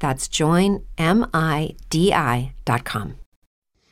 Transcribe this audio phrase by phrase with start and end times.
[0.00, 0.80] That's joinmidi.com.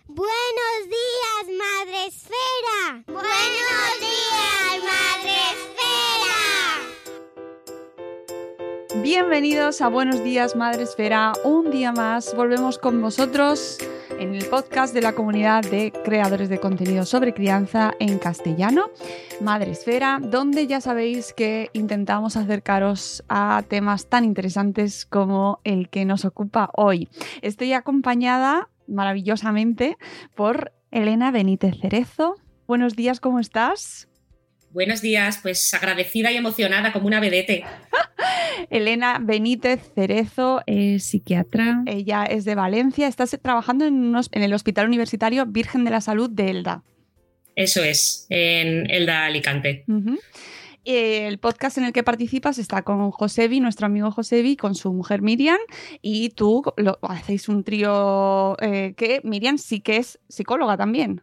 [0.08, 3.04] Buenos días, Madre Esfera.
[3.06, 4.57] Buenos días,
[9.03, 11.32] Bienvenidos a Buenos días, Madre Esfera.
[11.44, 13.78] Un día más volvemos con vosotros
[14.19, 18.91] en el podcast de la comunidad de creadores de contenido sobre crianza en castellano,
[19.41, 26.04] Madre Esfera, donde ya sabéis que intentamos acercaros a temas tan interesantes como el que
[26.04, 27.09] nos ocupa hoy.
[27.41, 29.97] Estoy acompañada maravillosamente
[30.34, 32.34] por Elena Benítez Cerezo.
[32.66, 34.09] Buenos días, ¿cómo estás?
[34.72, 37.64] Buenos días, pues agradecida y emocionada como una vedete.
[38.70, 41.82] Elena Benítez Cerezo es psiquiatra.
[41.86, 43.06] Ella es de Valencia.
[43.08, 46.82] Estás trabajando en, unos- en el Hospital Universitario Virgen de la Salud de Elda.
[47.56, 49.84] Eso es, en Elda Alicante.
[50.84, 55.22] El podcast en el que participas está con Josebi, nuestro amigo Josebi, con su mujer
[55.22, 55.58] Miriam,
[56.02, 61.22] y tú lo- hacéis un trío eh, que Miriam sí que es psicóloga también.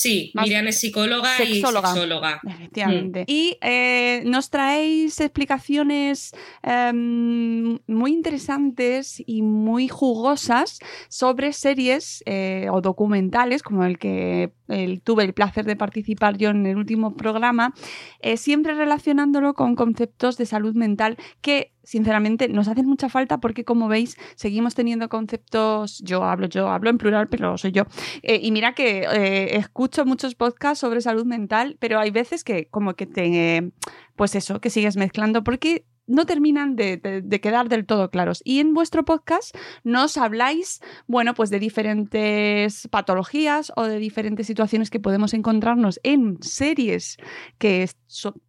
[0.00, 1.88] Sí, Más Miriam es psicóloga sexóloga.
[1.88, 2.40] y sexóloga.
[2.46, 3.24] Efectivamente.
[3.26, 6.30] Y eh, nos traéis explicaciones
[6.62, 15.00] em, muy interesantes y muy jugosas sobre series eh, o documentales, como el que el-
[15.02, 17.74] tuve el placer de participar yo en el último programa,
[18.20, 23.64] eh, siempre relacionándolo con conceptos de salud mental que sinceramente nos hacen mucha falta porque
[23.64, 27.84] como veis seguimos teniendo conceptos, yo hablo, yo hablo en plural, pero soy yo,
[28.22, 32.68] eh, y mira que eh, escucho muchos podcasts sobre salud mental, pero hay veces que
[32.68, 33.72] como que te,
[34.16, 37.00] pues eso, que sigues mezclando porque no terminan de,
[37.40, 38.42] quedar del todo claros.
[38.44, 39.54] Y en vuestro podcast
[39.84, 46.42] nos habláis, bueno, pues de diferentes patologías o de diferentes situaciones que podemos encontrarnos en
[46.42, 47.18] series
[47.58, 47.88] que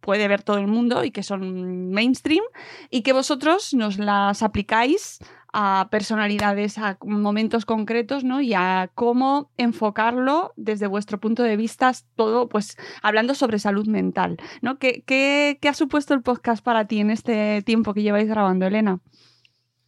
[0.00, 2.42] puede ver todo el mundo y que son mainstream
[2.90, 5.20] y que vosotros nos las aplicáis
[5.52, 8.40] a personalidades, a momentos concretos, ¿no?
[8.40, 14.36] Y a cómo enfocarlo desde vuestro punto de vista, todo, pues, hablando sobre salud mental,
[14.62, 14.78] ¿no?
[14.78, 18.66] ¿Qué, qué, qué ha supuesto el podcast para ti en este tiempo que lleváis grabando,
[18.66, 19.00] Elena?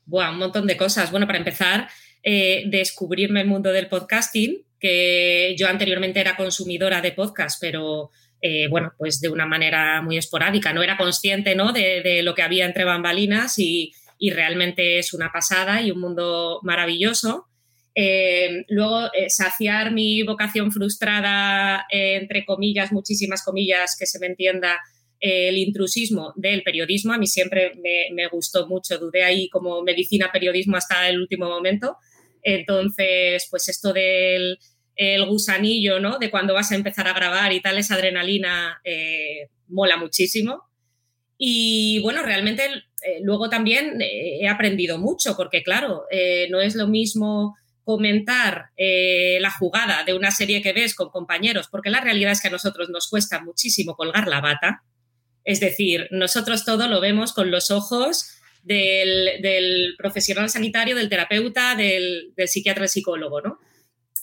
[0.06, 1.10] Buah, un montón de cosas.
[1.10, 1.88] Bueno, para empezar,
[2.22, 8.10] eh, descubrirme el mundo del podcasting, que yo anteriormente era consumidora de podcast, pero
[8.40, 10.72] eh, bueno, pues de una manera muy esporádica.
[10.72, 11.72] No era consciente ¿no?
[11.72, 13.92] De, de lo que había entre bambalinas y,
[14.22, 17.46] y realmente es una pasada y un mundo maravilloso.
[17.92, 24.28] Eh, luego, eh, saciar mi vocación frustrada, eh, entre comillas, muchísimas comillas, que se me
[24.28, 24.78] entienda,
[25.18, 27.12] el intrusismo del periodismo.
[27.12, 31.48] A mí siempre me, me, gustó mucho, dudé ahí como medicina, periodismo hasta el último
[31.48, 31.96] momento.
[32.44, 34.56] Entonces, pues esto del
[34.94, 36.18] el gusanillo, ¿no?
[36.20, 38.80] De cuando vas a empezar a grabar y tal, esa adrenalina
[39.66, 40.62] mola muchísimo.
[41.38, 42.68] Y bueno, realmente
[43.04, 46.04] eh, luego también eh, he aprendido mucho, porque claro,
[46.50, 47.54] no es lo mismo
[47.84, 52.40] comentar eh, la jugada de una serie que ves con compañeros, porque la realidad es
[52.40, 54.82] que a nosotros nos cuesta muchísimo colgar la bata.
[55.44, 58.30] Es decir, nosotros todo lo vemos con los ojos
[58.62, 63.58] del, profesional sanitario, del terapeuta, del, del psiquiatra, del psicólogo, ¿no?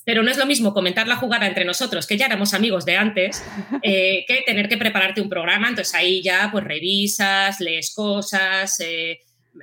[0.10, 2.98] Pero no es lo mismo comentar la jugada entre nosotros, que ya éramos amigos de
[2.98, 3.46] antes,
[3.84, 5.70] eh, que tener que prepararte un programa.
[5.70, 9.20] Entonces ahí ya pues revisas, lees cosas, eh,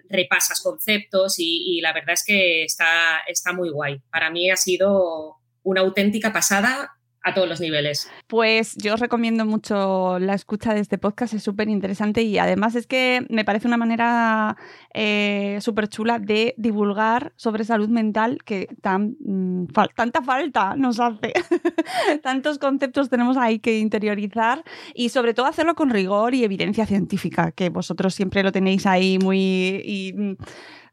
[0.08, 3.98] repasas conceptos y, la verdad es que está, está muy guay.
[4.08, 5.34] Para mí ha sido
[5.64, 6.95] una auténtica pasada
[7.26, 8.08] a todos los niveles.
[8.28, 12.76] Pues yo os recomiendo mucho la escucha de este podcast, es súper interesante y además
[12.76, 14.56] es que me parece una manera
[14.94, 21.32] eh, súper chula de divulgar sobre salud mental que tan, mm, tanta falta nos hace.
[22.22, 24.62] Tantos conceptos tenemos ahí que interiorizar
[24.94, 29.18] y sobre todo hacerlo con rigor y evidencia científica, que vosotros siempre lo tenéis ahí
[29.18, 30.14] muy...
[30.16, 30.32] Mm,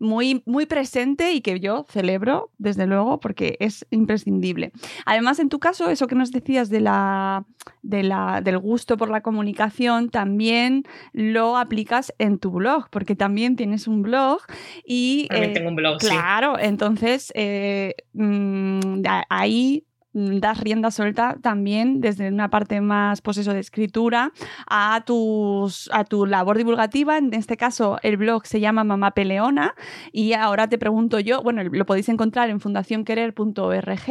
[0.03, 4.71] muy, muy presente y que yo celebro, desde luego, porque es imprescindible.
[5.05, 7.45] Además, en tu caso, eso que nos decías de la,
[7.81, 10.83] de la, del gusto por la comunicación, también
[11.13, 14.41] lo aplicas en tu blog, porque también tienes un blog
[14.85, 15.27] y...
[15.29, 22.49] También tengo un blog, Claro, entonces eh, mm, ahí das rienda suelta también desde una
[22.49, 24.31] parte más pues eso, de escritura
[24.67, 27.17] a, tus, a tu labor divulgativa.
[27.17, 29.75] En este caso, el blog se llama Mamá Peleona
[30.11, 34.01] y ahora te pregunto yo, bueno, lo podéis encontrar en fundacionquerer.org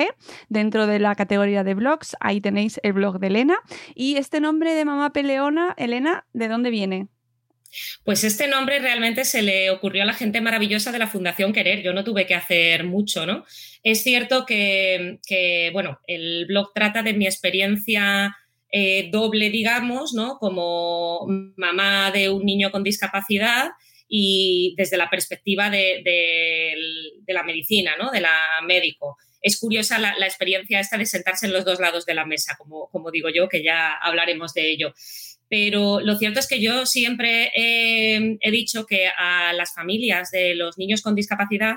[0.49, 2.17] dentro de la categoría de blogs.
[2.21, 3.57] Ahí tenéis el blog de Elena.
[3.95, 7.09] Y este nombre de Mamá Peleona, Elena, ¿de dónde viene?
[8.05, 11.83] Pues este nombre realmente se le ocurrió a la gente maravillosa de la Fundación Querer.
[11.83, 13.45] Yo no tuve que hacer mucho, ¿no?
[13.83, 18.37] Es cierto que, bueno, el blog trata de mi experiencia
[18.71, 20.39] eh, doble, digamos, ¿no?
[20.39, 21.27] Como
[21.57, 23.71] mamá de un niño con discapacidad
[24.09, 26.75] y desde la perspectiva de,
[27.27, 28.11] la medicina, ¿no?
[28.11, 29.17] De la médico.
[29.41, 32.89] Es curiosa la, experiencia esta de sentarse en los dos lados de la mesa, como,
[32.91, 34.95] como digo yo, que ya hablaremos de ello
[35.53, 40.79] pero lo cierto es que yo siempre he, dicho que a las familias de los
[40.79, 41.75] niños con discapacidad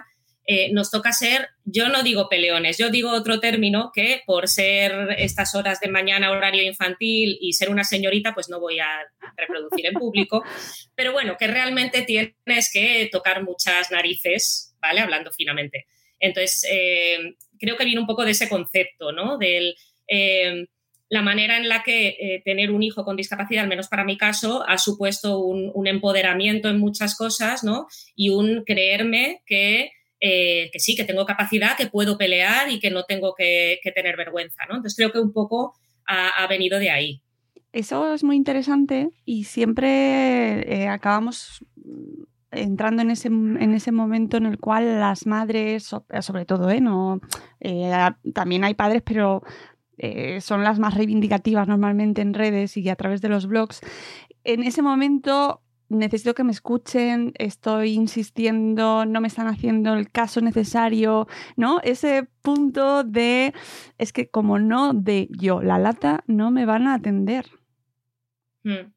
[0.47, 5.17] eh, nos toca ser, yo no digo peleones, yo digo otro término que por ser
[5.17, 8.87] estas horas de mañana horario infantil y ser una señorita, pues no voy a
[9.35, 10.41] reproducir en público,
[10.95, 15.01] pero bueno, que realmente tienes que tocar muchas narices, ¿vale?
[15.01, 15.85] Hablando finamente.
[16.21, 19.37] Entonces, eh, creo que viene un poco de ese concepto, ¿no?
[19.37, 19.75] Del...
[20.07, 20.67] Eh,
[21.09, 24.17] la manera en la que eh, tener un hijo con discapacidad, al menos para mi
[24.17, 27.87] caso, ha supuesto un, empoderamiento en muchas cosas, ¿no?
[28.15, 32.89] Y un creerme que, eh, que, sí, que tengo capacidad, que puedo pelear y que
[32.89, 34.77] no tengo que, tener vergüenza, ¿no?
[34.77, 35.75] Entonces creo que un poco
[36.07, 37.21] ha, venido de ahí.
[37.71, 41.63] Eso es muy interesante y siempre eh, acabamos
[42.51, 46.79] entrando en ese, en ese momento en el cual las madres, sobre todo, ¿eh?
[46.79, 47.19] no,
[48.33, 49.43] también hay padres, pero
[49.97, 53.81] eh, son las más reivindicativas normalmente en redes y a través de los blogs,
[54.43, 60.41] en ese momento necesito que me escuchen, estoy insistiendo, no me están haciendo el caso
[60.41, 61.79] necesario, ¿no?
[61.81, 63.53] Ese punto de,
[63.97, 67.45] es que como no de yo la lata, no me van a atender.
[68.63, 68.91] Hmm.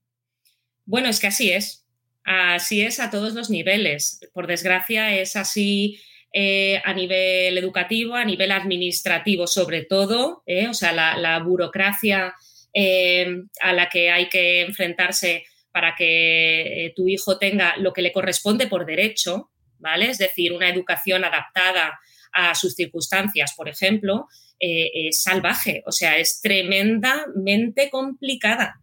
[0.87, 1.85] Bueno, es que así es.
[2.25, 4.21] Así es a todos los niveles.
[4.33, 5.99] Por desgracia es así
[6.31, 12.35] eh, a nivel educativo, a nivel administrativo sobre todo, eh, o sea, la, burocracia
[12.75, 18.13] eh, a la que hay que enfrentarse para que tu hijo tenga lo que le
[18.13, 20.11] corresponde por derecho, ¿vale?
[20.11, 21.99] Es decir, una educación adaptada
[22.33, 24.27] a sus circunstancias, por ejemplo,
[24.61, 28.83] es salvaje, o sea, es tremendamente complicada.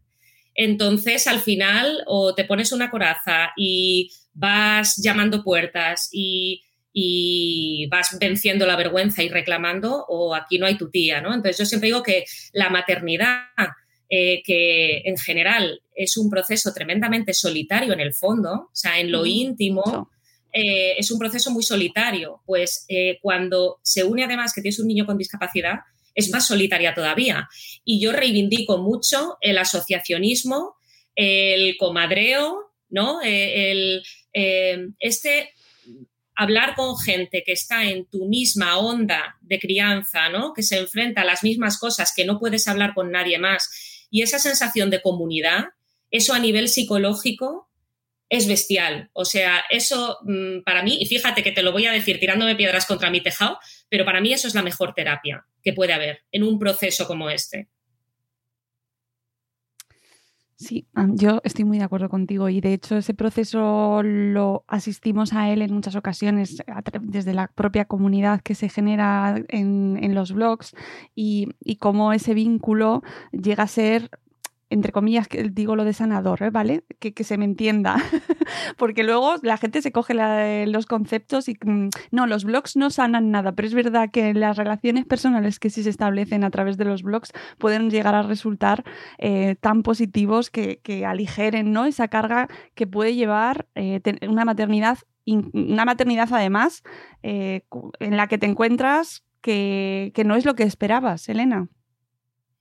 [0.56, 6.65] Entonces, al final, o te pones una coraza y vas llamando puertas y
[6.98, 11.34] y vas venciendo la vergüenza y reclamando o aquí no hay tu tía, ¿no?
[11.34, 12.24] Entonces yo siempre digo que
[12.54, 13.50] la maternidad,
[14.10, 19.12] eh, que en general es un proceso tremendamente solitario en el fondo, o sea, en
[19.12, 20.10] lo íntimo,
[20.54, 24.88] eh, es un proceso muy solitario, pues eh, cuando se une además que tienes un
[24.88, 25.80] niño con discapacidad,
[26.14, 27.50] es más solitaria todavía.
[27.84, 30.78] Y yo reivindico mucho el asociacionismo,
[31.14, 33.20] el comadreo, ¿no?
[33.22, 35.50] el, este
[36.36, 40.54] hablar con gente que está en tu misma onda de crianza, ¿no?
[40.54, 44.08] Que se enfrenta a las mismas cosas, que no puedes hablar con nadie más.
[44.10, 45.66] Y esa sensación de comunidad,
[46.12, 47.70] eso a nivel psicológico
[48.30, 49.10] es bestial.
[49.14, 52.56] O sea, eso mm, para mí, y fíjate que te lo voy a decir tirándome
[52.56, 56.24] piedras contra mi tejado, pero para mí eso es la mejor terapia que puede haber
[56.32, 57.70] en un proceso como este.
[60.58, 65.50] Sí, yo estoy muy de acuerdo contigo y de hecho ese proceso lo asistimos a
[65.52, 66.64] él en muchas ocasiones
[67.02, 70.74] desde la propia comunidad que se genera en, los blogs
[71.14, 74.10] y, y cómo ese vínculo llega a ser
[74.70, 76.50] entre comillas, que digo lo de sanador, ¿eh?
[76.50, 76.84] ¿vale?
[77.00, 77.98] Que, se me entienda.
[78.78, 80.16] Porque luego la gente se coge
[80.68, 84.58] los conceptos y mm, no, los blogs no sanan nada, pero es verdad que las
[84.58, 88.84] relaciones personales que sí se establecen a través de los blogs pueden llegar a resultar
[89.18, 91.86] eh, tan positivos que, aligeren ¿no?
[91.86, 96.84] esa carga que puede llevar eh, una maternidad, una maternidad además
[97.22, 101.68] en la que te encuentras que, que no es lo que esperabas, Elena.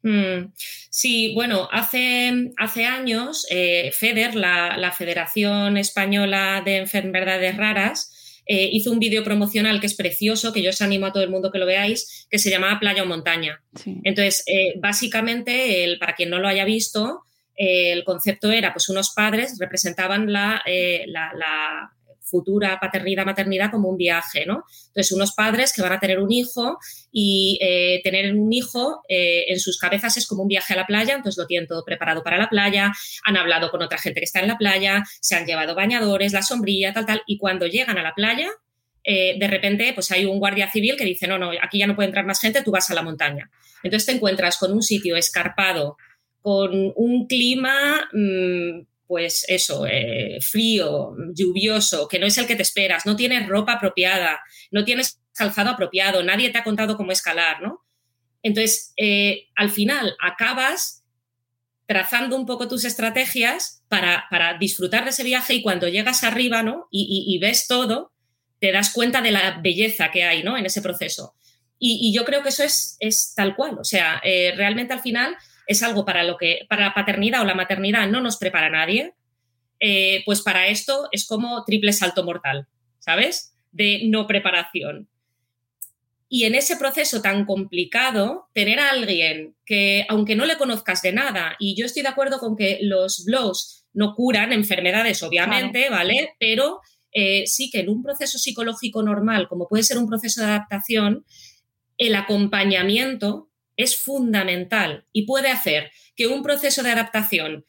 [0.04, 0.52] Mm,
[0.90, 8.92] sí, bueno, hace, hace años eh, FEDER, la, Federación Española de Enfermedades Raras, eh, hizo
[8.92, 11.58] un vídeo promocional que es precioso, que yo os animo a todo el mundo que
[11.58, 13.62] lo veáis, que se llamaba Playa o Montaña.
[14.04, 17.22] Entonces, eh, básicamente, el, para quien no lo haya visto,
[17.56, 20.62] el concepto era, pues unos padres representaban la,
[21.06, 21.92] la
[22.24, 24.64] futura paternidad, maternidad como un viaje, ¿no?
[24.88, 26.78] Entonces, unos padres que van a tener un hijo
[27.12, 30.86] y eh, tener un hijo eh, en sus cabezas es como un viaje a la
[30.86, 32.92] playa, entonces lo tienen todo preparado para la playa,
[33.24, 36.42] han hablado con otra gente que está en la playa, se han llevado bañadores, la
[36.42, 38.48] sombrilla, tal, tal, y cuando llegan a la playa,
[39.04, 41.94] eh, de repente, pues hay un guardia civil que dice, no, no, aquí ya no
[41.94, 43.50] puede entrar más gente, tú vas a la montaña.
[43.82, 45.96] Entonces te encuentras con un sitio escarpado,
[46.40, 48.08] con un clima...
[48.12, 53.46] Mm, pues eso, eh, frío, lluvioso, que no es el que te esperas, no tienes
[53.46, 57.84] ropa apropiada, no tienes calzado apropiado, nadie te ha contado cómo escalar, ¿no?
[58.42, 61.04] Entonces, eh, al final acabas
[61.86, 64.26] trazando un poco tus estrategias para,
[64.58, 66.88] disfrutar de ese viaje y cuando llegas arriba, ¿no?
[66.90, 68.12] Y, ves todo,
[68.58, 70.56] te das cuenta de la belleza que hay, ¿no?
[70.56, 71.34] En ese proceso.
[71.78, 73.78] Y, yo creo que eso es, es tal cual.
[73.78, 77.44] O sea, eh, realmente al final es algo para lo que, para la paternidad o
[77.44, 79.14] la maternidad no nos prepara nadie,
[79.80, 82.68] eh, pues para esto es como triple salto mortal,
[82.98, 83.56] ¿sabes?
[83.72, 85.08] De no preparación.
[86.28, 91.12] Y en ese proceso tan complicado, tener a alguien que, aunque no le conozcas de
[91.12, 96.34] nada, y yo estoy de acuerdo con que los blogs no curan enfermedades, obviamente, ¿vale?
[96.40, 96.80] Pero
[97.12, 101.24] eh, sí que en un proceso psicológico normal, como puede ser un proceso de adaptación,
[101.96, 107.64] el acompañamiento es fundamental y puede hacer que un proceso de adaptación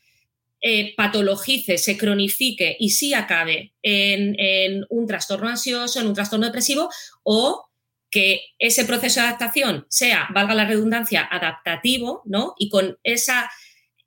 [0.61, 6.89] eh, patologice, se cronifique y sí acabe en, un trastorno ansioso, en un trastorno depresivo
[7.23, 7.65] o
[8.09, 12.55] que ese proceso de adaptación sea, valga la redundancia, adaptativo, ¿no?
[12.57, 13.51] Y con esa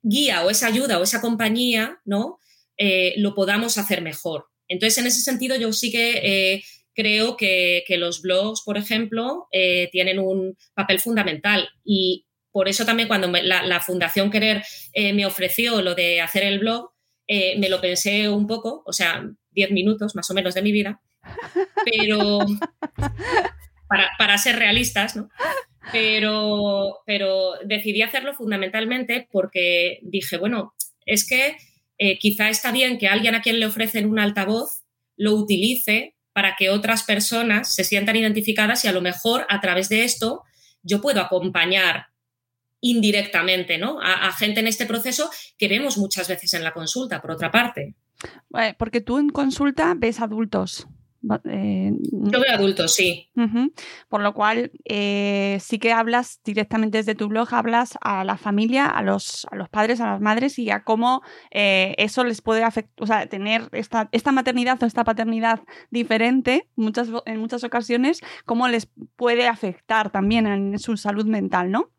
[0.01, 2.39] guía o esa ayuda o esa compañía, ¿no?
[2.77, 4.47] Eh, lo podamos hacer mejor.
[4.67, 9.89] Entonces, en ese sentido, yo sí que eh, creo que, los blogs, por ejemplo, eh,
[9.91, 15.81] tienen un papel fundamental y por eso también cuando la, Fundación Querer eh, me ofreció
[15.81, 16.91] lo de hacer el blog,
[17.27, 20.71] eh, me lo pensé un poco, o sea, 10 minutos más o menos de mi
[20.71, 21.01] vida,
[21.85, 22.39] pero
[24.17, 25.29] para, ser realistas, ¿no?
[25.91, 30.73] Pero, pero decidí hacerlo fundamentalmente porque dije, bueno,
[31.05, 31.55] es que
[32.19, 34.83] quizá está bien que alguien a quien le ofrecen un altavoz
[35.17, 39.89] lo utilice para que otras personas se sientan identificadas y a lo mejor a través
[39.89, 40.43] de esto
[40.81, 42.05] yo puedo acompañar
[42.79, 43.99] indirectamente ¿no?
[44.01, 47.93] a, gente en este proceso que vemos muchas veces en la consulta, por otra parte.
[48.77, 50.87] Porque tú en consulta ves adultos.
[51.45, 53.29] Eh, Yo veo adultos, sí.
[54.07, 58.85] Por lo cual, eh, sí que hablas directamente desde tu blog, hablas a la familia,
[58.87, 61.21] a los, a los padres, a las madres y a cómo
[61.51, 66.67] eh, eso les puede afectar, o sea, tener esta, esta maternidad o esta paternidad diferente
[66.75, 71.91] muchas, en muchas ocasiones, cómo les puede afectar también en su salud mental, ¿no?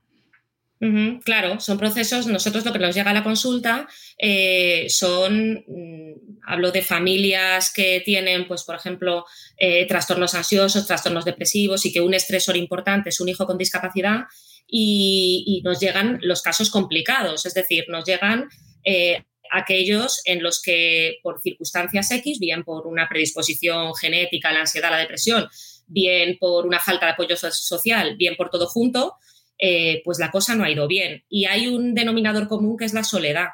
[1.25, 3.87] Claro, son procesos, nosotros lo que nos llega a la consulta
[4.18, 9.26] eh, son, mm, hablo de familias que tienen, pues, por ejemplo,
[9.58, 14.20] eh, trastornos ansiosos, trastornos depresivos y que un estresor importante es un hijo con discapacidad
[14.66, 18.49] y, nos llegan los casos complicados, es decir, nos llegan
[18.84, 24.90] eh, aquellos en los que por circunstancias X, bien por una predisposición genética, la ansiedad,
[24.90, 25.46] la depresión,
[25.87, 29.16] bien por una falta de apoyo social, bien por todo junto,
[29.61, 31.25] eh, pues la cosa no ha ido bien.
[31.29, 33.49] Y hay un denominador común que es la soledad.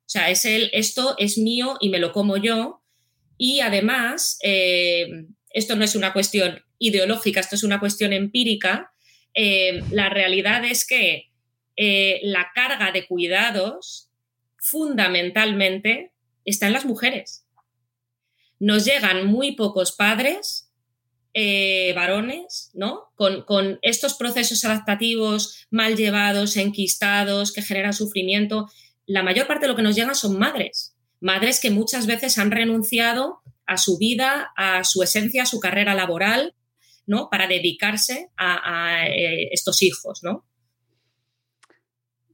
[0.00, 2.82] O sea, es el, esto es mío y me lo como yo.
[3.38, 8.92] Y además, eh, esto no es una cuestión ideológica, esto es una cuestión empírica.
[9.34, 11.28] Eh, la realidad es que
[12.22, 14.10] la carga de cuidados
[14.58, 16.12] fundamentalmente
[16.44, 17.44] está en las mujeres.
[18.60, 20.61] Nos llegan muy pocos padres
[21.34, 23.12] eh, varones, ¿no?
[23.14, 28.68] Con, estos procesos adaptativos mal llevados, enquistados, que generan sufrimiento.
[29.06, 32.50] la mayor parte de lo que nos llegan son madres, madres que muchas veces han
[32.50, 36.54] renunciado a su vida, a su esencia, a su carrera laboral,
[37.06, 37.28] ¿no?
[37.30, 40.44] Para dedicarse a, eh, estos hijos, ¿no?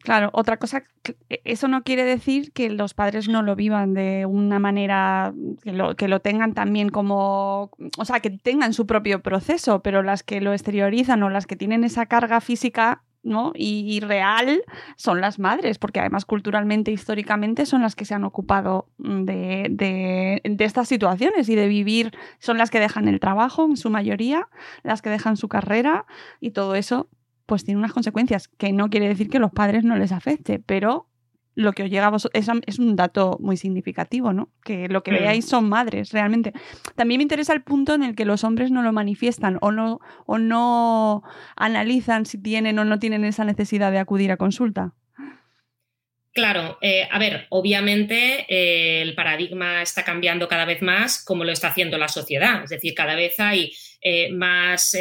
[0.00, 0.84] Claro, otra cosa,
[1.28, 5.72] e, eso no quiere decir que los padres no lo vivan de una manera, que
[5.72, 10.22] lo, que lo tengan también como, o sea, que tengan su propio proceso, pero las
[10.22, 13.52] que lo exteriorizan o las que tienen esa carga física ¿no?
[13.54, 14.62] Y, real
[14.96, 20.40] son las madres, porque además culturalmente, históricamente son las que se han ocupado de, de,
[20.44, 24.48] de, estas situaciones y de vivir, son las que dejan el trabajo en su mayoría,
[24.82, 26.06] las que dejan su carrera
[26.40, 27.08] y todo eso
[27.48, 31.06] pues tiene unas consecuencias, que no quiere decir que los padres no les afecte, pero
[31.54, 34.50] lo que os llega a vosotros es, un dato muy significativo, ¿no?
[34.62, 36.52] Que lo que veáis son madres, realmente.
[36.94, 39.98] También me interesa el punto en el que los hombres no lo manifiestan o no,
[40.26, 41.22] o no
[41.56, 44.92] analizan si tienen o no tienen esa necesidad de acudir a consulta.
[46.34, 51.50] Claro, eh, a ver, obviamente eh, el paradigma está cambiando cada vez más como lo
[51.50, 54.94] está haciendo la sociedad, es decir, cada vez hay eh, más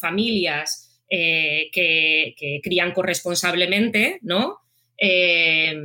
[0.00, 4.58] familias eh, que, crían corresponsablemente, ¿no?
[4.98, 5.76] Eh,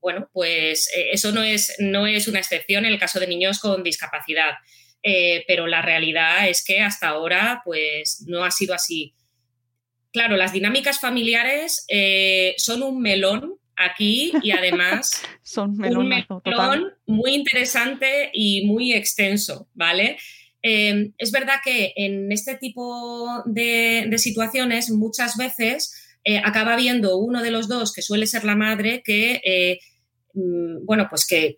[0.00, 3.58] bueno, pues eh, eso no es, no es una excepción en el caso de niños
[3.58, 4.52] con discapacidad,
[5.46, 9.14] pero la realidad es que hasta ahora pues no ha sido así.
[10.14, 11.86] Claro, las dinámicas familiares
[12.56, 20.16] son un melón aquí y además son un melón muy interesante y muy extenso, ¿vale?
[20.66, 25.94] Em, es verdad que en este tipo de, situaciones muchas veces
[26.24, 29.78] eh, acaba habiendo uno de los dos, que suele ser la madre, que, eh,
[30.32, 31.54] mm, bueno, pues que,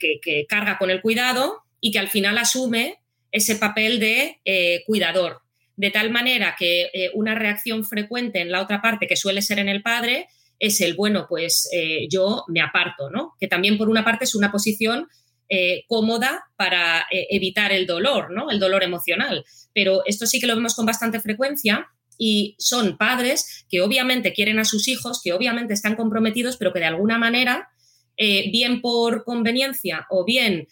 [0.48, 2.96] carga con el cuidado y que al final asume
[3.30, 5.38] ese papel de eh, cuidador.
[5.76, 9.68] De tal manera que una reacción frecuente en la otra parte, que suele ser en
[9.68, 10.26] el padre,
[10.58, 11.68] es el, bueno, pues
[12.08, 13.34] yo me aparto, ¿no?
[13.38, 15.06] Que también por una parte es una posición
[15.48, 18.50] eh, cómoda para eh, evitar el dolor, ¿no?
[18.50, 19.44] El dolor emocional.
[19.72, 21.86] Pero esto sí que lo vemos con bastante frecuencia
[22.18, 26.80] y son padres que obviamente quieren a sus hijos, que obviamente están comprometidos, pero que
[26.80, 27.68] de alguna manera,
[28.16, 30.66] eh, bien por conveniencia o bien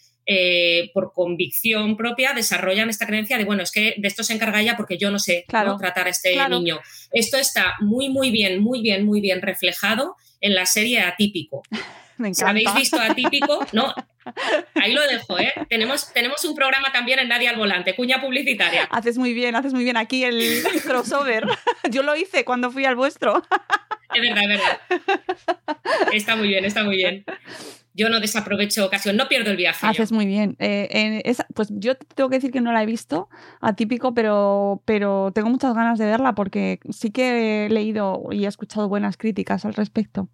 [0.91, 4.75] por convicción propia, desarrollan esta creencia de, bueno, es que de esto se encarga ella
[4.75, 6.79] porque yo no sé cómo tratar a este niño.
[7.11, 11.61] Esto está muy, muy bien, muy bien, muy bien reflejado en la serie Atípico.
[12.17, 13.65] Me ¿Habéis visto Atípico?
[13.73, 13.93] No,
[14.75, 15.53] Ahí lo dejo, ¿eh?
[15.69, 18.83] Tenemos, tenemos un programa también en Nadie al Volante, cuña publicitaria.
[18.91, 21.45] Haces muy bien, haces muy bien aquí el crossover.
[21.89, 23.43] Yo lo hice cuando fui al vuestro.
[24.13, 24.79] Es verdad, es verdad.
[26.13, 27.25] Está muy bien, está muy bien.
[27.93, 29.87] Yo no desaprovecho ocasión, no pierdo el viaje.
[29.87, 30.57] Haces muy bien.
[30.59, 31.23] Eh,
[31.53, 33.29] pues yo tengo que decir que no la he visto,
[33.61, 38.47] atípico, pero, pero tengo muchas ganas de verla porque sí que he leído y he
[38.49, 40.29] escuchado buenas críticas al respecto.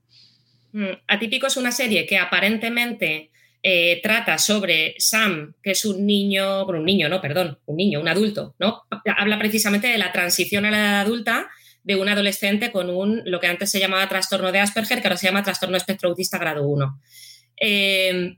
[0.74, 3.32] Mm, atípico es una serie que aparentemente
[3.64, 8.02] eh, trata sobre Sam, que es un niño, bueno, un niño, no, perdón, un niño,
[8.02, 8.84] un adulto, ¿no?
[9.18, 11.50] Habla precisamente de la transición a la edad adulta
[11.84, 15.18] de un adolescente con un, lo que antes se llamaba trastorno de Asperger, que ahora
[15.18, 17.00] se llama trastorno espectro autista grado 1.
[17.60, 18.38] Eh,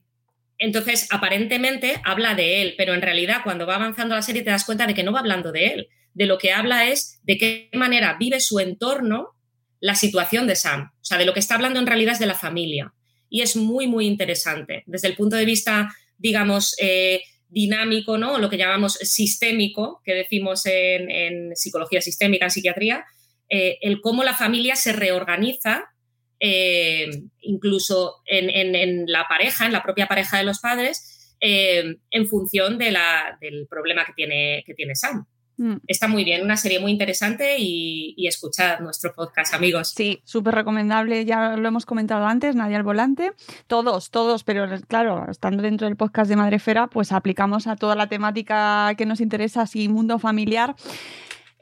[0.57, 4.65] entonces, aparentemente habla de él, pero en realidad cuando va avanzando la serie te das
[4.65, 5.89] cuenta de que no va hablando de él.
[6.13, 9.35] De lo que habla es de qué manera vive su entorno
[9.83, 10.91] la situación de Sam.
[10.93, 12.93] O sea, de lo que está hablando en realidad es de la familia
[13.29, 14.83] y es muy, muy interesante.
[14.85, 18.39] Desde el punto de vista, digamos, eh, dinámico, ¿no?
[18.39, 23.05] Lo que llamamos sistémico, que decimos en, psicología sistémica, en psiquiatría,
[23.49, 25.83] eh, el cómo la familia se reorganiza,
[26.39, 27.09] eh,
[27.41, 32.97] incluso en, la pareja, en la propia pareja de los padres, en función de
[33.41, 35.25] del problema que tiene, que tiene Sam.
[35.57, 35.75] Mm.
[35.87, 39.93] Está muy bien, una serie muy interesante y, y escuchad nuestro podcast, amigos.
[39.95, 43.33] Sí, súper recomendable, ya lo hemos comentado antes, Nadie al Volante.
[43.67, 48.07] Todos, todos, pero claro, estando dentro del podcast de Madrefera, pues aplicamos a toda la
[48.07, 50.75] temática que nos interesa, así mundo familiar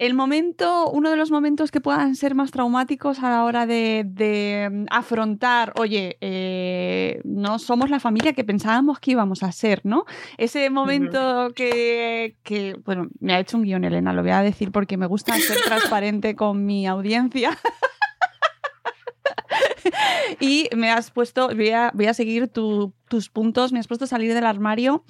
[0.02, 4.84] el momento, uno de los momentos que puedan ser más traumáticos a la hora de,
[4.90, 10.06] afrontar, oye, eh, no somos la familia que pensábamos que íbamos a ser, ¿no?
[10.40, 12.36] Ese momento que,
[12.84, 15.58] bueno, me ha hecho un guion, Elena, lo voy a decir porque me gusta ser
[15.66, 17.56] transparente con mi audiencia.
[20.40, 24.34] y me has puesto, voy a, voy a seguir tus puntos, me has puesto salir
[24.34, 25.06] del armario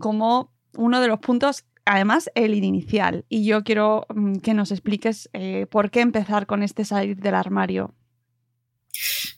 [0.00, 3.24] como uno de los puntos además el inicial.
[3.28, 7.34] Y yo quiero mm, que nos expliques eh, por qué empezar con este salir del
[7.34, 7.94] armario.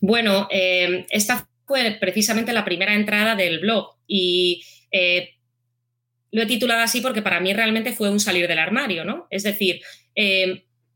[0.00, 5.34] Bueno, em, esta fue precisamente la primera entrada del blog y eh,
[6.32, 9.26] lo he titulado así porque para mí realmente fue un salir del armario, ¿no?
[9.30, 9.80] Es decir,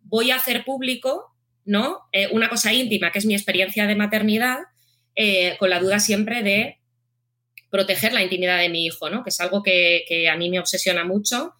[0.03, 2.01] voy a hacer público, ¿no?
[2.13, 4.59] Eh, una cosa íntima que es mi experiencia de maternidad
[5.59, 6.79] con la duda siempre de
[7.73, 9.25] proteger la intimidad de mi hijo, ¿no?
[9.25, 11.55] Que es algo que, a mí me obsesiona mucho.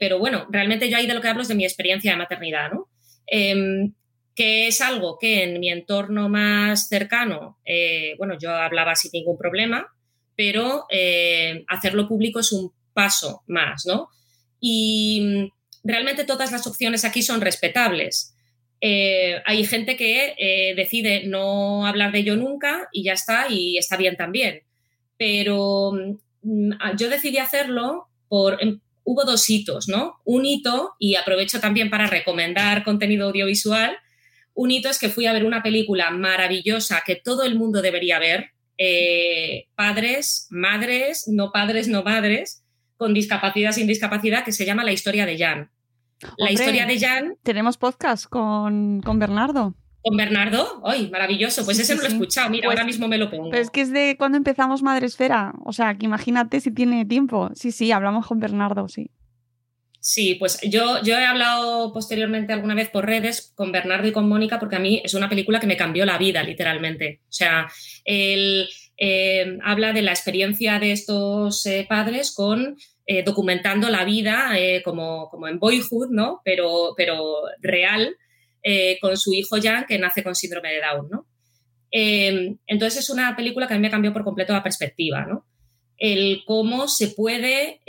[0.00, 2.70] pero bueno, realmente yo ahí de lo que hablo es de mi experiencia de maternidad,
[2.72, 2.88] ¿no?
[3.26, 3.92] Em,
[4.34, 7.58] que es algo que en mi entorno más cercano,
[8.18, 9.86] bueno, yo hablaba sin ningún problema,
[10.36, 10.86] pero
[11.68, 14.08] hacerlo público es un paso más, ¿no?
[14.60, 15.48] Y mm,
[15.84, 18.34] realmente todas las opciones aquí son respetables.
[18.80, 23.76] Eh, hay gente que eh, decide no hablar de ello nunca y ya está, y
[23.76, 24.62] está bien también.
[25.18, 25.92] Pero
[26.42, 28.62] mm, yo decidí hacerlo por...
[28.62, 30.20] Em, hubo dos hitos, ¿no?
[30.24, 33.98] Un hito, y aprovecho también para recomendar contenido audiovisual,
[34.54, 38.18] un hito es que fui a ver una película maravillosa que todo el mundo debería
[38.18, 42.64] ver, eh, padres, madres, no padres, no madres,
[42.96, 45.70] con discapacidad sin discapacidad que se llama La historia de Jan.
[46.38, 47.36] La historia de Jan.
[47.42, 49.74] Tenemos podcast con, Bernardo.
[50.04, 51.64] Con Bernardo, ¡ay, maravilloso!
[51.64, 53.50] Pues ese no lo he escuchado, mira, ahora pues, mismo me lo pongo.
[53.50, 57.50] Pero es que es de cuando empezamos Madresfera, o sea, que imagínate si tiene tiempo.
[57.54, 59.10] Sí, sí, hablamos con Bernardo, sí.
[60.06, 64.28] Sí, pues yo, yo he hablado posteriormente alguna vez por redes con Bernardo y con
[64.28, 67.22] Mónica porque a mí es una película que me cambió la vida, literalmente.
[67.22, 67.68] O sea,
[68.04, 74.50] el, eh, habla de la experiencia de estos eh, padres con eh, documentando la vida
[74.84, 76.42] como, como, en Boyhood, ¿no?
[76.44, 78.14] Pero, pero real,
[79.00, 81.26] con su hijo Jan, que nace con síndrome de Down, ¿no?
[81.96, 85.46] entonces es una película que a mí me cambió por completo la perspectiva, ¿no?
[85.96, 87.80] El cómo se puede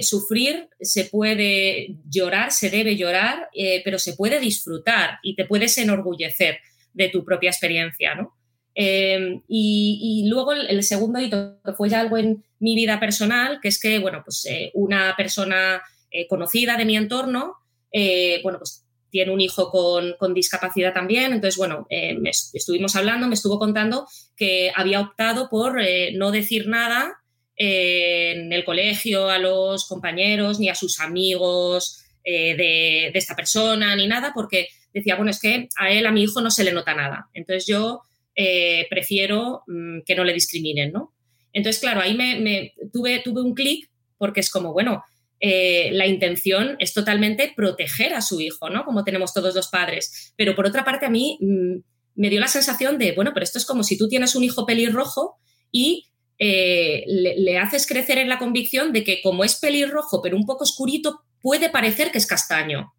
[0.00, 3.50] sufrir, se puede llorar, se debe llorar,
[3.84, 6.60] pero se puede disfrutar y te puedes enorgullecer
[6.94, 8.34] de tu propia experiencia, ¿no?
[8.74, 13.68] Em, y, luego el, segundo hito, que fue ya algo en mi vida personal, que
[13.68, 17.54] es que, bueno, pues eh, una persona eh, conocida de mi entorno,
[17.92, 21.32] eh, bueno, pues tiene un hijo con, discapacidad también.
[21.32, 21.86] Entonces, bueno,
[22.52, 25.80] estuvimos hablando, me estuvo contando que había optado por
[26.14, 27.20] no decir nada
[27.56, 34.32] en el colegio a los compañeros ni a sus amigos de, esta persona ni nada,
[34.34, 37.28] porque decía, bueno, es que a él, a mi hijo, no se le nota nada.
[37.34, 38.02] Entonces yo
[38.34, 41.12] eh, prefiero mm, que no le discriminen, ¿no?
[41.52, 45.02] Entonces, claro, ahí me, tuve, tuve un clic porque es como, bueno,
[45.40, 48.84] eh, la intención es totalmente proteger a su hijo, ¿no?
[48.84, 50.34] Como tenemos todos los padres.
[50.36, 51.76] Pero por otra parte, a mí mm,
[52.14, 54.66] me dio la sensación de, bueno, pero esto es como si tú tienes un hijo
[54.66, 55.38] pelirrojo
[55.72, 60.44] y eh, le, haces crecer en la convicción de que como es pelirrojo, pero un
[60.44, 62.92] poco oscurito, puede parecer que es castaño.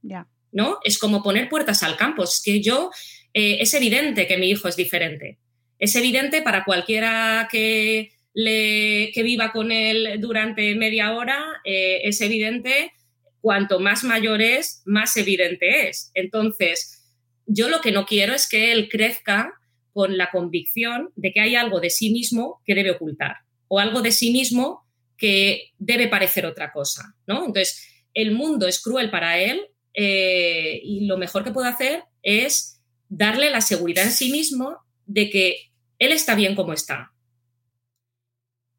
[0.52, 0.80] ¿No?
[0.84, 2.24] Es como poner puertas al campo.
[2.24, 2.90] Es que yo
[3.34, 5.38] eh, es evidente que mi hijo es diferente.
[5.78, 12.94] Es evidente para cualquiera que, le, viva con él durante media hora, eh, es evidente,
[13.42, 16.12] cuanto más mayor es, más evidente es.
[16.14, 17.04] Entonces,
[17.46, 19.54] yo lo que no quiero es que él crezca
[19.94, 24.02] con la convicción de que hay algo de sí mismo que debe ocultar o algo
[24.02, 24.86] de sí mismo
[25.18, 27.46] que debe parecer otra cosa, ¿no?
[27.46, 29.62] Entonces, el mundo es cruel para él
[29.94, 35.30] eh, y lo mejor que puedo hacer es darle la seguridad en sí mismo de
[35.30, 37.11] que él está bien como está.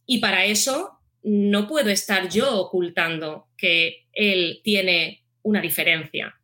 [0.06, 6.34] Y para eso no puedo estar yo ocultando que él tiene una diferencia,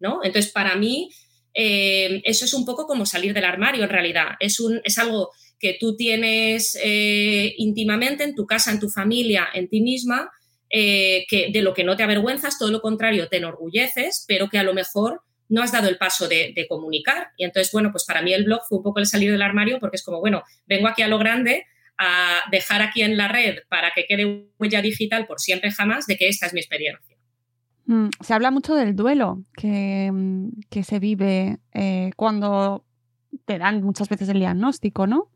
[0.00, 0.20] ¿no?
[0.22, 1.10] Entonces, para mí,
[1.54, 4.30] eh, eso es un poco como salir del armario en realidad.
[4.40, 9.48] Es, un, es algo que tú tienes eh, íntimamente en tu casa, en tu familia,
[9.54, 10.30] en ti misma,
[10.70, 14.58] eh, que de lo que no te avergüenzas, todo lo contrario, te enorgulleces, pero que
[14.58, 17.28] a lo mejor no has dado el paso de, comunicar.
[17.36, 19.78] Y entonces, bueno, pues para mí el blog fue un poco el salir del armario
[19.78, 21.66] porque es como, bueno, vengo aquí a lo grande
[21.98, 26.16] a dejar aquí en la red para que quede huella digital por siempre jamás de
[26.16, 27.16] que esta es mi experiencia.
[27.86, 30.50] Mm, se habla mucho del duelo que, mm,
[30.82, 32.84] se vive eh, cuando
[33.44, 35.30] te dan muchas veces el diagnóstico, ¿no?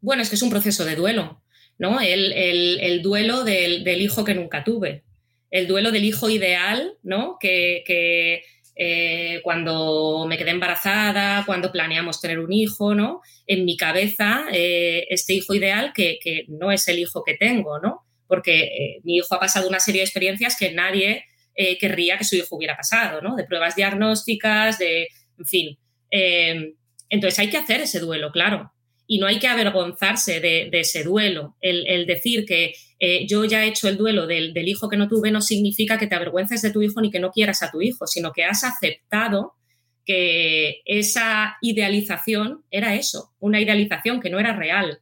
[0.00, 1.42] Bueno, es que es un proceso de duelo,
[1.78, 1.98] ¿no?
[2.00, 5.02] El, duelo del, hijo que nunca tuve
[5.50, 7.38] el duelo del hijo ideal, ¿no?
[7.40, 8.42] Que,
[8.80, 13.22] eh, cuando me quedé embarazada, cuando planeamos tener un hijo, ¿no?
[13.44, 18.06] En mi cabeza, eh, este hijo ideal que, no es el hijo que tengo, ¿no?
[18.28, 21.24] Porque eh, mi hijo ha pasado una serie de experiencias que nadie
[21.80, 23.34] querría que su hijo hubiera pasado, ¿no?
[23.34, 25.78] De pruebas diagnósticas, de, en fin.
[27.10, 28.72] entonces hay que hacer ese duelo, claro.
[29.08, 31.56] Y no hay que avergonzarse de, ese duelo.
[31.60, 35.30] el decir que eh, yo ya he hecho el duelo del, hijo que no tuve,
[35.30, 38.06] no significa que te avergüences de tu hijo ni que no quieras a tu hijo,
[38.06, 39.54] sino que has aceptado
[40.04, 45.00] que esa idealización era eso, una idealización que no era real,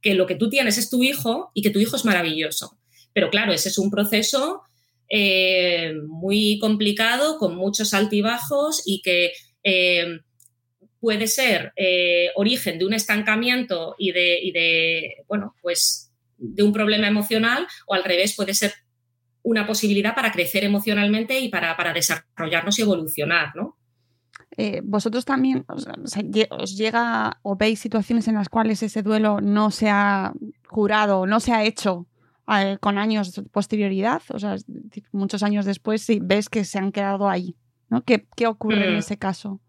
[0.00, 2.78] que lo que tú tienes es tu hijo y que tu hijo es maravilloso.
[3.12, 4.62] Pero claro, ese es un proceso
[5.10, 9.32] eh, muy complicado, con muchos altibajos y que
[9.64, 10.20] eh,
[11.02, 16.72] puede ser eh, origen de un estancamiento y de, y de, bueno, pues de un
[16.72, 18.72] problema emocional o al revés puede ser
[19.42, 23.76] una posibilidad para crecer emocionalmente y para, para desarrollarnos y evolucionar, ¿no?
[24.56, 25.64] Eh, vosotros también
[26.50, 30.32] os llega o veis situaciones en las cuales ese duelo no se ha
[30.70, 32.06] curado, no se ha hecho
[32.46, 34.54] eh, con años de posterioridad, o sea,
[35.10, 37.56] muchos años después, si ves que se han quedado ahí,
[37.88, 38.04] ¿no?
[38.04, 38.98] ¿Qué, ocurre en mm.
[38.98, 39.60] ese caso?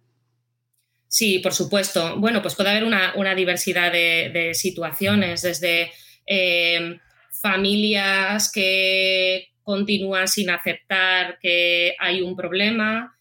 [1.13, 2.17] Sí, por supuesto.
[2.17, 5.91] Bueno, pues puede haber una, diversidad de, situaciones, desde
[6.25, 6.97] eh,
[7.39, 13.15] familias que continúan sin aceptar que hay un problema,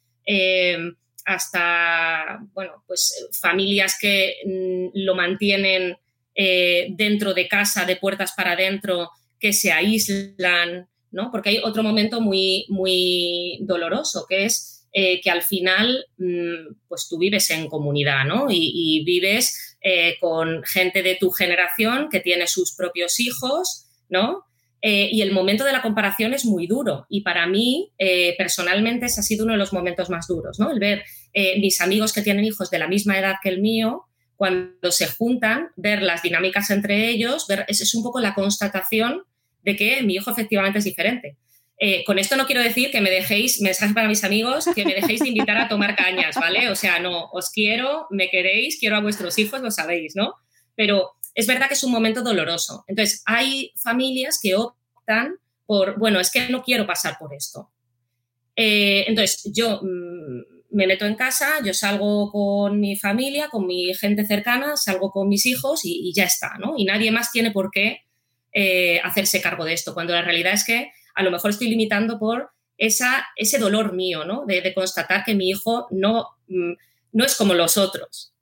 [1.26, 5.98] hasta, bueno, pues familias que mm, lo mantienen
[6.35, 11.31] eh, dentro de casa, de puertas para adentro, que se aíslan, ¿no?
[11.31, 17.09] Porque hay otro momento muy, muy doloroso, que es eh, que al final, mm, pues
[17.09, 18.46] tú vives en comunidad, ¿no?
[18.50, 24.44] Y, vives eh, con gente de tu generación que tiene sus propios hijos, ¿no?
[24.83, 27.07] Eh, y el momento de la comparación es muy duro.
[27.09, 27.92] Y para mí,
[28.37, 30.70] personalmente, ese ha sido uno de los momentos más duros, ¿no?
[30.70, 31.05] El ver
[31.59, 34.02] mis amigos que tienen hijos de la misma edad que el mío,
[34.37, 39.22] cuando se juntan, ver las dinámicas entre ellos, ver, es, es un poco la constatación
[39.62, 41.38] de que mi hijo efectivamente es diferente.
[42.07, 45.21] Con esto no quiero decir que me dejéis, mensaje para mis amigos, que me dejéis
[45.21, 46.71] de invitar a tomar cañas, ¿vale?
[46.71, 50.35] O sea, no, os quiero, me queréis, quiero a vuestros hijos, lo sabéis, ¿no?
[50.77, 52.85] Pero es verdad que es un momento doloroso.
[52.87, 57.71] Entonces, hay familias que optan por, bueno, es que no quiero pasar por esto.
[58.55, 63.95] Eh, entonces, yo mm, me meto en casa, yo salgo con mi familia, con mi
[63.95, 66.75] gente cercana, salgo con mis hijos y, ya está, ¿no?
[66.77, 68.03] Y nadie más tiene por qué
[68.53, 72.18] eh, hacerse cargo de esto, cuando la realidad es que a lo mejor estoy limitando
[72.18, 74.44] por esa, ese dolor mío, ¿no?
[74.46, 76.72] De, constatar que mi hijo no, mm,
[77.12, 78.33] no es como los otros.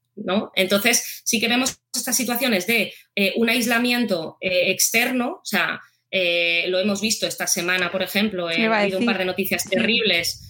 [0.54, 5.80] Entonces, sí que vemos estas situaciones de eh, un aislamiento eh, externo, o sea,
[6.10, 10.46] eh, lo hemos visto esta semana, por ejemplo, ha habido un par de noticias terribles.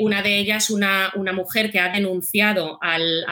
[0.00, 3.24] una de ellas, una, una, mujer que ha denunciado al,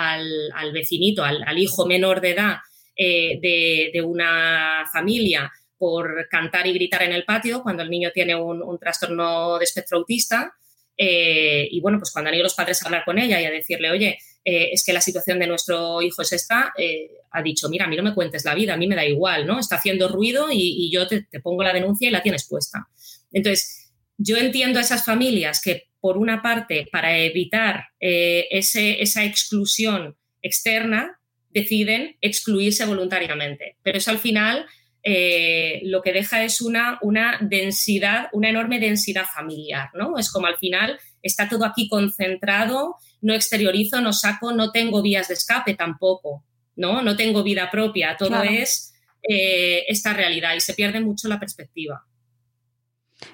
[0.73, 2.59] vecinito, al, hijo menor de edad
[2.97, 8.79] de, una familia por cantar y gritar en el patio cuando el niño tiene un,
[8.79, 10.53] trastorno de espectro autista.
[10.97, 13.91] y bueno, pues cuando han ido los padres a hablar con ella y a decirle,
[13.91, 17.85] oye, eh, es que la situación de nuestro hijo es esta, eh, ha dicho, mira,
[17.85, 19.59] a mí no me cuentes la vida, a mí me da igual, ¿no?
[19.59, 22.89] Está haciendo ruido y, yo te, pongo la denuncia y la tienes puesta.
[23.33, 30.17] Entonces, yo entiendo a esas familias que, por una parte, para evitar eh, esa exclusión
[30.41, 33.77] externa, deciden excluirse voluntariamente.
[33.83, 34.67] Pero eso al final
[35.03, 40.19] lo que deja es una, una densidad, una enorme densidad familiar, ¿no?
[40.19, 45.29] Es como al final está todo aquí concentrado no exteriorizo, no saco, no tengo vías
[45.29, 46.45] de escape tampoco,
[46.77, 47.03] ¿no?
[47.03, 48.95] No tengo vida propia, todo es
[49.29, 52.07] eh, esta realidad y se pierde mucho la perspectiva.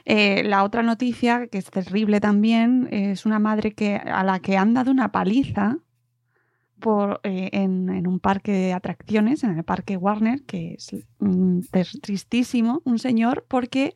[0.05, 4.57] Eh, la otra noticia, que es terrible también, es una madre que, a la que
[4.57, 5.79] han dado una paliza
[6.81, 11.61] por, eh, en, un parque de atracciones, en el parque Warner, que es mm,
[12.03, 13.95] tristísimo, un señor, porque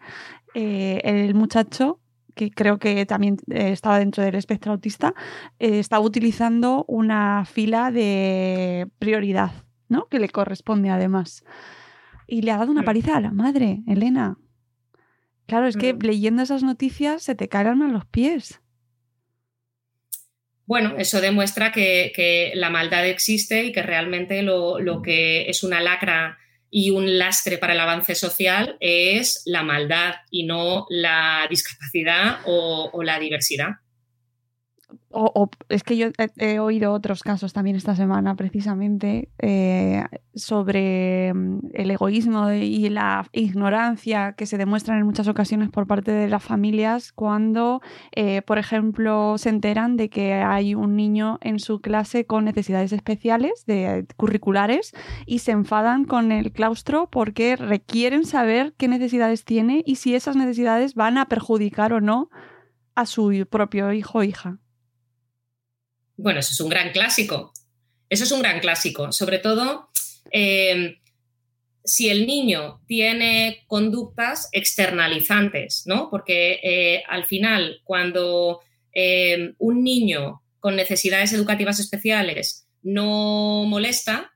[0.55, 2.01] el muchacho
[2.35, 5.15] que creo que también eh, estaba dentro del espectro autista,
[5.59, 9.53] eh, estaba utilizando una fila de prioridad,
[9.89, 10.07] ¿no?
[10.09, 11.45] Que le corresponde además.
[12.27, 12.87] Y le ha dado una mm.
[12.87, 14.39] paliza a la madre, Elena.
[15.47, 15.99] Claro, es que mm.
[16.01, 18.63] leyendo esas noticias se te caen a los pies.
[20.71, 25.81] Bueno, eso demuestra que, la maldad existe y que realmente lo, lo que es una
[25.81, 26.39] lacra
[26.71, 33.03] y un lastre para el avance social es la maldad y no la discapacidad o,
[33.03, 33.79] la diversidad.
[35.13, 40.05] O, es que yo he, oído otros casos también esta semana precisamente eh,
[40.37, 46.13] sobre mm, el egoísmo y la ignorancia que se demuestran en muchas ocasiones por parte
[46.13, 47.81] de las familias cuando,
[48.15, 52.93] eh, por ejemplo, se enteran de que hay un niño en su clase con necesidades
[52.93, 54.93] especiales, de, curriculares,
[55.27, 60.37] y se enfadan con el claustro porque requieren saber qué necesidades tiene y si esas
[60.37, 62.31] necesidades van a perjudicar o no
[62.95, 64.61] a su propio hijo o hija.
[66.23, 67.53] Bueno, eso es un gran clásico.
[68.11, 69.11] Eso es un gran clásico.
[69.11, 69.89] Sobre todo
[70.31, 70.99] eh,
[71.83, 76.11] si el niño tiene conductas externalizantes, ¿no?
[76.11, 78.61] Porque eh, al final, cuando
[78.93, 84.31] eh, un niño con necesidades educativas especiales no molesta,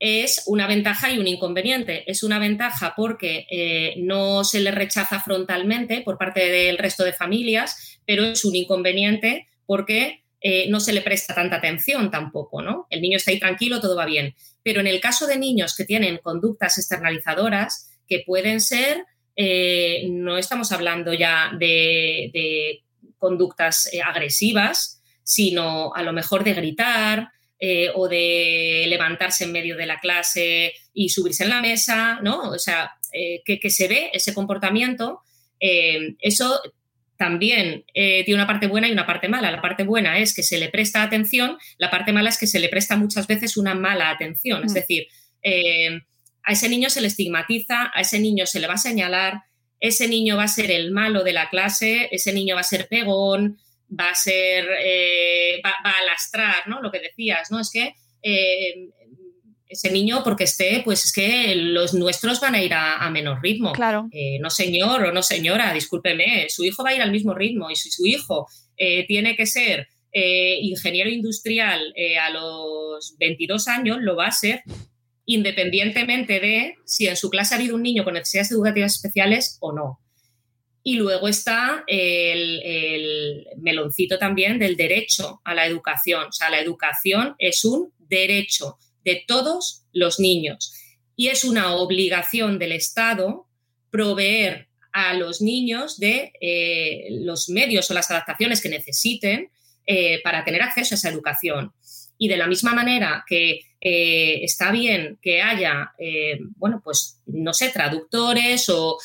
[0.00, 2.10] es una ventaja y un inconveniente.
[2.10, 8.00] Es una ventaja porque no se le rechaza frontalmente por parte del resto de familias,
[8.04, 12.86] pero es un inconveniente porque eh, no se le presta tanta atención tampoco, ¿no?
[12.90, 14.34] El niño está ahí tranquilo, todo va bien.
[14.62, 20.36] Pero en el caso de niños que tienen conductas externalizadoras, que pueden ser, eh, no
[20.36, 22.82] estamos hablando ya de,
[23.16, 27.30] conductas eh, agresivas, sino a lo mejor de gritar
[27.94, 32.50] o de levantarse en medio de la clase y subirse en la mesa, ¿no?
[32.50, 35.22] O sea, que, que, se ve ese comportamiento,
[35.58, 36.60] eso
[37.24, 39.50] también eh, tiene una parte buena y una parte mala.
[39.50, 42.58] La parte buena es que se le presta atención, la parte mala es que se
[42.58, 44.62] le presta muchas veces una mala atención.
[44.62, 44.74] Es mm.
[44.74, 45.06] decir,
[45.42, 46.02] eh,
[46.42, 49.40] a ese niño se le estigmatiza, a ese niño se le va a señalar,
[49.80, 52.88] ese niño va a ser el malo de la clase, ese niño va a ser
[52.88, 53.56] pegón,
[53.88, 56.82] va a ser, eh, va, a lastrar, ¿no?
[56.82, 57.58] Lo que decías, ¿no?
[57.58, 57.94] Es que
[59.68, 63.72] ese niño porque esté, pues es que los nuestros van a ir a, menor ritmo.
[63.72, 64.08] Claro.
[64.12, 67.70] Eh, no señor o no señora, discúlpeme, su hijo va a ir al mismo ritmo
[67.70, 68.46] y si su hijo
[68.76, 74.62] eh, tiene que ser eh, ingeniero industrial a los 22 años, lo va a ser
[75.26, 79.72] independientemente de si en su clase ha habido un niño con necesidades educativas especiales o
[79.72, 80.00] no.
[80.86, 86.26] Y luego está el, el, meloncito también del derecho a la educación.
[86.28, 90.74] O sea, la educación es un derecho de todos los niños.
[91.16, 93.46] Y es una obligación del Estado
[93.90, 99.50] proveer a los niños de eh, los medios o las adaptaciones que necesiten
[99.86, 101.72] eh, para tener acceso a esa educación.
[102.16, 105.92] Y de la misma manera que eh, está bien que haya,
[106.56, 108.96] bueno, pues no sé, traductores o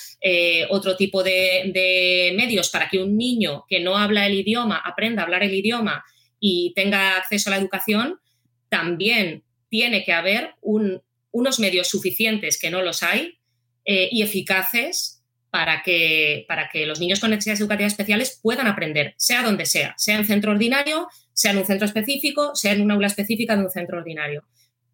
[0.70, 5.24] otro tipo de, de, medios para que un niño que no habla el idioma aprenda
[5.24, 6.04] a hablar el idioma
[6.40, 8.20] y tenga acceso a la educación,
[8.70, 13.40] también tiene que haber unos medios suficientes, que no los hay,
[13.86, 19.16] eh, y eficaces para que, para que los niños con necesidades educativas especiales puedan aprender,
[19.18, 22.94] sea donde sea, sea en centro ordinario, sea en un centro específico, sea en una
[22.94, 24.44] aula específica de un centro ordinario.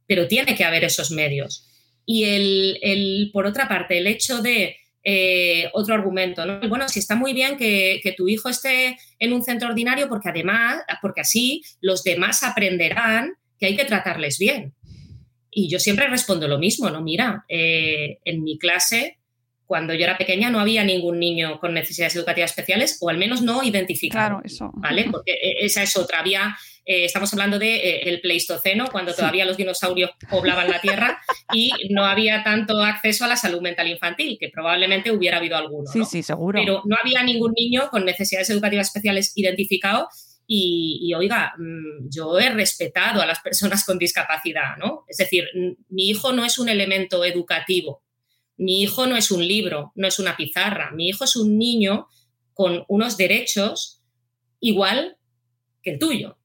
[0.07, 1.67] Pero tiene que haber esos medios.
[2.05, 6.59] Y el, por otra parte, el hecho de eh, otro argumento, ¿no?
[6.69, 10.29] Bueno, si está muy bien que, que, tu hijo esté en un centro ordinario porque
[10.29, 14.73] además, porque así los demás aprenderán que hay que tratarles bien.
[15.51, 17.01] Y yo siempre respondo lo mismo, ¿no?
[17.01, 19.19] Mira, eh, en mi clase,
[19.65, 23.41] cuando yo era pequeña, no había ningún niño con necesidades educativas especiales, o al menos
[23.41, 24.27] no identificado.
[24.27, 24.71] Claro, eso.
[24.75, 25.07] ¿Vale?
[25.09, 26.19] Porque e, esa es otra.
[26.19, 31.19] Había, eh, estamos hablando del de, eh, Pleistoceno, cuando todavía los dinosaurios poblaban la Tierra
[31.53, 35.89] y no había tanto acceso a la salud mental infantil, que probablemente hubiera habido alguno.
[35.89, 36.59] Sí, sí, seguro.
[36.59, 40.09] Pero no había ningún niño con necesidades educativas especiales identificado
[40.47, 45.05] y, oiga, mm, yo he respetado a las personas con discapacidad, ¿no?
[45.07, 45.45] Es decir,
[45.89, 48.03] mi hijo no es un elemento educativo,
[48.57, 52.07] mi hijo no es un libro, no es una pizarra, mi hijo es un niño
[52.53, 54.03] con unos derechos
[54.59, 55.17] igual
[55.81, 56.37] que el tuyo.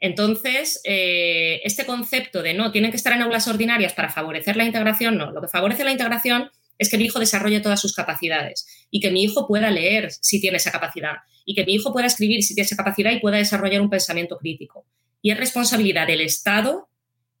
[0.00, 4.64] Entonces, eh, este concepto de no, tienen que estar en aulas ordinarias para favorecer la
[4.64, 8.66] integración, no, lo que favorece la integración es que mi hijo desarrolle todas sus capacidades
[8.90, 12.06] y que mi hijo pueda leer si tiene esa capacidad y que mi hijo pueda
[12.06, 14.86] escribir si tiene esa capacidad y pueda desarrollar un pensamiento crítico.
[15.20, 16.88] Y es responsabilidad del Estado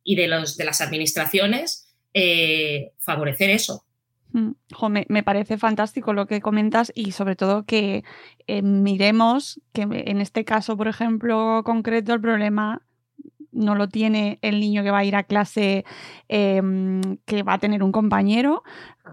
[0.04, 3.86] y de, los, de las administraciones eh, favorecer eso.
[4.32, 4.50] Mm,
[5.08, 8.04] me, parece fantástico lo que comentas y sobre todo que
[8.46, 12.82] eh, miremos que en este caso, por ejemplo, concreto, el problema
[13.52, 15.84] no lo tiene el niño que va a ir a clase
[16.28, 18.62] em, que va a tener un compañero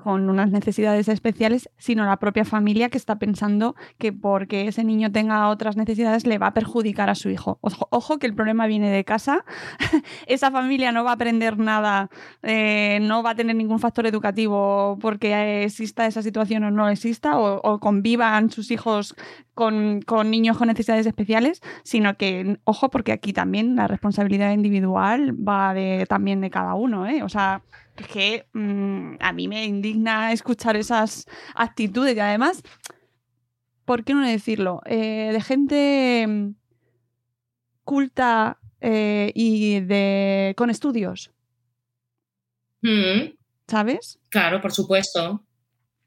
[0.04, 5.12] con unas necesidades especiales, sino la propia familia que está pensando que porque ese niño
[5.12, 7.60] tenga otras necesidades le va a perjudicar a su hijo.
[7.62, 9.46] Ojo, que el problema viene de casa,
[10.28, 12.10] esa familia no va a aprender nada,
[12.44, 17.38] eh, no va a tener ningún factor educativo porque exista esa situación o no exista,
[17.38, 19.16] o, convivan sus hijos
[19.54, 25.74] con, niños con necesidades especiales, sino que, ojo, porque aquí también la responsabilidad individual va
[25.74, 27.24] de, también de cada uno, ¿eh?
[27.24, 27.62] O sea,
[28.06, 32.62] que mm, a mí me indigna escuchar esas actitudes y además,
[33.86, 34.82] ¿por qué no decirlo?
[34.86, 36.56] Eh, de gente mm,
[37.84, 41.32] culta eh, y de con estudios.
[42.82, 43.34] Mm.
[43.68, 44.20] ¿Sabes?
[44.30, 45.44] Claro, por supuesto.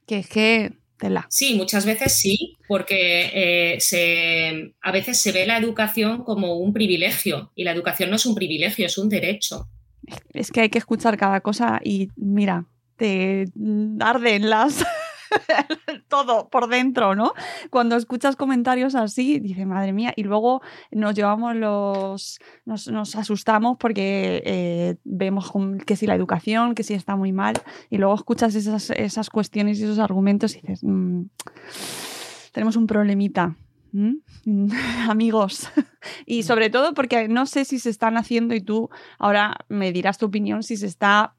[0.06, 1.26] Que es que tela.
[1.30, 3.30] Sí, muchas veces sí, porque
[3.74, 8.16] eh, se, a veces se ve la educación como un privilegio y la educación no
[8.16, 9.68] es un privilegio, es un derecho
[10.32, 13.46] es que hay que escuchar cada cosa y mira, te
[14.00, 14.84] arden las
[16.08, 17.32] todo por dentro, ¿no?
[17.70, 24.42] Cuando escuchas comentarios así, dice, madre mía, y luego nos llevamos los, nos, asustamos porque
[24.44, 25.52] eh, vemos
[25.86, 27.54] que si la educación, que si está muy mal,
[27.88, 31.22] y luego escuchas esas, esas cuestiones y esos argumentos y dices, mm,
[32.52, 33.56] tenemos un problemita.
[33.92, 34.16] ¿Mm?
[35.08, 35.68] Amigos.
[36.26, 40.18] y sobre todo porque no sé si se están haciendo y tú ahora me dirás
[40.18, 41.34] tu opinión si se está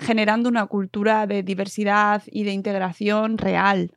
[0.00, 3.92] generando una cultura de diversidad y de integración real.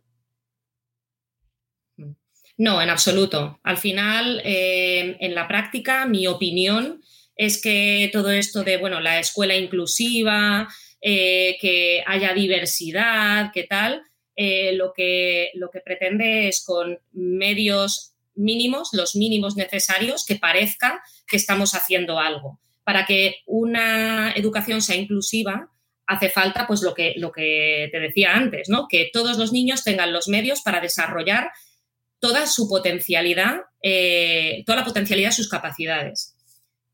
[2.58, 3.60] No, en absoluto.
[3.64, 7.02] Al final, eh, en la práctica, mi opinión
[7.36, 10.68] es que todo esto de, bueno, la escuela inclusiva,
[11.02, 14.04] eh, que haya diversidad, qué tal,
[14.36, 21.02] eh, lo, que, lo que pretende es con medios mínimos, los mínimos necesarios, que parezca
[21.28, 22.60] que estamos haciendo algo.
[22.84, 25.70] Para que una educación sea inclusiva,
[26.08, 28.88] hace falta, pues lo que, lo que te decía antes, ¿no?
[28.90, 31.52] Que todos los niños tengan los medios para desarrollar
[32.20, 36.36] toda su potencialidad, eh, toda la potencialidad de sus capacidades.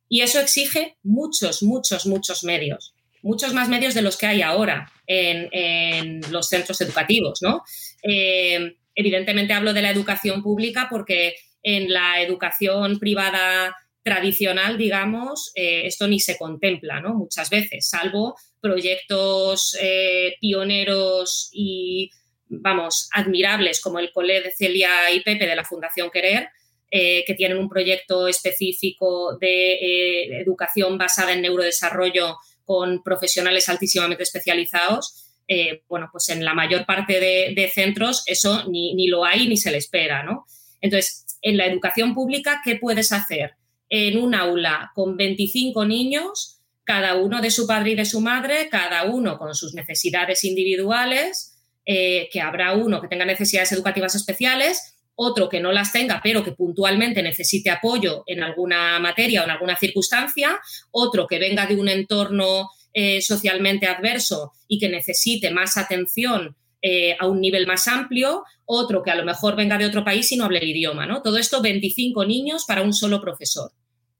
[0.07, 4.91] Y eso exige muchos, muchos, muchos medios muchos más medios de los que hay ahora
[5.05, 7.63] en, los centros educativos, ¿no?
[8.03, 15.81] Eh, evidentemente hablo de la educación pública porque en la educación privada tradicional, digamos, eh,
[15.85, 17.13] esto ni se contempla, ¿no?
[17.13, 22.09] Muchas veces, salvo proyectos eh, pioneros y,
[22.47, 26.49] vamos, admirables como el Cole de Celia y Pepe de la Fundación Querer,
[26.91, 32.35] que tienen un proyecto específico de educación basada en neurodesarrollo
[32.69, 39.07] con profesionales altísimamente especializados, eh, bueno, pues en la mayor parte de, centros eso ni,
[39.07, 40.45] lo hay ni se le espera, ¿no?
[40.79, 43.55] Entonces, en la educación pública, ¿qué puedes hacer?
[43.89, 48.69] En un aula con 25 niños, cada uno de su padre y de su madre,
[48.69, 51.57] cada uno con sus necesidades individuales,
[51.87, 56.45] eh, que habrá uno que tenga necesidades educativas especiales, otro que no las tenga, pero
[56.45, 60.57] que puntualmente necesite apoyo en alguna materia o en alguna circunstancia,
[60.91, 67.17] otro que venga de un entorno eh, socialmente adverso y que necesite más atención eh,
[67.19, 70.37] a un nivel más amplio, otro que a lo mejor venga de otro país y
[70.37, 71.21] no hable el idioma, ¿no?
[71.21, 73.73] Todo esto 25 niños para un solo profesor.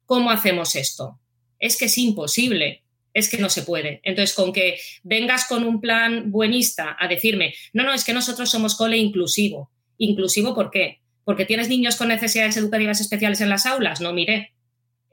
[0.06, 1.18] ¿Cómo hacemos esto?
[1.60, 2.84] Es que es imposible,
[3.14, 4.02] es que no se puede.
[4.04, 8.50] Entonces, con que vengas con un plan buenista a decirme, no, no, es que nosotros
[8.50, 11.02] somos cole inclusivo, Inclusivo, ¿por qué?
[11.24, 14.02] Porque tienes niños con necesidades educativas especiales en las aulas.
[14.02, 14.54] No, mire,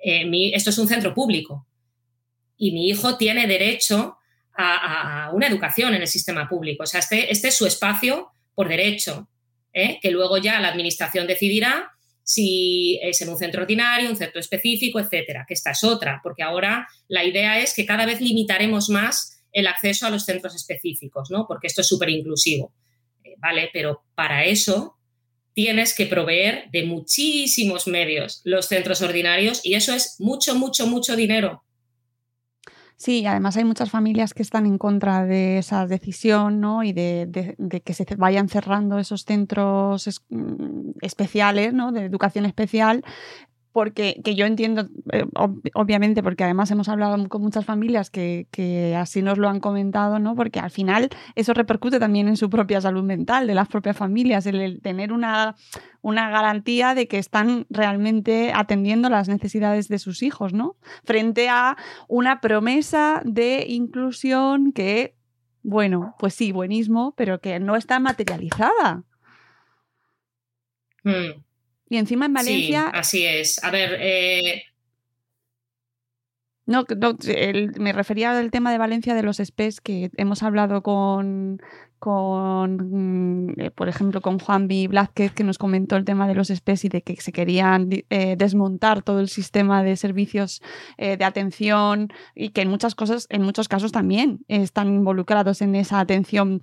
[0.03, 0.25] eh,
[0.55, 1.67] esto es un centro público
[2.57, 4.17] y mi hijo tiene derecho
[4.57, 6.85] a, una educación en el sistema público.
[6.85, 9.29] O sea, este, este es su espacio por derecho,
[9.73, 9.99] ¿eh?
[10.01, 11.91] que luego ya la administración decidirá
[12.23, 16.43] si es en un centro ordinario, un centro específico, etcétera, que esta es otra, porque
[16.43, 21.31] ahora la idea es que cada vez limitaremos más el acceso a los centros específicos,
[21.31, 21.47] ¿no?
[21.47, 22.73] Porque esto es súper inclusivo.
[23.39, 23.71] ¿Vale?
[23.73, 24.97] Pero para eso
[25.55, 31.17] tienes que proveer de muchísimos medios los centros ordinarios y eso es mucho, mucho, mucho
[31.17, 31.63] dinero.
[32.99, 36.83] Sí, además hay muchas familias que están en contra de esa decisión ¿no?
[36.83, 37.55] y de,
[37.85, 41.93] que se vayan cerrando esos centros mm, especiales, ¿no?
[41.93, 43.05] de educación especial,
[43.77, 45.27] porque que yo entiendo, eh,
[45.75, 50.35] obviamente, porque además hemos hablado con muchas familias que, así nos lo han comentado, ¿no?
[50.35, 54.47] Porque al final eso repercute también en su propia salud mental de las propias familias,
[54.47, 55.57] el, tener una,
[56.01, 60.77] una garantía de que están realmente atendiendo las necesidades de sus hijos, ¿no?
[61.05, 61.77] Frente a
[62.09, 65.17] una promesa de inclusión que,
[65.63, 69.05] bueno, pues sí, buenismo, pero que no está materializada.
[71.05, 71.45] Hmm.
[71.89, 72.91] Y encima en Valencia.
[72.93, 73.63] Sí, así es.
[73.65, 73.97] A ver.
[74.01, 74.63] Eh...
[76.67, 76.85] No,
[77.79, 81.63] me refería al tema de Valencia de los SPES, que hemos hablado con,
[82.01, 84.89] con mm, eh, por ejemplo, con Juan B.
[84.89, 88.35] Blázquez, que nos comentó el tema de los SPES y de que se querían eh,
[88.37, 90.61] desmontar todo el sistema de servicios
[90.99, 95.77] eh, de atención y que en muchas cosas, en muchos casos también están involucrados en
[95.77, 96.63] esa atención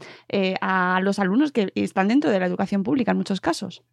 [0.59, 3.83] a los alumnos que están dentro de la educación pública en muchos casos.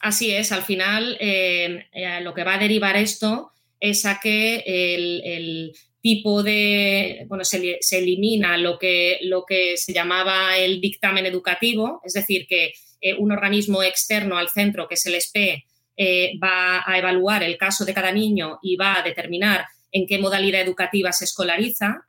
[0.00, 4.62] Así es, al final eh, eh, lo que va a derivar esto es a que
[4.66, 12.00] el, tipo de, bueno, se, elimina lo que, lo que se llamaba el dictamen educativo,
[12.04, 15.64] es decir, que eh, un organismo externo al centro, que es el SPE,
[16.42, 20.62] va a evaluar el caso de cada niño y va a determinar en qué modalidad
[20.62, 22.04] educativa se escolariza,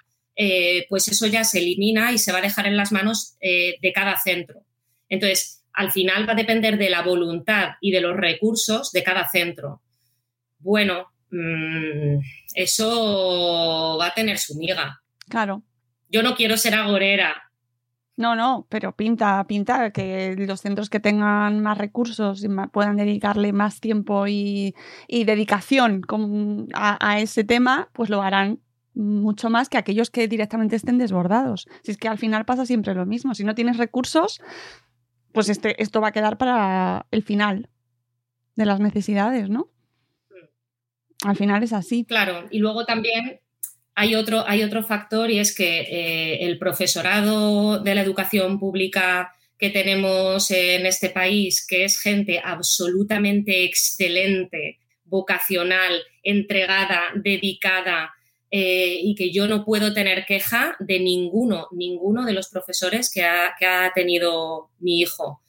[0.88, 4.16] pues eso ya se elimina y se va a dejar en las manos de cada
[4.18, 4.62] centro.
[5.10, 9.28] Entonces, al final va a depender de la voluntad y de los recursos de cada
[9.28, 9.82] centro.
[10.60, 12.20] Bueno, mm,
[12.54, 15.02] eso va a tener su miga.
[15.30, 15.64] Claro.
[16.10, 17.50] Yo no quiero ser agorera.
[18.18, 23.54] No, no, pero pinta, pinta que los centros que tengan más recursos y puedan dedicarle
[23.54, 24.76] más tiempo y,
[25.08, 26.02] dedicación
[26.74, 28.60] a, a ese tema, pues lo harán
[28.94, 31.68] mucho más que aquellos que directamente estén desbordados.
[31.84, 33.34] Si es que al final pasa siempre lo mismo.
[33.36, 34.42] Si no tienes recursos,
[35.34, 37.70] pues este, esto va a quedar para el final
[38.56, 39.70] de las necesidades, ¿no?
[41.24, 42.06] Al final es así.
[42.06, 43.42] Claro, y luego también
[43.96, 49.34] hay otro, hay otro factor y es que eh, el profesorado de la educación pública
[49.58, 58.14] que tenemos en este país, que es gente absolutamente excelente, vocacional, entregada, dedicada,
[58.52, 63.24] eh, y que yo no puedo tener queja de ninguno, ninguno de los profesores que
[63.24, 65.42] ha, tenido mi hijo.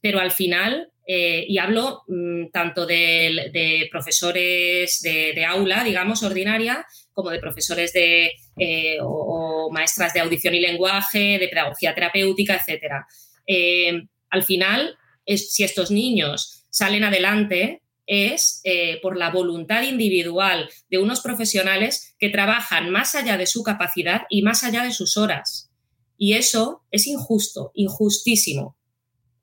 [0.00, 7.30] Pero al final, eh, y hablo mm, tanto de, profesores de, aula, digamos, ordinaria, como
[7.30, 14.06] de profesores de, eh, o, maestras de audición y lenguaje, de pedagogía terapéutica, etc.
[14.30, 14.96] al final,
[15.26, 22.30] si estos niños salen adelante, es eh, por la voluntad individual de unos profesionales que
[22.30, 25.70] trabajan más allá de su capacidad y más allá de sus horas.
[26.16, 28.76] Y eso es injusto, injustísimo,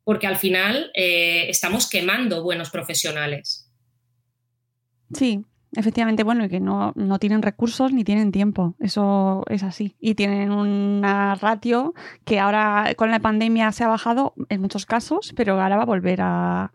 [0.04, 3.72] porque al final eh, estamos quemando buenos profesionales.
[5.14, 9.96] Sí, efectivamente, bueno, y que no, no, tienen recursos ni tienen tiempo, eso es así.
[10.02, 11.94] Y tienen una ratio
[12.26, 15.86] que ahora con la pandemia se ha bajado en muchos casos, pero ahora va a
[15.86, 16.74] volver a,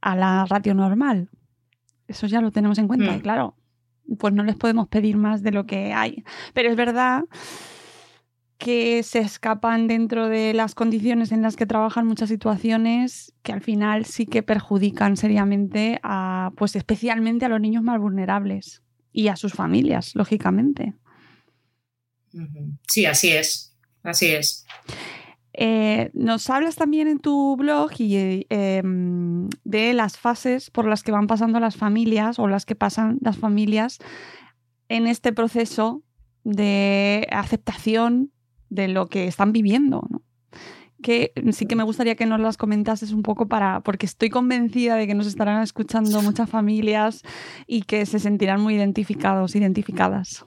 [0.00, 1.28] a la ratio normal.
[2.08, 3.12] Eso ya lo tenemos en cuenta.
[3.14, 3.22] Y hmm.
[3.22, 3.56] claro,
[4.18, 6.24] pues no les podemos pedir más de lo que hay.
[6.54, 7.24] Pero es verdad
[8.60, 13.62] que se escapan dentro de las condiciones en las que trabajan muchas situaciones que al
[13.62, 18.82] final sí que perjudican seriamente a, pues especialmente a los niños más vulnerables
[19.12, 20.92] y a sus familias, lógicamente.
[22.86, 24.66] Sí, así es, así es.
[25.52, 31.12] Eh, nos hablas también en tu blog y, em, de las fases por las que
[31.12, 33.98] van pasando las familias o las que pasan las familias
[34.88, 36.02] en este proceso
[36.44, 38.32] de aceptación
[38.68, 40.06] de lo que están viviendo.
[41.02, 44.96] Que sí que me gustaría que nos las comentases un poco para, porque estoy convencida
[44.96, 47.22] de que nos estarán escuchando muchas familias
[47.66, 50.44] y que se sentirán muy identificados, identificadas.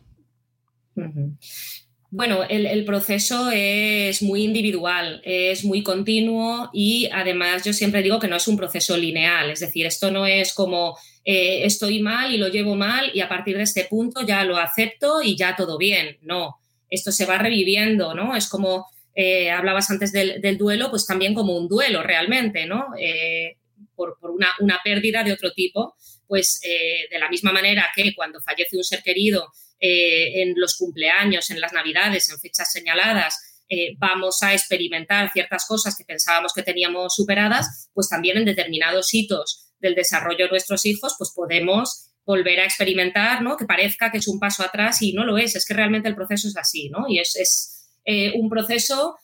[2.15, 8.27] Bueno, el, proceso es muy individual, es muy continuo y además yo siempre digo que
[8.27, 10.95] no es un proceso lineal, es decir, esto no es como
[11.25, 14.57] eh, estoy mal y lo llevo mal y a partir de este punto ya lo
[14.57, 16.57] acepto y ya todo bien, no,
[16.87, 18.35] esto se va reviviendo, ¿no?
[18.35, 18.85] Es como,
[19.15, 22.89] eh, hablabas antes del, duelo, pues también como un duelo realmente, ¿no?
[22.95, 23.57] Eh,
[23.95, 25.95] por, una, una, pérdida de otro tipo,
[26.27, 29.51] pues de la misma manera que cuando fallece un ser querido,
[29.85, 35.65] eh, en los cumpleaños, en las navidades, en fechas señaladas, eh, vamos a experimentar ciertas
[35.67, 40.85] cosas que pensábamos que teníamos superadas, pues también en determinados hitos del desarrollo de nuestros
[40.85, 43.57] hijos, pues podemos volver a experimentar, ¿no?
[43.57, 46.15] Que parezca que es un paso atrás y no lo es, es que realmente el
[46.15, 47.05] proceso es así, ¿no?
[47.09, 49.17] Y es, eh, un proceso,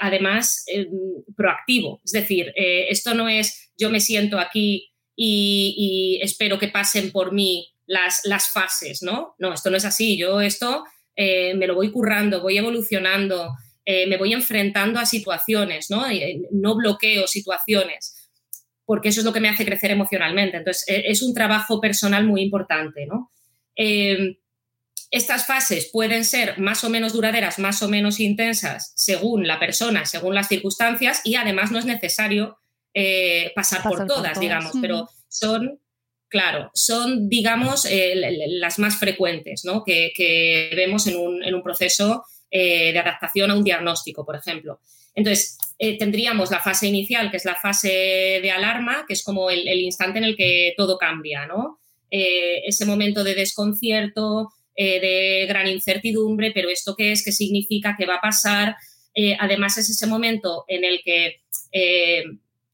[0.00, 0.64] además,
[1.36, 2.00] proactivo.
[2.04, 7.71] Es decir, esto no es yo me siento aquí y, espero que pasen por mí
[7.86, 9.34] las, fases, ¿no?
[9.38, 10.16] No, esto no es así.
[10.16, 10.84] Yo esto
[11.16, 13.52] eh, me lo voy currando, voy evolucionando,
[13.84, 16.08] eh, me voy enfrentando a situaciones, ¿no?
[16.08, 18.30] Eh, no bloqueo situaciones,
[18.84, 20.56] porque eso es lo que me hace crecer emocionalmente.
[20.56, 23.30] Entonces, es un trabajo personal muy importante, ¿no?
[25.10, 30.04] estas fases pueden ser más o menos duraderas, más o menos intensas, según la persona,
[30.04, 32.58] según las circunstancias, y además no es necesario
[33.54, 35.81] pasar, por todas, digamos, pero son
[36.32, 38.14] Claro, son, digamos, eh,
[38.48, 39.84] las más frecuentes ¿no?
[39.84, 44.80] que, vemos en un, proceso eh, de adaptación a un diagnóstico, por ejemplo.
[45.14, 49.50] Entonces, eh, tendríamos la fase inicial, que es la fase de alarma, que es como
[49.50, 51.78] el, instante en el que todo cambia, ¿no?
[52.10, 57.22] ese momento de desconcierto, de gran incertidumbre, pero ¿esto qué es?
[57.24, 57.94] ¿Qué significa?
[57.98, 58.76] ¿Qué va a pasar?
[59.38, 61.42] además, es ese momento en el que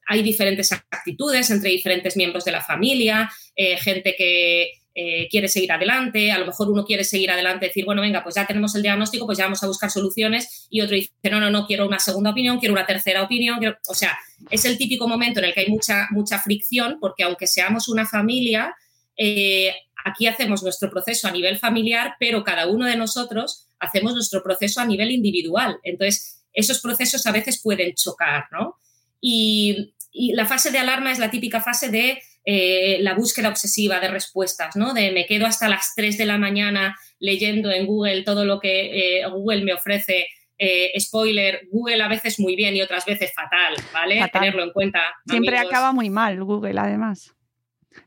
[0.08, 3.30] hay diferentes actitudes entre diferentes miembros de la familia,
[3.60, 7.84] eh, gente que eh, quiere seguir adelante, a lo mejor uno quiere seguir adelante, decir,
[7.84, 10.94] bueno, venga, pues ya tenemos el diagnóstico, pues ya vamos a buscar soluciones, y otro
[10.94, 14.16] dice, no, no, no, quiero una segunda opinión, quiero una tercera opinión, o sea,
[14.48, 18.06] es el típico momento en el que hay mucha, mucha fricción, porque aunque seamos una
[18.06, 18.76] familia,
[19.16, 24.40] eh, aquí hacemos nuestro proceso a nivel familiar, pero cada uno de nosotros hacemos nuestro
[24.44, 25.78] proceso a nivel individual.
[25.82, 28.76] Entonces, esos procesos a veces pueden chocar, ¿no?
[29.20, 34.00] Y, y la fase de alarma es la típica fase de eh, la búsqueda obsesiva
[34.00, 34.94] de respuestas, ¿no?
[34.94, 39.18] De me quedo hasta las 3 de la mañana leyendo en Google todo lo que
[39.20, 40.28] eh, Google me ofrece.
[40.56, 44.26] Eh, spoiler, Google a veces muy bien y otras veces fatal, ¿vale?
[44.32, 44.98] Tenerlo en cuenta.
[45.26, 47.34] Siempre acaba muy mal Google, además.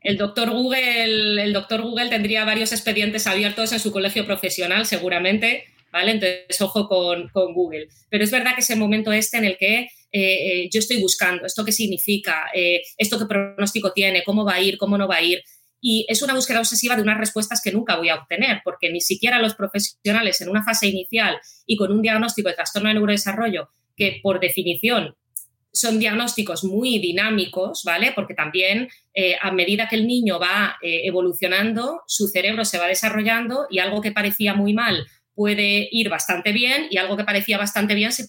[0.00, 5.66] El doctor Google, el doctor Google tendría varios expedientes abiertos en su colegio profesional, seguramente,
[5.92, 6.10] ¿vale?
[6.10, 7.86] Entonces, ojo con, con Google.
[8.10, 11.72] Pero es verdad que ese momento este en el que yo estoy buscando, esto qué
[11.72, 12.50] significa,
[12.98, 15.42] esto qué pronóstico tiene, cómo va a ir, cómo no va a ir.
[15.84, 19.00] Y es una búsqueda obsesiva de unas respuestas que nunca voy a obtener, porque ni
[19.00, 23.70] siquiera los profesionales en una fase inicial y con un diagnóstico de trastorno de neurodesarrollo,
[23.96, 25.16] que por definición
[25.72, 28.12] son diagnósticos muy dinámicos, ¿vale?
[28.14, 32.86] Porque también eh, a medida que el niño va eh, evolucionando, su cerebro se va
[32.86, 37.56] desarrollando y algo que parecía muy mal puede ir bastante bien y algo que parecía
[37.56, 38.26] bastante bien se,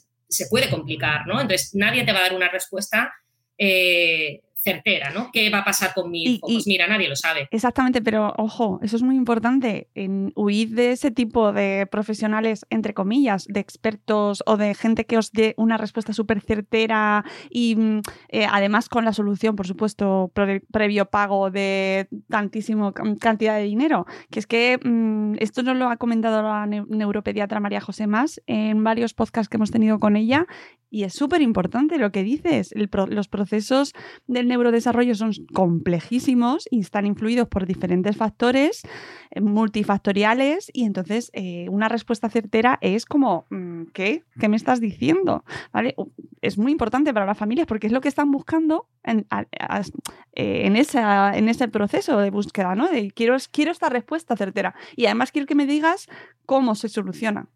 [0.50, 1.40] puede complicar, ¿no?
[1.40, 3.14] Entonces, nadie te va a dar una respuesta
[3.58, 5.30] eh, certera, ¿no?
[5.32, 7.48] ¿Qué va a pasar con mi pues mira, nadie lo sabe.
[7.52, 12.94] Exactamente, pero ojo, eso es muy importante, en huir de ese tipo de profesionales, entre
[12.94, 18.02] comillas, de expertos o de gente que os dé una respuesta súper certera y mm,
[18.30, 20.32] eh, además con la solución, por supuesto,
[20.72, 24.06] previo pago de tantísimo cantidad de dinero.
[24.30, 28.84] Que es que mm, esto nos lo ha comentado la neuropediatra María José Más en
[28.84, 30.48] varios podcasts que hemos tenido con ella
[30.94, 32.72] y es súper importante lo que dices.
[32.76, 33.94] los procesos
[34.28, 38.84] del neurodesarrollo son complejísimos y están influidos por diferentes factores
[39.32, 44.24] eh, multifactoriales y entonces eh, una respuesta certera es como, mm, ¿qué?
[44.40, 45.44] ¿Qué me estás diciendo?
[45.72, 45.96] ¿Vale?
[46.42, 50.76] Es muy importante para las familias porque es lo que están buscando en, eh, en,
[50.76, 52.88] esa, en ese proceso de búsqueda, ¿no?
[52.88, 56.08] De quiero, quiero esta respuesta certera y además quiero que me digas
[56.46, 57.48] cómo se soluciona.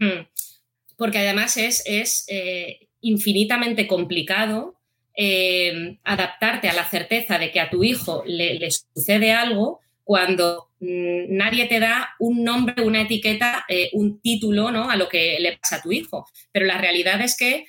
[0.00, 0.26] Hmm
[0.96, 4.74] porque además es, eh, infinitamente complicado
[5.16, 11.36] eh, adaptarte a la certeza de que a tu hijo le, sucede algo cuando mm,
[11.36, 14.90] nadie te da un nombre, una etiqueta, eh, un título ¿no?
[14.90, 16.26] a lo que le pasa a tu hijo.
[16.52, 17.66] Pero la realidad es que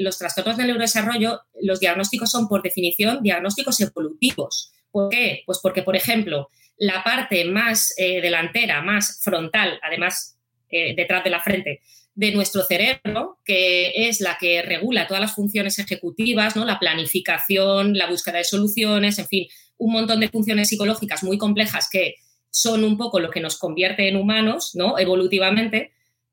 [0.00, 4.72] los trastornos del neurodesarrollo, los diagnósticos son por definición diagnósticos evolutivos.
[4.90, 5.42] ¿Por qué?
[5.46, 10.36] Pues porque, por ejemplo, la parte más delantera, más frontal, además
[10.68, 11.80] detrás de la frente,
[12.18, 16.64] de nuestro cerebro, que es la que regula todas las funciones ejecutivas, ¿no?
[16.64, 19.46] la planificación, la búsqueda de soluciones, en fin,
[19.76, 22.16] un montón de funciones psicológicas muy complejas que
[22.50, 24.98] son un poco lo que nos convierte en humanos, ¿no?
[24.98, 25.92] evolutivamente,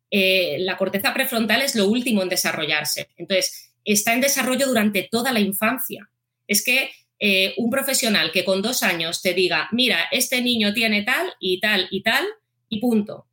[0.10, 3.10] eh, la corteza prefrontal es lo último en desarrollarse.
[3.16, 6.10] Entonces, está en desarrollo durante toda la infancia.
[6.48, 11.04] Es que eh, un profesional que con dos años te diga, mira, este niño tiene
[11.04, 12.26] tal y tal y tal,
[12.70, 13.28] y punto.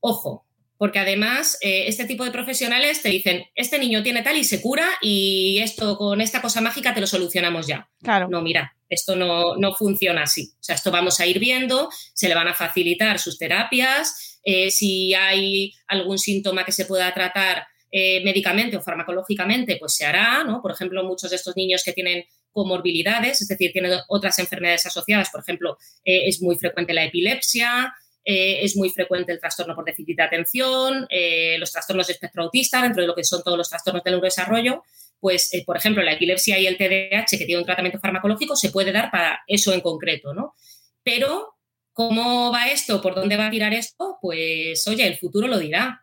[0.00, 0.46] Ojo,
[0.80, 4.62] porque además eh, este tipo de profesionales te dicen, este niño tiene tal y se
[4.62, 7.90] cura y esto con esta cosa mágica te lo solucionamos ya.
[8.02, 8.28] Claro.
[8.30, 10.54] No, mira, esto no, no funciona así.
[10.58, 14.70] O sea, esto vamos a ir viendo, se le van a facilitar sus terapias, eh,
[14.70, 20.44] si hay algún síntoma que se pueda tratar eh, médicamente o farmacológicamente, pues se hará,
[20.44, 20.62] ¿no?
[20.62, 25.28] Por ejemplo, muchos de estos niños que tienen comorbilidades, es decir, tienen otras enfermedades asociadas,
[25.28, 27.92] por ejemplo, es muy frecuente la epilepsia,
[28.24, 32.42] eh, es muy frecuente el trastorno por déficit de atención, eh, los trastornos de espectro
[32.42, 34.82] autista, dentro de lo que son todos los trastornos del neurodesarrollo,
[35.18, 38.70] pues, eh, por ejemplo, la epilepsia y el TDAH, que tiene un tratamiento farmacológico, se
[38.70, 40.54] puede dar para eso en concreto, ¿no?
[41.02, 41.54] Pero,
[41.92, 43.00] ¿cómo va esto?
[43.00, 44.18] ¿Por dónde va a tirar esto?
[44.20, 46.02] Pues, oye, el futuro lo dirá.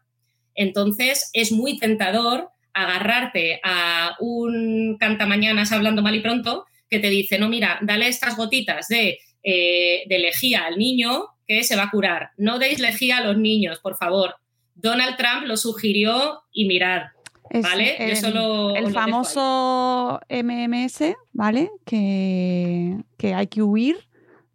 [0.55, 7.37] Entonces, es muy tentador agarrarte a un cantamañanas hablando mal y pronto que te dice,
[7.37, 12.31] no, mira, dale estas gotitas de, de lejía al niño que se va a curar.
[12.37, 14.35] No deis lejía a los niños, por favor.
[14.75, 17.03] Donald Trump lo sugirió y mirad.
[17.49, 17.95] ¿Vale?
[18.11, 21.71] el famoso MMS, ¿vale?
[21.85, 24.06] Que, que hay que huir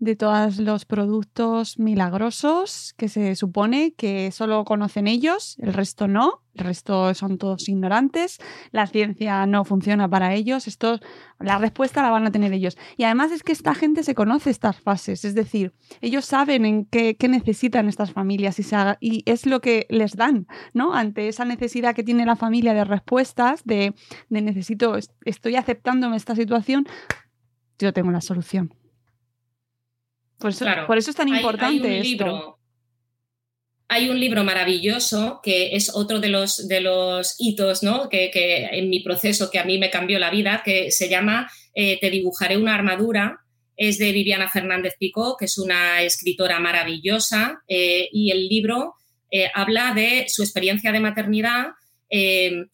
[0.03, 6.43] de todos los productos milagrosos que se supone que solo conocen ellos, el resto no,
[6.55, 8.41] el resto son todos ignorantes,
[8.73, 10.99] la ciencia no funciona para ellos, esto,
[11.39, 12.77] la respuesta la van a tener ellos.
[12.97, 16.85] Y además es que esta gente se conoce estas fases, es decir, ellos saben en
[16.85, 18.65] qué, necesitan estas familias y,
[18.99, 20.95] y, es lo que les dan, ¿no?
[20.95, 23.95] Ante esa necesidad que tiene la familia de respuestas, de,
[24.31, 26.89] de necesito, estoy aceptándome esta situación,
[27.79, 28.82] yo tengo la solución.
[30.87, 32.59] Por eso, es tan importante hay, un Libro,
[33.93, 38.09] hay un libro maravilloso que es otro de los, de los hitos ¿no?
[38.09, 38.31] que,
[38.73, 42.09] en mi proceso que a mí me cambió la vida, que se llama eh, Te
[42.09, 43.41] dibujaré una armadura.
[43.77, 48.95] Es de Viviana Fernández Picó, que es una escritora maravillosa, eh, y el libro
[49.31, 51.67] eh, habla de su experiencia de maternidad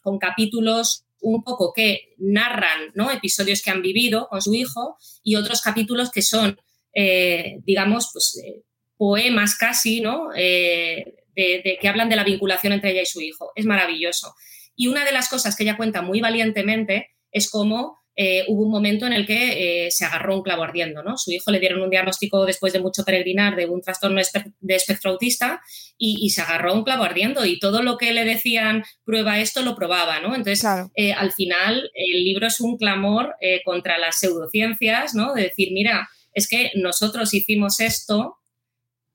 [0.02, 3.10] con capítulos un poco que narran ¿no?
[3.10, 6.58] episodios que han vivido con su hijo y otros capítulos que son
[6.94, 8.62] eh, digamos, pues, eh,
[8.96, 10.30] poemas casi, ¿no?
[10.36, 13.52] Eh, de, que hablan de la vinculación entre ella y su hijo.
[13.54, 14.34] Es maravilloso.
[14.74, 17.98] Y una de las cosas que ella cuenta muy valientemente es cómo
[18.48, 21.16] hubo un momento en el que se agarró un clavo ardiendo, ¿no?
[21.16, 24.20] Su hijo le dieron un diagnóstico después de mucho peregrinar de un trastorno
[24.58, 25.62] de espectro autista
[25.96, 29.76] y, se agarró un clavo ardiendo y todo lo que le decían prueba esto lo
[29.76, 30.34] probaba, ¿no?
[30.34, 35.32] Entonces, al final, el libro es un clamor contra las pseudociencias, ¿no?
[35.34, 36.08] De decir, mira,
[36.38, 38.36] es que nosotros hicimos esto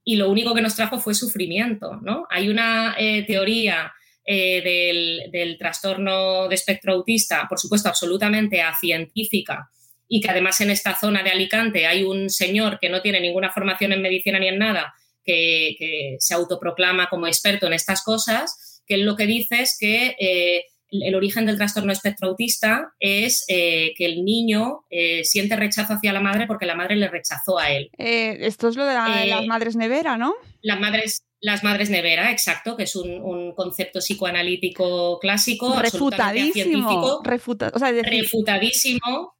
[0.03, 2.27] y lo único que nos trajo fue sufrimiento, ¿no?
[2.29, 2.95] Hay una
[3.25, 3.93] teoría
[4.25, 9.69] eh, del, trastorno de espectro autista, por supuesto, absolutamente acientífica
[10.07, 13.51] y que además en esta zona de Alicante hay un señor que no tiene ninguna
[13.51, 14.93] formación en medicina ni en nada,
[15.25, 20.15] que, se autoproclama como experto en estas cosas, que él lo que dice es que
[20.17, 20.67] eh,
[21.01, 24.85] el origen del trastorno espectro autista es eh, que el niño
[25.23, 27.89] siente rechazo hacia la madre porque la madre le rechazó a él.
[27.97, 30.33] esto es lo de las madres nevera, ¿no?
[30.61, 39.33] Las madres, las madres nevera, exacto, que es un, concepto psicoanalítico clásico, refutadísimo, refutadísimo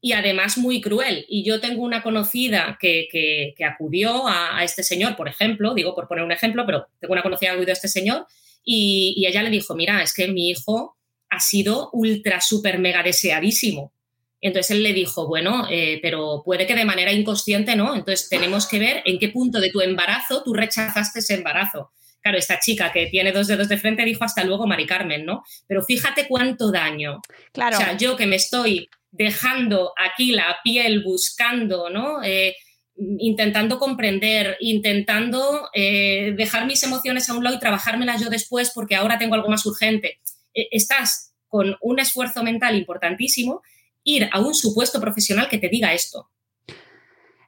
[0.00, 1.26] y además muy cruel.
[1.28, 6.24] Y yo tengo una conocida que, acudió a, este señor, por ejemplo, digo por poner
[6.24, 8.26] un ejemplo, pero tengo una conocida que acudió a este señor
[8.64, 10.96] y, y ella le dijo, mira, es que mi hijo
[11.30, 13.92] ha sido ultra, súper, mega deseadísimo.
[14.40, 17.94] Entonces él le dijo, bueno, eh, pero puede que de manera inconsciente, ¿no?
[17.94, 21.90] Entonces tenemos que ver en qué punto de tu embarazo tú rechazaste ese embarazo.
[22.22, 25.42] Claro, esta chica que tiene dos dedos de frente dijo hasta luego, Mari Carmen, ¿no?
[25.66, 27.20] Pero fíjate cuánto daño.
[27.52, 27.76] Claro.
[27.76, 32.22] O sea, yo que me estoy dejando aquí la piel buscando, ¿no?
[32.22, 32.54] Eh,
[33.18, 38.96] intentando comprender, intentando eh, dejar mis emociones a un lado y trabajármelas yo después porque
[38.96, 40.20] ahora tengo algo más urgente.
[40.52, 43.62] estás con un esfuerzo mental importantísimo
[44.04, 46.30] ir a un supuesto profesional que te diga esto.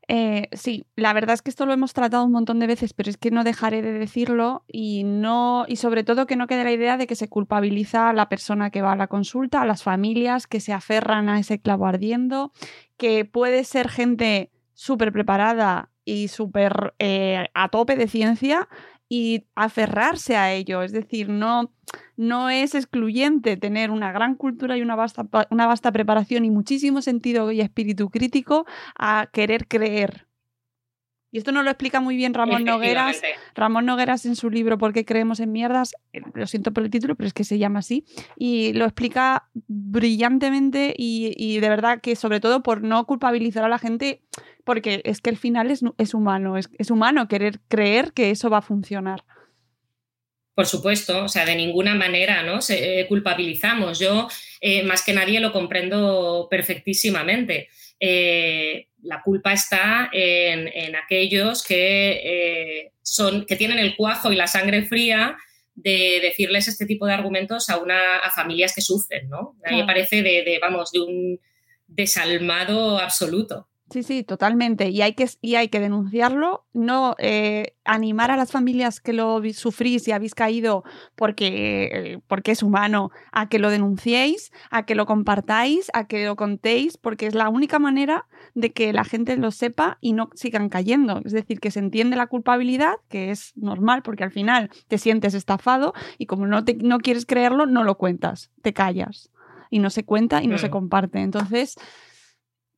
[0.08, 3.08] Eh, sí, la verdad es que esto lo hemos tratado un montón de veces, pero
[3.08, 6.72] es que no dejaré de decirlo y no y sobre todo que no quede la
[6.72, 9.82] idea de que se culpabiliza a la persona que va a la consulta, a las
[9.82, 12.52] familias que se aferran a ese clavo ardiendo,
[12.98, 14.51] que puede ser gente
[14.82, 18.68] súper preparada y súper eh, a tope de ciencia
[19.08, 20.82] y aferrarse a ello.
[20.82, 21.72] Es decir, no,
[22.16, 27.00] no es excluyente tener una gran cultura y una vasta, una vasta preparación y muchísimo
[27.00, 28.66] sentido y espíritu crítico
[28.98, 30.26] a querer creer.
[31.32, 33.22] Y esto nos lo explica muy bien Ramón Nogueras.
[33.54, 35.94] Ramón Nogueras en su libro ¿Por qué creemos en mierdas?
[36.12, 38.04] Eh, lo siento por el título, pero es que se llama así.
[38.36, 43.68] Y lo explica brillantemente y, y de verdad que sobre todo por no culpabilizar a
[43.68, 44.20] la gente
[44.64, 48.50] porque es que el final es, es humano, es, es, humano querer creer que eso
[48.50, 49.24] va a funcionar.
[50.54, 52.60] Por supuesto, o sea, de ninguna manera ¿no?
[52.60, 53.98] Se, eh, culpabilizamos.
[53.98, 54.28] Yo,
[54.60, 57.68] eh, más que nadie, lo comprendo perfectísimamente.
[58.04, 64.48] Eh, la culpa está en, en aquellos que, son, que tienen el cuajo y la
[64.48, 65.36] sangre fría
[65.74, 69.56] de decirles este tipo de argumentos a, una, a familias que sufren, ¿no?
[69.64, 71.40] A mí me parece de, de, vamos, de un
[71.86, 73.68] desalmado absoluto.
[73.92, 74.88] Sí, sí, totalmente.
[74.88, 79.42] Y hay que, y hay que denunciarlo, no eh, animar a las familias que lo
[79.52, 80.82] sufrís y habéis caído
[81.14, 86.24] porque, eh, porque es humano, a que lo denunciéis, a que lo compartáis, a que
[86.24, 90.30] lo contéis, porque es la única manera de que la gente lo sepa y no
[90.34, 91.20] sigan cayendo.
[91.26, 95.34] Es decir, que se entiende la culpabilidad, que es normal porque al final te sientes
[95.34, 99.30] estafado y como no, te, no quieres creerlo, no lo cuentas, te callas
[99.68, 101.20] y no se cuenta y no se comparte.
[101.20, 101.76] Entonces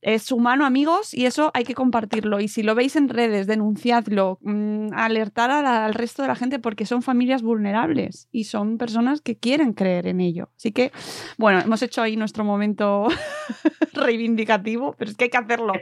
[0.04, 2.38] es humano, amigos, y eso hay que compartirlo.
[2.38, 6.84] Y si lo veis en redes, denunciadlo, mm, alertar al resto de la gente porque
[6.84, 10.50] son familias vulnerables y son personas que quieren creer en ello.
[10.58, 10.92] Así que,
[11.38, 13.06] bueno, hemos hecho ahí nuestro momento
[13.94, 15.72] reivindicativo, pero es que hay que hacerlo.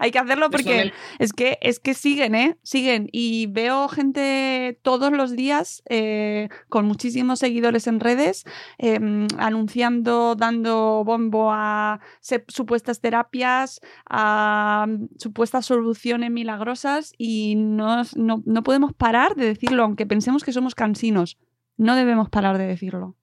[0.00, 2.56] Hay que hacerlo porque es que, es que siguen, ¿eh?
[2.64, 3.08] Siguen.
[3.12, 8.44] Y veo gente todos los días eh, con muchísimos seguidores en redes
[8.78, 12.00] em, anunciando, dando bombo a
[12.48, 13.59] supuestas terapias
[14.08, 20.52] a mm, supuestas soluciones milagrosas y no, no, podemos parar de decirlo, aunque pensemos que
[20.52, 21.38] somos cansinos.
[21.76, 23.16] No debemos parar de decirlo.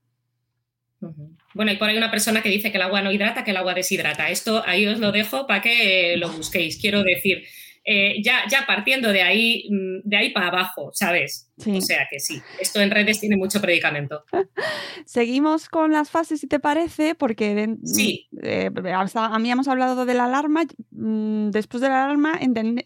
[1.53, 3.57] Bueno, y por ahí una persona que dice que el agua no hidrata, que el
[3.57, 4.29] agua deshidrata.
[4.29, 6.79] Esto ahí os lo dejo para que lo busquéis.
[6.79, 7.43] Quiero decir,
[7.89, 11.49] eh, ya, ya partiendo de ahí, mm, de ahí para abajo, ¿sabes?
[11.65, 14.25] O sea que sí, esto en redes tiene mucho predicamento.
[15.05, 18.27] Seguimos con las fases, si te parece, porque sí.
[18.43, 18.69] Eh,
[19.15, 22.37] a mí hemos hablado de la alarma, mm, después de la alarma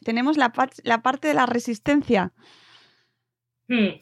[0.06, 2.32] tenemos la, la, parte de la resistencia.
[3.68, 4.00] Hmm.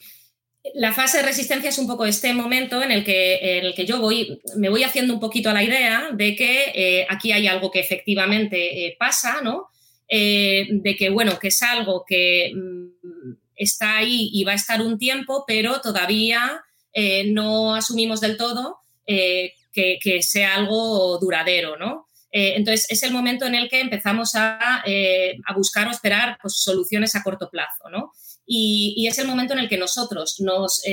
[0.74, 3.86] La fase de resistencia es un poco este momento en el que, en el que
[3.86, 7.47] yo voy, me voy haciendo un poquito a la idea de que eh, aquí hay
[7.47, 9.70] algo que efectivamente pasa, ¿no?
[10.12, 14.82] Eh, de que, bueno, que es algo que mm, está ahí y va a estar
[14.82, 22.07] un tiempo, pero todavía eh, no asumimos del todo eh, que, sea algo duradero, ¿no?
[22.32, 27.16] Entonces, es el momento en el que empezamos a, eh, buscar o esperar pues, soluciones
[27.16, 28.12] a corto plazo, ¿no?
[28.45, 30.84] Y, es el momento en el que nosotros nos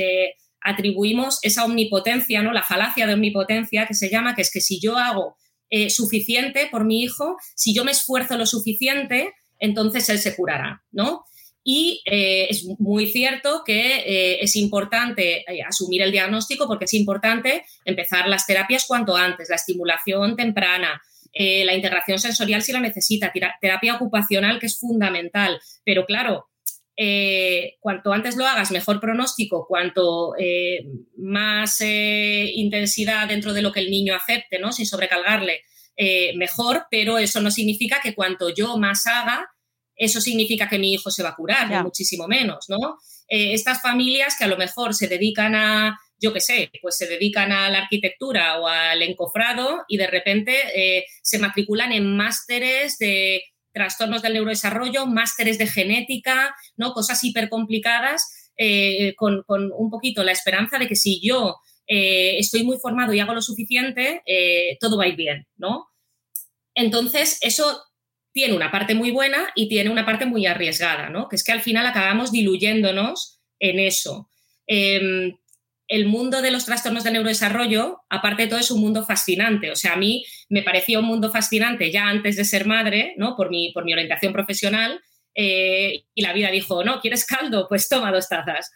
[0.61, 2.53] atribuimos esa omnipotencia, ¿no?
[2.53, 5.37] La falacia de omnipotencia que se llama, que es que si yo hago
[5.89, 11.25] suficiente por mi hijo, si yo me esfuerzo lo suficiente, entonces él se curará, ¿no?
[11.69, 16.93] Y eh, es muy cierto que eh, es importante eh, asumir el diagnóstico porque es
[16.93, 21.01] importante empezar las terapias cuanto antes, la estimulación temprana,
[21.33, 25.59] la integración sensorial si la necesita, terapia ocupacional que es fundamental.
[25.83, 26.47] Pero claro,
[27.79, 30.33] cuanto antes lo hagas, mejor pronóstico, cuanto
[31.17, 34.71] más intensidad dentro de lo que el niño acepte, ¿no?
[34.71, 35.61] sin sobrecargarle,
[36.35, 39.47] mejor, pero eso no significa que cuanto yo más haga,
[39.97, 42.97] eso significa que mi hijo se va a curar, muchísimo menos, ¿no?
[43.27, 47.07] Eh, estas familias que a lo mejor se dedican a, yo qué sé, pues se
[47.07, 52.97] dedican a la arquitectura o al encofrado y de repente eh, se matriculan en másteres
[52.99, 53.41] de
[53.77, 56.93] trastornos del neurodesarrollo, másteres de genética, ¿no?
[56.93, 61.57] Cosas hiper complicadas, eh, con, con, un poquito la esperanza de que si yo
[61.89, 64.21] estoy muy formado y hago lo suficiente,
[64.81, 65.87] todo va a ir bien, ¿no?
[66.75, 67.81] Entonces, eso
[68.33, 71.29] tiene una parte muy buena y tiene una parte muy arriesgada, ¿no?
[71.29, 74.29] Que es que al final acabamos diluyéndonos en eso.
[75.87, 79.71] El mundo de los trastornos del neurodesarrollo, aparte de todo, es un mundo fascinante.
[79.71, 83.35] O sea, a mí me parecía un mundo fascinante ya antes de ser madre, ¿no?
[83.37, 84.99] Por mi, por mi orientación profesional.
[85.33, 87.67] Eh, y la vida dijo, no, ¿quieres caldo?
[87.69, 88.71] Pues toma dos tazas.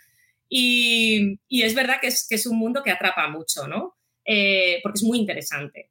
[0.48, 3.98] Y, es verdad que es, que es, un mundo que atrapa mucho, ¿no?
[4.24, 5.90] Eh, porque es muy interesante.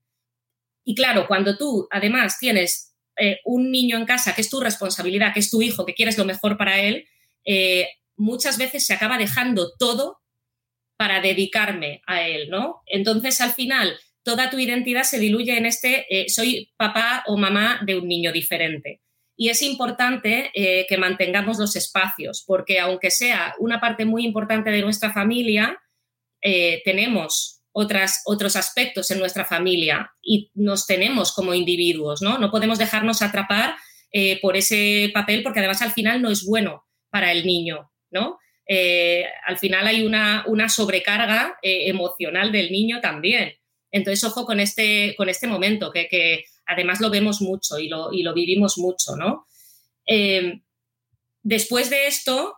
[0.84, 5.34] Y claro, cuando tú además tienes eh, un niño en casa, que es tu responsabilidad,
[5.34, 7.06] que es tu hijo, que quieres lo mejor para él,
[8.16, 10.19] muchas veces se acaba dejando todo
[11.00, 12.82] para dedicarme a él, ¿no?
[12.84, 17.80] Entonces, al final, toda tu identidad se diluye en este, eh, soy papá o mamá
[17.86, 19.00] de un niño diferente.
[19.34, 24.82] Y es importante que mantengamos los espacios, porque aunque sea una parte muy importante de
[24.82, 25.78] nuestra familia,
[26.84, 32.38] tenemos otras, otros aspectos en nuestra familia y nos tenemos como individuos, ¿no?
[32.38, 33.76] No podemos dejarnos atrapar
[34.12, 38.38] eh, por ese papel porque además al final no es bueno para el niño, ¿no?
[38.72, 43.54] Eh, al final hay una, sobrecarga eh, emocional del niño también.
[43.90, 48.22] Entonces, ojo con este, con este momento, que, además lo vemos mucho y lo, y
[48.22, 49.46] lo vivimos mucho, ¿no?
[51.42, 52.56] después de esto,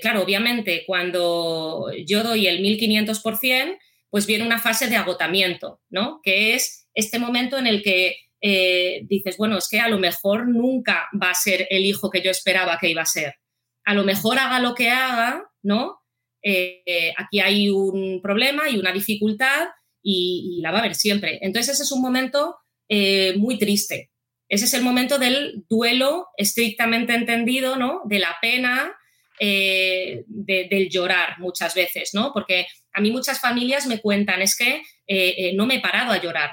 [0.00, 3.78] claro, obviamente, cuando yo doy el 1500%,
[4.12, 6.20] pues viene una fase de agotamiento, ¿no?
[6.22, 10.48] Que es este momento en el que eh, dices, bueno, es que a lo mejor
[10.48, 13.36] nunca va a ser el hijo que yo esperaba que iba a ser.
[13.84, 16.00] A lo mejor haga lo que haga, ¿no?
[16.42, 19.68] Eh, aquí hay un problema y una dificultad
[20.02, 21.38] y, la va a haber siempre.
[21.42, 22.56] Entonces ese es un momento
[22.88, 24.10] eh, muy triste.
[24.48, 28.02] Ese es el momento del duelo estrictamente entendido, ¿no?
[28.04, 28.92] De la pena,
[29.38, 32.32] del llorar muchas veces, ¿no?
[32.32, 36.12] Porque a mí muchas familias me cuentan, es que eh, eh, no me he parado
[36.12, 36.50] a llorar.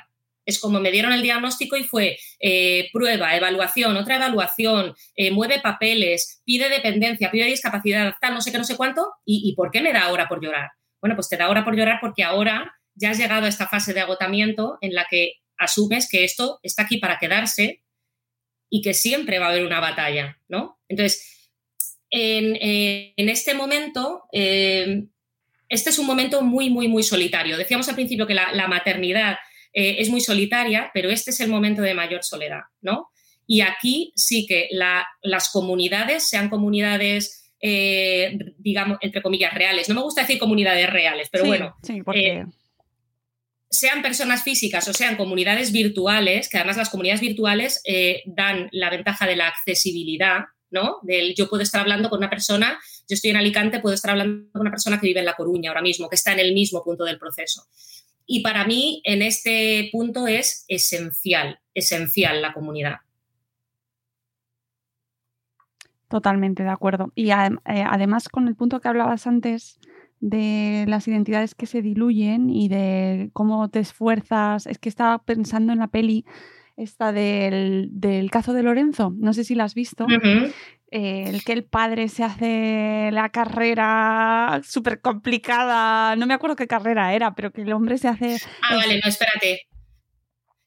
[0.50, 4.96] Es como me dieron el diagnóstico y fue eh, prueba, evaluación, otra evaluación,
[5.32, 9.08] mueve papeles, pide dependencia, pide discapacidad, tal, no sé qué, no sé cuánto.
[9.26, 10.70] ¿Y, por qué me da ahora por llorar?
[11.02, 13.94] Bueno, pues te da ahora por llorar porque ahora ya has llegado a esta fase
[13.94, 17.84] de agotamiento en la que asumes que esto está aquí para quedarse
[18.70, 20.80] y que siempre va a haber una batalla, ¿no?
[20.88, 21.52] Entonces,
[22.10, 24.24] en, este momento,
[25.70, 27.58] este es un momento muy, muy, muy solitario.
[27.58, 29.38] Decíamos al principio que la, maternidad
[29.74, 33.10] eh, es muy solitaria, pero este es el momento de mayor soledad, ¿no?
[33.46, 40.02] Y aquí sí que las comunidades, sean comunidades, eh, digamos, entre comillas, reales, no me
[40.02, 41.76] gusta decir comunidades reales, pero bueno,
[42.14, 42.46] eh,
[43.70, 47.82] sean personas físicas o sean comunidades virtuales, que además las comunidades virtuales
[48.26, 50.98] dan la ventaja de la accesibilidad, ¿no?
[51.02, 54.52] Del yo puedo estar hablando con una persona, yo estoy en Alicante, puedo estar hablando
[54.52, 56.84] con una persona que vive en La Coruña ahora mismo, que está en el mismo
[56.84, 57.66] punto del proceso.
[58.32, 62.98] Y para mí, en este punto es esencial, esencial la comunidad.
[66.10, 67.12] Totalmente de acuerdo.
[67.16, 67.34] Y eh,
[67.66, 69.80] además con el punto que hablabas antes
[70.20, 75.74] de las identidades que se diluyen y de cómo te esfuerzas, es que estaba pensando
[75.74, 76.24] en la peli
[76.80, 80.08] esta del, caso de Lorenzo, no sé si la has visto,
[80.92, 86.68] eh, el que el padre se hace la carrera súper complicada, no me acuerdo qué
[86.68, 88.38] carrera era, pero que el hombre se hace...
[88.62, 89.68] Ah, vale, no, espérate.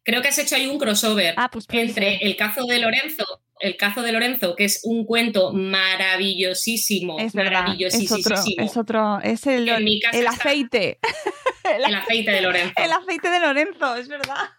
[0.05, 3.25] Creo que has hecho ahí un crossover ah, pues entre el caso de Lorenzo
[3.63, 7.21] el caso de Lorenzo, que es un cuento maravillosísimo.
[7.21, 8.17] Es maravillosísimo.
[8.17, 10.99] Es otro, es, otro, es el, el aceite.
[11.77, 12.75] el aceite de Lorenzo.
[12.77, 14.51] El aceite de Lorenzo, es verdad.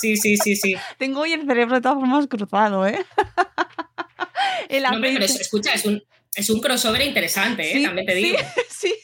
[0.00, 0.74] Sí, sí, sí, sí.
[0.98, 3.04] Tengo hoy el cerebro de todas formas cruzado, ¿eh?
[4.68, 6.02] El no, pero escucha, es un,
[6.34, 7.84] es un crossover interesante, ¿eh?
[7.84, 8.38] también te digo.
[8.68, 8.94] Sí, sí.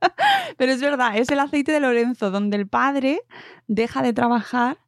[0.56, 3.20] Pero es verdad, es el aceite de Lorenzo, donde el padre
[3.66, 4.78] deja de trabajar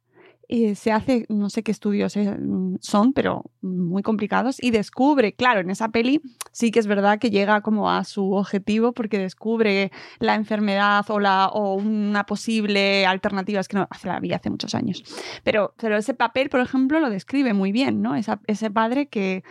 [0.51, 2.35] y se hace, no sé qué estudios eh,
[2.81, 6.21] son, pero muy complicados, y descubre, claro, en esa peli
[6.51, 11.19] sí que es verdad que llega como a su objetivo porque descubre la enfermedad o,
[11.19, 15.03] la, o una posible alternativa, es que no, hace la vida hace muchos años,
[15.43, 18.15] pero, pero ese papel, por ejemplo, lo describe muy bien, ¿no?
[18.15, 19.43] ese padre que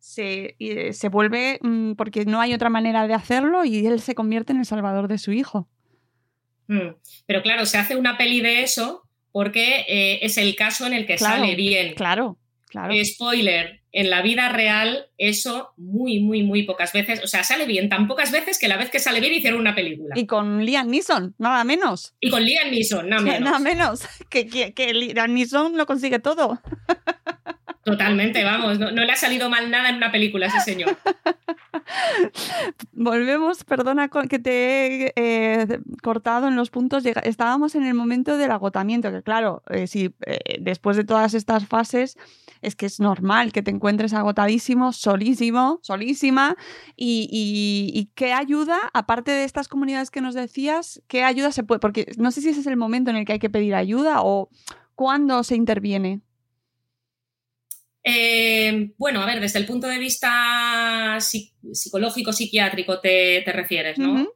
[0.00, 0.56] se,
[0.90, 4.58] se vuelve, mm, porque no hay otra manera de hacerlo, y él se convierte en
[4.58, 5.68] el salvador de su hijo.
[6.66, 9.03] Mm, pero claro, se hace una peli de eso
[9.34, 11.94] porque eh, es el caso en el que sale bien.
[11.94, 12.94] Claro, claro.
[13.04, 17.88] Spoiler, en la vida real eso muy, muy, muy pocas veces, o sea, sale bien
[17.88, 20.14] tan pocas veces que la vez que sale bien hicieron una película.
[20.16, 22.14] Y con Liam Neeson, nada menos.
[22.20, 23.40] Y con Liam Neeson, nada menos.
[23.40, 26.60] Nada menos, que, que, que Liam Neeson lo consigue todo.
[27.84, 30.96] Totalmente, vamos, no, le ha salido mal nada en una película ese señor.
[32.92, 37.04] Volvemos, perdona que te he eh, cortado en los puntos.
[37.04, 41.66] Estábamos en el momento del agotamiento, que claro, eh, si eh, después de todas estas
[41.66, 42.16] fases
[42.62, 46.56] es que es normal que te encuentres agotadísimo, solísimo, solísima.
[46.96, 51.80] Y, y, qué ayuda, aparte de estas comunidades que nos decías, qué ayuda se puede,
[51.80, 54.22] porque no sé si ese es el momento en el que hay que pedir ayuda
[54.22, 54.48] o
[54.94, 56.22] cuándo se interviene.
[58.06, 64.28] Eh, bueno, a ver, desde el punto de vista psicológico, psiquiátrico te, refieres, ¿no?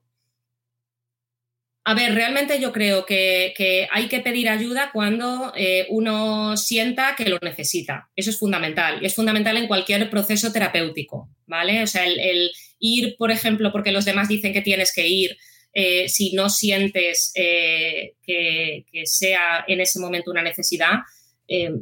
[1.85, 7.29] A ver, realmente yo creo que, hay que pedir ayuda cuando eh, uno sienta que
[7.29, 8.09] lo necesita.
[8.17, 9.03] Eso es fundamental.
[9.03, 11.83] Y es fundamental en cualquier proceso terapéutico, ¿vale?
[11.83, 15.37] O sea, el, ir, por ejemplo, porque los demás dicen que tienes que ir,
[15.75, 21.01] eh, si no sientes que, que, sea en ese momento una necesidad,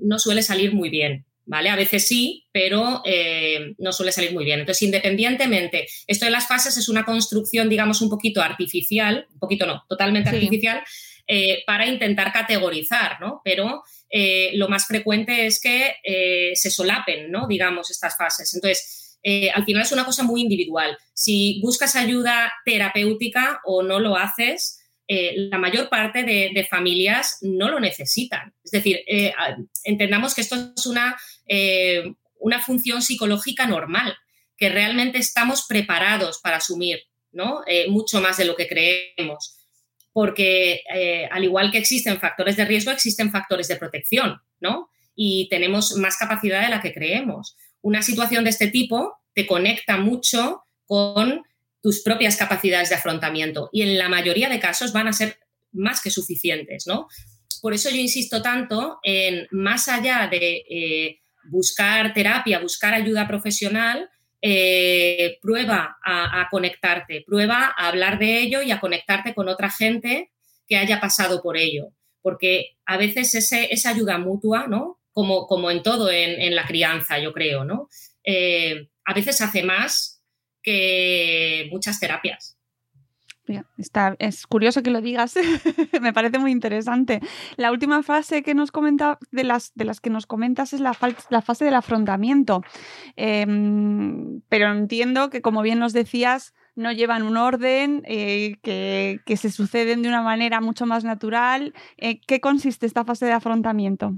[0.03, 1.25] no suele salir muy bien.
[1.47, 1.71] ¿Vale?
[1.71, 4.61] A veces sí, pero eh, no suele salir muy bien.
[4.61, 9.67] Entonces, independientemente, esto de las fases es una construcción, digamos, un poquito artificial, un poquito
[9.67, 10.83] no, totalmente artificial,
[11.27, 13.41] eh, para intentar categorizar, ¿no?
[13.45, 15.95] Pero eh, lo más frecuente es que
[16.55, 17.47] se solapen, ¿no?
[17.47, 18.53] Digamos, estas fases.
[18.55, 19.19] Entonces,
[19.55, 20.97] al final es una cosa muy individual.
[21.13, 24.76] Si buscas ayuda terapéutica o no lo haces,
[25.09, 28.53] eh, la mayor parte de, familias no lo necesitan.
[28.65, 29.33] Es decir, eh,
[29.85, 34.17] entendamos que esto es una, eh, una función psicológica normal,
[34.57, 37.01] que realmente estamos preparados para asumir,
[37.31, 37.61] ¿no?
[37.89, 39.59] mucho más de lo que creemos.
[40.13, 40.81] Porque
[41.31, 44.89] al igual que existen factores de riesgo, existen factores de protección, ¿no?
[45.15, 47.55] Y tenemos más capacidad de la que creemos.
[47.83, 51.43] Una situación de este tipo te conecta mucho con
[51.87, 55.39] tus propias capacidades de afrontamiento y en la mayoría de casos van a ser
[55.71, 57.07] más que suficientes, ¿no?
[57.63, 64.11] Por eso yo insisto tanto en, más allá de eh, buscar terapia, buscar ayuda profesional,
[64.43, 70.33] eh, prueba a, conectarte, prueba a hablar de ello y a conectarte con otra gente
[70.67, 71.93] que haya pasado por ello.
[72.21, 74.99] Porque a veces esa ayuda mutua, ¿no?
[75.13, 77.89] Como, como en todo en, la crianza, yo creo, ¿no?
[78.25, 80.16] Eh, a veces hace más
[80.67, 82.59] que muchas terapias.
[83.79, 85.35] Está, es curioso que lo digas,
[86.03, 87.21] me parece muy interesante.
[87.57, 90.95] La última fase que nos comenta, de las, de las que nos comentas es la,
[90.95, 92.63] fase del afrontamiento.
[93.15, 99.37] Em, pero entiendo que, como bien nos decías, no llevan un orden, eh, que, que,
[99.37, 101.73] se suceden de una manera mucho más natural.
[101.99, 104.13] Eh, ¿Qué consiste esta fase de afrontamiento?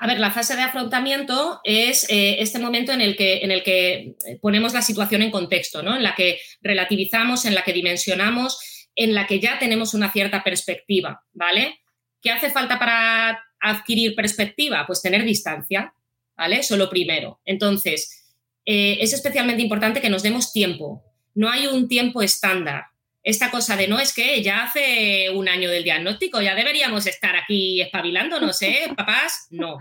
[0.00, 3.64] A ver, la fase de afrontamiento es eh, este momento en el, que, en el
[3.64, 5.96] que ponemos la situación en contexto, ¿no?
[5.96, 10.44] En la que relativizamos, en la que dimensionamos, en la que ya tenemos una cierta
[10.44, 11.80] perspectiva, ¿vale?
[12.22, 14.84] ¿Qué hace falta para adquirir perspectiva?
[14.86, 15.92] Pues tener distancia,
[16.36, 16.60] ¿vale?
[16.60, 17.40] Eso lo primero.
[17.44, 18.36] Entonces,
[18.66, 21.02] eh, es especialmente importante que nos demos tiempo.
[21.34, 22.84] No hay un tiempo estándar
[23.28, 27.36] esta cosa de no es que ya hace un año del diagnóstico, ya deberíamos estar
[27.36, 29.48] aquí espabilándonos, ¿eh, papás?
[29.50, 29.76] No,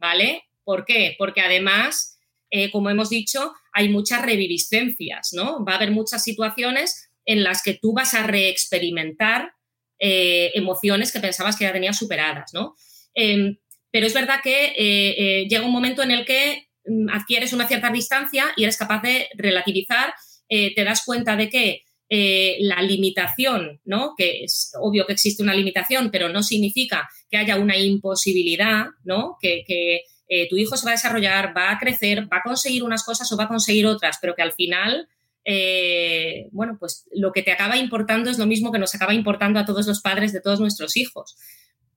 [0.00, 0.42] ¿vale?
[0.64, 1.14] ¿Por qué?
[1.16, 2.18] Porque además,
[2.50, 5.64] eh, como hemos dicho, hay muchas reviviscencias, ¿no?
[5.64, 9.52] Va a haber muchas situaciones en las que tú vas a reexperimentar
[10.00, 12.74] eh, emociones que pensabas que ya tenías superadas, ¿no?
[13.14, 13.56] Em,
[13.92, 18.46] pero es verdad que llega un momento en el que mm, adquieres una cierta distancia
[18.56, 20.12] y eres capaz de relativizar,
[20.48, 24.14] te das cuenta de que eh, la limitación, ¿no?
[24.18, 29.36] Que es obvio que existe una limitación, pero no significa que haya una imposibilidad, ¿no?
[29.40, 29.64] Que,
[30.32, 33.30] eh, tu hijo se va a desarrollar, va a crecer, va a conseguir unas cosas
[33.32, 35.08] o va a conseguir otras, pero que al final
[35.44, 39.58] eh, bueno, pues lo que te acaba importando es lo mismo que nos acaba importando
[39.58, 41.36] a todos los padres de todos nuestros hijos.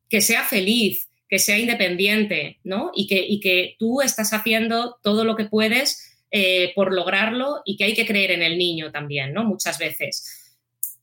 [0.09, 2.91] Que sea feliz, que sea independiente, ¿no?
[2.95, 7.77] Y que, y que tú estás haciendo todo lo que puedes eh, por lograrlo y
[7.77, 9.43] que hay que creer en el niño también, ¿no?
[9.43, 10.55] Muchas veces.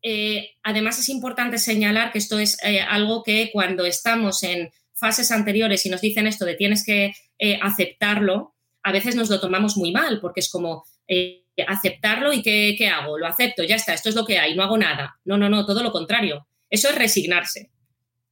[0.03, 2.59] Eh, además, es importante señalar que esto es
[2.89, 7.15] algo que cuando estamos en fases anteriores y nos dicen esto de tienes que
[7.63, 10.85] aceptarlo, a veces nos lo tomamos muy mal, porque es como,
[11.67, 13.17] aceptarlo y ¿qué, ¿qué, hago?
[13.17, 15.21] Lo acepto, ya está, esto es lo que hay, no hago nada.
[15.25, 16.49] No, no, no, todo lo contrario.
[16.69, 17.71] Eso es resignarse.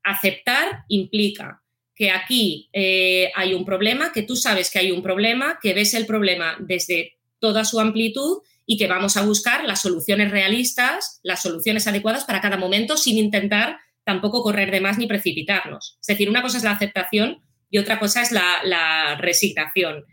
[0.02, 1.62] Aceptar implica
[1.98, 5.94] que aquí eh, hay un problema, que tú sabes que hay un problema, que ves
[5.94, 11.42] el problema desde toda su amplitud y que vamos a buscar las soluciones realistas, las
[11.42, 15.98] soluciones adecuadas para cada momento sin intentar tampoco correr de más ni precipitarnos.
[16.00, 20.04] Es decir, una cosa es la aceptación y otra cosa es la, resignación.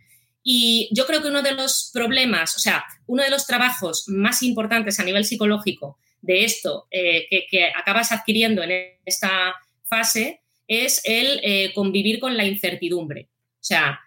[0.42, 4.42] Y yo creo que uno de los problemas, o sea, uno de los trabajos más
[4.42, 8.72] importantes a nivel psicológico de esto eh, que, acabas adquiriendo en
[9.06, 13.30] esta fase es el eh, convivir con la incertidumbre.
[13.32, 14.00] O sea,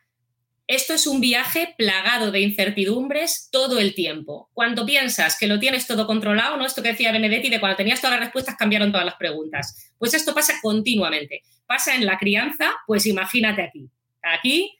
[0.68, 4.50] esto es un viaje plagado de incertidumbres todo el tiempo.
[4.52, 6.66] Cuando piensas que lo tienes todo controlado, ¿no?
[6.66, 9.94] Esto que decía Benedetti, de cuando tenías todas las respuestas cambiaron todas las preguntas.
[9.98, 11.42] Pues esto pasa continuamente.
[11.66, 13.88] Pasa en la crianza, pues imagínate aquí.
[14.22, 14.78] Aquí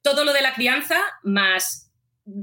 [0.00, 1.92] todo lo de la crianza más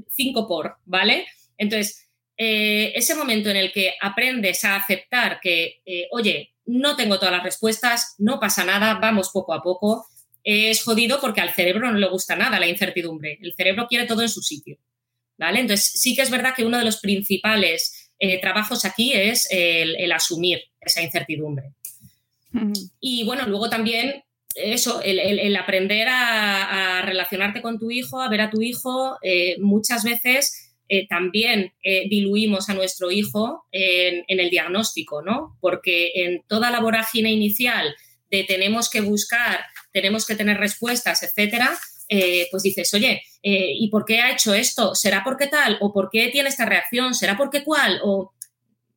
[0.10, 1.26] 5 por, ¿vale?
[1.58, 2.08] Entonces,
[2.38, 7.34] eh, ese momento en el que aprendes a aceptar que, eh, oye, no tengo todas
[7.34, 10.06] las respuestas, no pasa nada, vamos poco a poco,
[10.44, 13.40] es jodido porque al cerebro no le gusta nada la incertidumbre.
[13.42, 14.78] El cerebro quiere todo en su sitio,
[15.38, 15.60] ¿vale?
[15.60, 20.12] Entonces, sí que es verdad que uno de los principales eh, trabajos aquí es el
[20.12, 21.74] asumir esa incertidumbre.
[23.00, 24.24] Y bueno, luego también
[24.56, 30.04] eso, el, aprender a, relacionarte con tu hijo, a ver a tu hijo, eh, muchas
[30.04, 35.58] veces eh, también eh, diluimos a nuestro hijo en, el diagnóstico, ¿no?
[35.62, 37.96] Porque en toda la vorágine inicial
[38.30, 41.78] de tenemos que buscar, tenemos que tener respuestas, etcétera,
[42.52, 44.96] pues dices, oye, ¿y por qué ha hecho esto?
[44.96, 45.78] ¿Será porque tal?
[45.82, 47.14] ¿O por qué tiene esta reacción?
[47.14, 48.00] ¿Será porque cuál?
[48.04, 48.34] O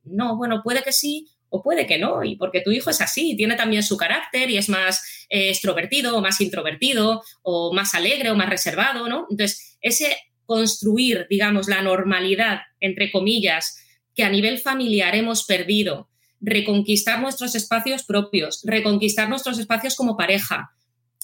[0.05, 3.37] no, bueno, puede que sí, o puede que no, y porque tu hijo es así,
[3.37, 8.31] tiene también su carácter y es más eh, extrovertido o más introvertido o más alegre
[8.31, 9.27] o más reservado, ¿no?
[9.29, 10.17] Entonces, ese
[10.51, 13.79] construir, digamos, la normalidad, entre comillas,
[14.17, 16.09] que a nivel familiar hemos perdido,
[16.41, 20.73] reconquistar nuestros espacios propios, reconquistar nuestros espacios como pareja,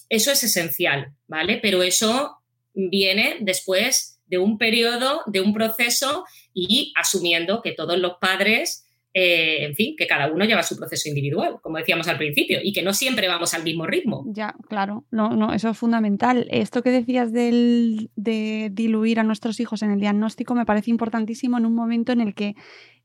[0.09, 1.59] eso es esencial, ¿vale?
[1.61, 2.37] Pero eso
[2.72, 6.24] viene después de un periodo, de un proceso
[6.55, 8.86] y asumiendo que todos los padres
[9.19, 12.75] eh, en fin, que cada uno lleva su proceso individual, como decíamos al principio, y
[12.75, 14.27] que no siempre vamos al mismo ritmo.
[14.29, 16.47] Ya, claro, no, no, eso es fundamental.
[16.51, 21.57] Esto que decías del, de diluir a nuestros hijos en el diagnóstico me parece importantísimo
[21.57, 22.57] en un momento en el que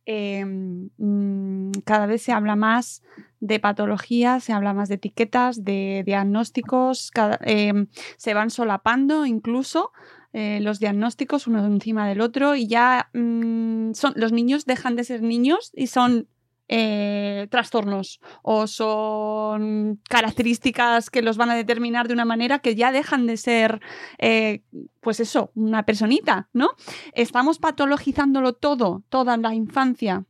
[0.04, 3.04] em, mm, cada vez se habla más
[3.40, 7.10] de patologías, se habla más de etiquetas, de diagnósticos,
[7.40, 7.88] em,
[8.18, 9.92] se van solapando incluso
[10.34, 15.04] eh, los diagnósticos uno encima del otro y ya mm, son, los niños dejan de
[15.04, 16.30] ser niños y son
[16.70, 22.94] eh, trastornos o son características que los van a determinar de una manera que ya
[22.94, 23.82] dejan de ser,
[24.20, 24.62] eh,
[25.02, 26.70] pues eso, una personita, ¿no?
[27.14, 30.24] Estamos patologizándolo todo, toda la infancia.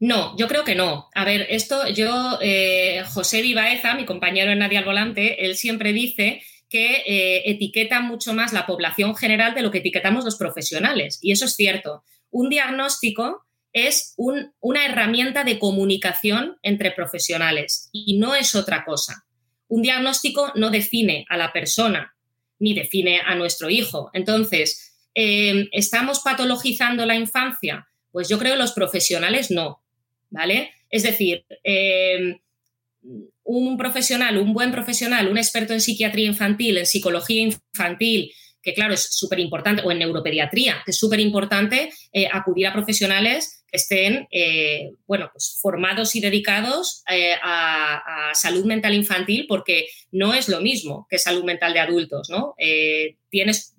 [0.00, 1.08] No, yo creo que no.
[1.14, 2.40] A ver, esto yo,
[3.14, 6.42] José Vivaeza, mi compañero en Nadia al Volante, él siempre dice
[6.72, 11.18] que eh, etiqueta mucho más la población general de lo que etiquetamos los profesionales.
[11.20, 12.02] Y eso es cierto.
[12.30, 13.44] Un diagnóstico
[13.74, 19.26] es una herramienta de comunicación entre profesionales y no es otra cosa.
[19.68, 22.14] Un diagnóstico no define a la persona
[22.58, 24.10] ni define a nuestro hijo.
[24.14, 27.86] Entonces, eh, ¿estamos patologizando la infancia?
[28.12, 29.82] Pues yo creo los profesionales no,
[30.30, 30.72] ¿vale?
[30.88, 32.40] Es decir, eh,
[33.44, 38.32] un profesional, un buen profesional, un experto en psiquiatría infantil, en psicología infantil,
[38.62, 42.72] que claro, es súper importante, o en neuropediatría, que es súper importante eh, acudir a
[42.72, 49.46] profesionales que estén, eh, bueno, pues formados y dedicados eh, a, a, salud mental infantil,
[49.48, 52.54] porque no es lo mismo que salud mental de adultos, ¿no?
[53.30, 53.74] tienes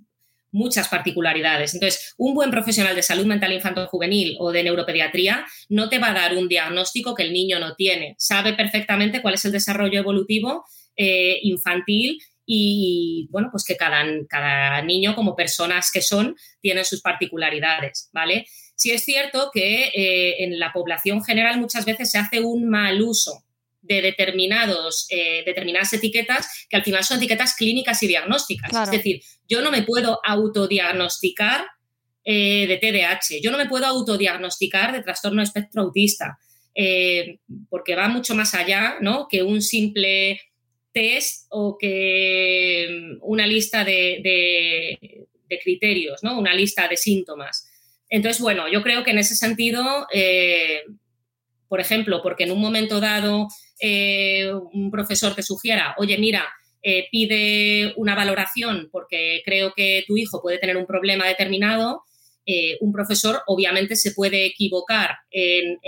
[0.54, 1.74] muchas particularidades.
[1.74, 6.14] Entonces, un buen profesional de salud mental infanto-juvenil o de neuropediatría no te va a
[6.14, 8.16] dar un diagnóstico que el niño no tiene.
[8.18, 10.64] Sabe perfectamente cuál es el desarrollo evolutivo
[10.96, 18.10] eh, infantil y, bueno, pues que cada, niño, como personas que son, tienen sus particularidades,
[18.14, 18.46] ¿vale?
[18.76, 23.02] Sí es cierto que eh, en la población general muchas veces se hace un mal
[23.02, 23.44] uso
[23.84, 28.72] de determinados, eh, determinadas etiquetas que al final son etiquetas clínicas y diagnósticas.
[28.74, 31.66] Es decir, yo no me puedo autodiagnosticar
[32.24, 33.42] eh, de TDAH.
[33.42, 36.40] Yo no me puedo autodiagnosticar de trastorno espectro autista,
[36.74, 37.40] eh,
[37.70, 39.28] porque va mucho más allá ¿no?
[39.30, 40.40] que un simple
[40.94, 45.28] test o que una lista de,
[45.62, 46.40] criterios, ¿no?
[46.40, 47.70] una lista de síntomas.
[48.10, 50.08] Entonces, bueno, yo creo que en ese sentido,
[51.68, 53.50] por ejemplo, porque en un momento dado
[53.84, 56.48] un profesor te sugiera, oye, mira,
[57.12, 62.04] pide una valoración porque creo que tu hijo puede tener un problema determinado,
[62.46, 65.80] eh, un profesor obviamente se puede equivocar en,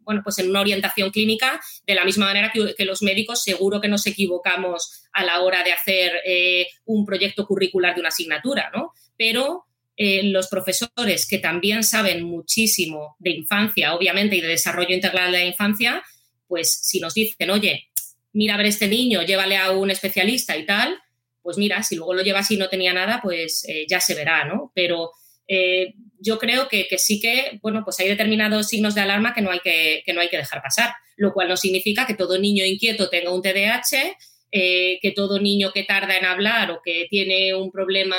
[0.00, 3.88] bueno, pues en una orientación clínica de la misma manera que, los médicos seguro que
[3.88, 8.92] nos equivocamos a la hora de hacer eh, un proyecto curricular de una asignatura, ¿no?
[9.16, 9.64] Pero
[9.96, 15.38] eh, los profesores que también saben muchísimo de infancia, obviamente, y de desarrollo integral de
[15.38, 16.02] la infancia,
[16.48, 17.90] pues si nos dicen, oye,
[18.32, 20.98] mira a ver este niño, llévale a un especialista y tal,
[21.42, 24.72] pues mira, si luego lo llevas y no tenía nada, pues ya se verá, ¿no?
[24.74, 25.12] Pero
[25.48, 29.50] eh, yo creo que, sí que, bueno, pues hay determinados signos de alarma que no,
[29.50, 33.08] hay que, no hay que dejar pasar, lo cual no significa que todo niño inquieto
[33.08, 34.16] tenga un TDAH,
[34.50, 38.16] eh, que todo niño que tarda en hablar o que tiene un problema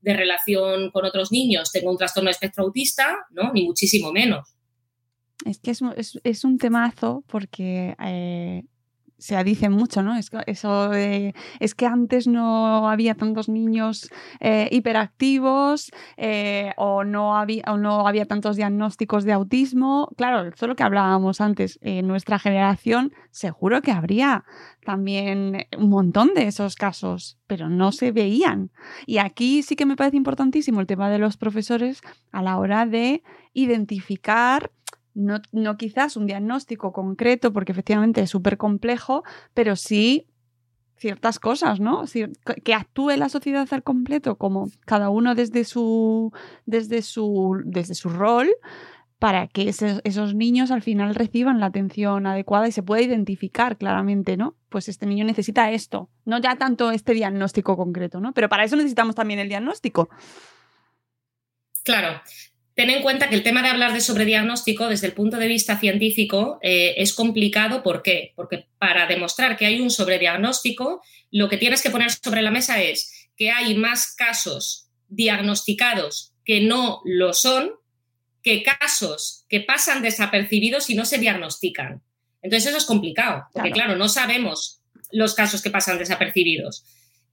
[0.00, 3.52] de relación con otros niños tenga un trastorno espectro autista, ¿no?
[3.52, 4.48] Ni muchísimo menos.
[5.44, 8.64] Es que es, un temazo porque eh,
[9.22, 10.16] se dice mucho, ¿no?
[10.16, 14.10] Es, eso de, es que antes no había tantos niños
[14.40, 20.08] eh, hiperactivos eh, o, no había, o no había tantos diagnósticos de autismo.
[20.16, 21.78] Claro, eso es lo que hablábamos antes.
[21.82, 24.44] En nuestra generación seguro que habría
[24.84, 28.72] también un montón de esos casos, pero no se veían.
[29.06, 32.00] Y aquí sí que me parece importantísimo el tema de los profesores
[32.32, 34.72] a la hora de identificar
[35.14, 39.24] no, quizás un diagnóstico concreto, porque efectivamente es súper complejo,
[39.54, 40.26] pero sí
[40.96, 42.04] ciertas cosas, ¿no?
[42.64, 46.32] Que actúe la sociedad al completo, como cada uno desde su,
[46.64, 48.48] desde su, desde su rol,
[49.22, 54.36] para que esos, niños al final reciban la atención adecuada y se pueda identificar claramente,
[54.36, 54.56] ¿no?
[54.68, 58.32] Pues este niño necesita esto, no ya tanto este diagnóstico concreto, ¿no?
[58.32, 60.08] Pero para eso necesitamos también el diagnóstico.
[61.84, 62.20] Claro,
[62.74, 65.78] Ten en cuenta que el tema de hablar de sobrediagnóstico desde el punto de vista
[65.78, 67.82] científico eh, es complicado.
[67.82, 68.32] ¿Por qué?
[68.34, 72.80] Porque para demostrar que hay un sobrediagnóstico, lo que tienes que poner sobre la mesa
[72.82, 77.72] es que hay más casos diagnosticados que no lo son
[78.42, 82.02] que casos que pasan desapercibidos y no se diagnostican.
[82.42, 84.80] Entonces eso es complicado, porque claro, no sabemos
[85.12, 86.84] los casos que pasan desapercibidos.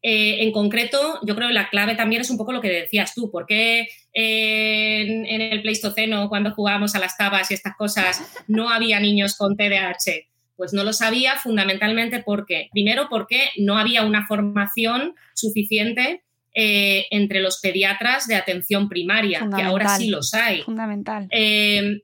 [0.02, 3.14] Eh, en concreto, yo creo que la clave también es un poco lo que decías
[3.16, 9.00] tú, porque en, el Pleistoceno, cuando jugábamos a las tabas y estas cosas, no había
[9.00, 10.28] niños con TDAH.
[10.56, 16.24] Pues no lo sabía fundamentalmente porque, primero, porque no había una formación suficiente
[16.54, 20.64] eh, entre los pediatras de atención primaria, que ahora sí los hay.
[20.64, 21.28] Fundamental.
[21.32, 22.02] Eh,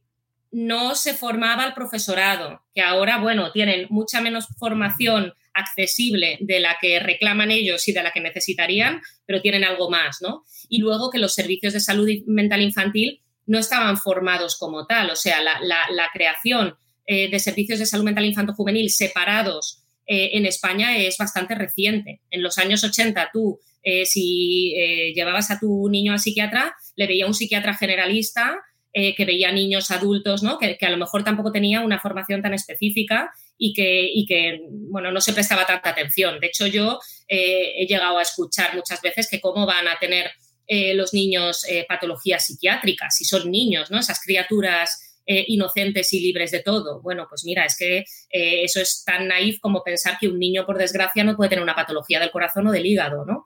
[0.52, 6.78] no se formaba el profesorado, que ahora, bueno, tienen mucha menos formación accesible de la
[6.80, 10.44] que reclaman ellos y de la que necesitarían, pero tienen algo más, ¿no?
[10.70, 15.16] Y luego que los servicios de salud mental infantil no estaban formados como tal, o
[15.16, 16.76] sea, la, creación
[17.08, 22.22] eh, de servicios de salud mental infanto-juvenil separados eh, en España es bastante reciente.
[22.30, 24.74] En los años 80 tú, eh, si
[25.16, 28.58] llevabas a tu niño al psiquiatra, le veía un psiquiatra generalista
[28.96, 30.58] que veía niños adultos, ¿no?
[30.58, 35.12] Que, a lo mejor tampoco tenía una formación tan específica y que, y que bueno,
[35.12, 36.40] no se prestaba tanta atención.
[36.40, 40.32] De hecho, yo eh, he llegado a escuchar muchas veces que cómo van a tener
[40.68, 44.00] eh, los niños eh, patologías psiquiátricas, si son niños, ¿no?
[44.00, 47.02] Esas criaturas inocentes y libres de todo.
[47.02, 50.78] Bueno, pues mira, es que eso es tan naif como pensar que un niño, por
[50.78, 53.44] desgracia, no puede tener una patología del corazón o del hígado, ¿no?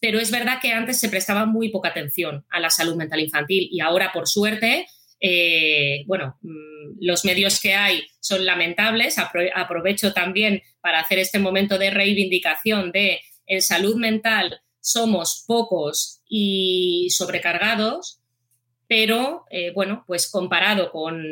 [0.00, 3.68] Pero es verdad que antes se prestaba muy poca atención a la salud mental infantil
[3.70, 4.86] y ahora, por suerte,
[5.20, 9.18] eh, bueno, mm, los medios que hay son lamentables.
[9.18, 17.08] aprovecho también para hacer este momento de reivindicación de en salud mental somos pocos y
[17.10, 18.22] sobrecargados,
[18.86, 21.22] pero eh, bueno, pues comparado con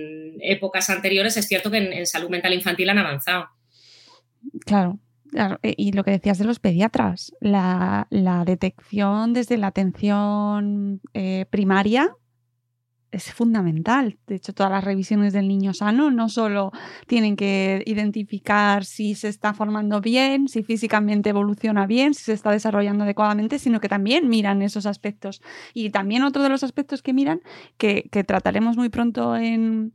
[0.41, 3.49] épocas anteriores es cierto que en, salud mental infantil han avanzado.
[4.65, 4.99] Claro,
[5.35, 8.07] eh, y lo que decías de los pediatras, la,
[8.47, 11.01] detección desde la atención
[11.51, 12.15] primaria
[13.13, 14.19] es fundamental.
[14.27, 16.73] De hecho, todas las revisiones del niño sano no solo
[17.07, 22.51] tienen que identificar si se está formando bien, si físicamente evoluciona bien, si se está
[22.51, 25.41] desarrollando adecuadamente, sino que también miran esos aspectos.
[25.73, 27.41] Y también otro de los aspectos que miran,
[27.79, 29.93] que, trataremos muy pronto en,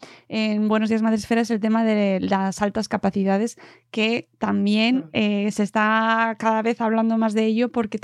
[0.67, 3.57] Buenos Días Madresfera, es el tema de las altas capacidades,
[3.91, 7.99] que también eh, se está cada vez hablando más de ello porque,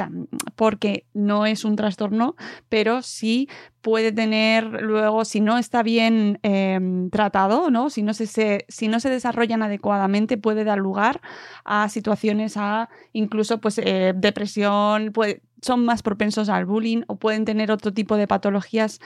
[0.55, 2.35] porque no es un trastorno,
[2.69, 3.47] pero sí
[3.81, 7.89] puede tener luego, si no está bien em, tratado, ¿no?
[7.89, 11.21] Si, no se, si no se desarrollan adecuadamente, puede dar lugar
[11.65, 17.45] a situaciones a incluso pues, eh, depresión, puede, son más propensos al bullying o pueden
[17.45, 18.99] tener otro tipo de patologías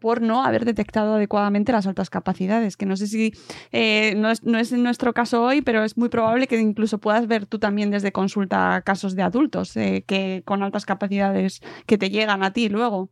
[0.00, 2.76] por no haber detectado adecuadamente las altas capacidades.
[2.76, 3.32] Que no sé si
[3.72, 6.98] eh, no, es, no, es, en nuestro caso hoy, pero es muy probable que incluso
[6.98, 11.98] puedas ver tú también desde consulta casos de adultos eh, que con altas capacidades que
[11.98, 13.10] te llegan a ti luego.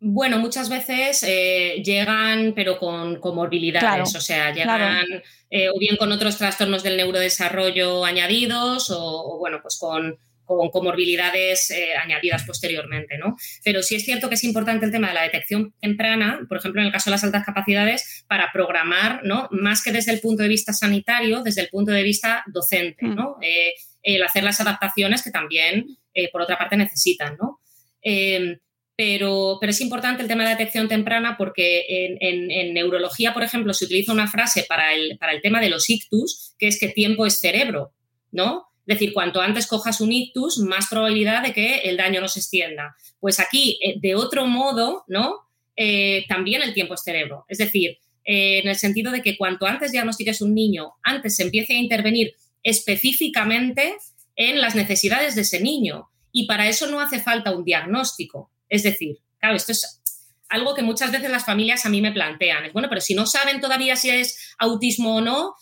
[0.00, 5.04] Bueno, muchas veces eh, llegan, pero con comorbilidades, o sea, llegan
[5.74, 10.18] o bien con otros trastornos del neurodesarrollo añadidos o bueno, pues con
[10.48, 13.36] con comorbilidades eh, añadidas posteriormente, ¿no?
[13.62, 16.80] Pero sí es cierto que es importante el tema de la detección temprana, por ejemplo,
[16.80, 19.48] en el caso de las altas capacidades, para programar, ¿no?
[19.50, 23.36] Más que desde el punto de vista sanitario, desde el punto de vista docente, ¿no?
[23.38, 23.42] Mm.
[23.42, 23.72] Eh,
[24.02, 27.60] el hacer las adaptaciones que también, eh, por otra parte, necesitan, ¿no?
[28.98, 31.84] Pero, pero, es importante el tema de la detección temprana porque
[32.18, 35.88] en, neurología, por ejemplo, se utiliza una frase para el, para el tema de los
[35.88, 37.92] ictus, que es que tiempo es cerebro,
[38.32, 38.66] ¿no?
[38.88, 42.40] Es decir, cuanto antes cojas un ictus, más probabilidad de que el daño no se
[42.40, 42.96] extienda.
[43.20, 45.46] Pues aquí, eh, de otro modo, ¿no?
[45.76, 47.44] Eh, también el tiempo es cerebro.
[47.48, 51.44] Es decir, eh, en el sentido de que cuanto antes diagnostiques un niño, antes se
[51.44, 52.34] empiece a intervenir
[52.64, 53.94] específicamente
[54.34, 56.08] en las necesidades de ese niño.
[56.32, 58.50] Y para eso no hace falta un diagnóstico.
[58.68, 60.02] Es decir, claro, esto es
[60.48, 62.66] algo que muchas veces las familias a mí me plantean.
[62.66, 65.54] Es bueno, pero si no saben todavía si es autismo o no,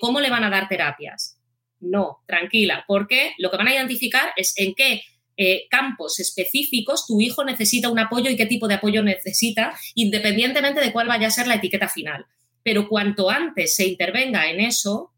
[0.00, 1.38] ¿cómo le van a dar terapias?
[1.80, 5.02] No, tranquila, porque lo que van a identificar es en qué
[5.36, 10.80] eh, campos específicos tu hijo necesita un apoyo y qué tipo de apoyo necesita, independientemente
[10.80, 12.24] de cuál vaya a ser la etiqueta final.
[12.62, 15.12] Pero cuanto antes se intervenga en eso,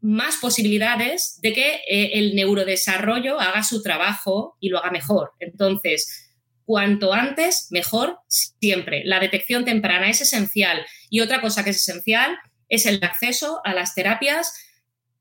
[0.00, 5.32] más posibilidades de que eh, el neurodesarrollo haga su trabajo y lo haga mejor.
[5.38, 6.27] Entonces,
[6.68, 9.00] cuanto antes, mejor siempre.
[9.06, 10.84] La detección temprana es esencial.
[11.08, 12.36] Y otra cosa que es esencial
[12.68, 14.52] es el acceso a las terapias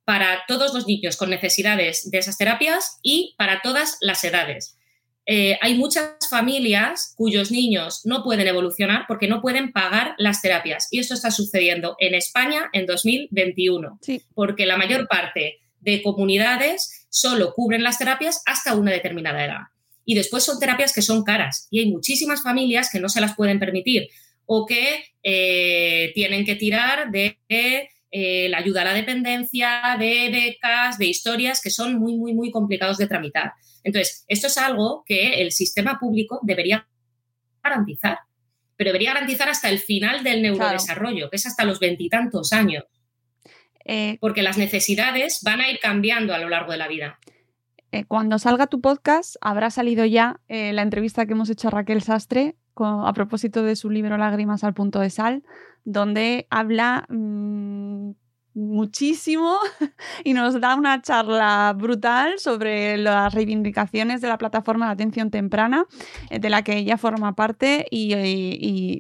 [0.04, 4.78] para todos los niños con necesidades de esas terapias y para todas las edades.
[5.26, 10.90] Eh, hay muchas familias cuyos niños no pueden evolucionar porque no pueden pagar las terapias.
[10.92, 14.02] Y esto está sucediendo en España en 2021,
[14.36, 19.62] porque la mayor parte de comunidades solo cubren las terapias hasta una determinada edad.
[20.10, 23.36] Y después son terapias que son caras y hay muchísimas familias que no se las
[23.36, 24.08] pueden permitir
[24.46, 27.38] o que eh, tienen que tirar de
[28.10, 32.52] eh, la ayuda a la dependencia, de becas, de historias que son muy, muy, muy
[32.52, 33.52] complicados de tramitar.
[33.84, 36.88] Entonces, esto es algo que el sistema público debería
[37.62, 38.20] garantizar,
[38.78, 42.86] pero debería garantizar hasta el final del neurodesarrollo, que es hasta los veintitantos años.
[43.84, 47.20] Eh, porque las necesidades van a ir cambiando a lo largo de la vida.
[47.92, 52.02] Eh, cuando salga tu podcast, habrá salido ya la entrevista que hemos hecho a Raquel
[52.02, 52.56] Sastre
[52.86, 55.44] a propósito de su libro Lágrimas al punto de sal,
[55.84, 58.12] donde habla mm,
[58.58, 59.60] muchísimo
[60.24, 65.86] y nos da una charla brutal sobre las reivindicaciones de la plataforma de atención temprana
[66.32, 68.08] eh, de la que ella forma parte y,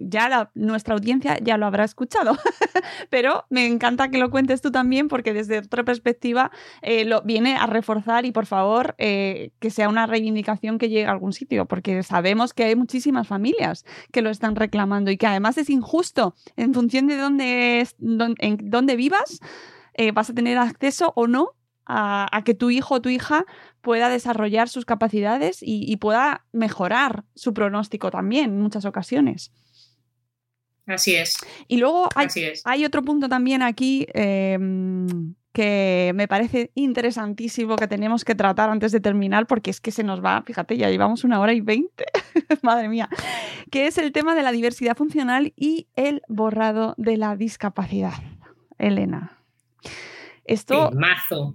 [0.09, 2.37] ya nuestra audiencia ya lo habrá escuchado.
[3.09, 6.51] Pero me encanta que lo cuentes tú también porque desde otra perspectiva
[6.81, 11.05] eh, lo viene a reforzar y por favor eh, que sea una reivindicación que llegue
[11.05, 15.25] a algún sitio porque sabemos que hay muchísimas familias que lo están reclamando y que
[15.25, 19.39] además es injusto en función de dónde, en dónde vivas
[19.93, 21.57] eh, vas a tener acceso o no
[21.87, 23.45] a, que tu hijo o tu hija
[23.81, 29.51] pueda desarrollar sus capacidades y, pueda mejorar su pronóstico también en muchas ocasiones.
[30.85, 31.37] Así es.
[31.67, 38.35] Y luego hay, otro punto también aquí em, que me parece interesantísimo que tenemos que
[38.35, 41.53] tratar antes de terminar, porque es que se nos va, fíjate, ya llevamos una hora
[41.53, 42.05] y veinte,
[42.61, 43.09] madre mía,
[43.71, 48.13] que es el tema de la diversidad funcional y el borrado de la discapacidad.
[48.77, 49.36] Elena.
[50.47, 50.91] Esto.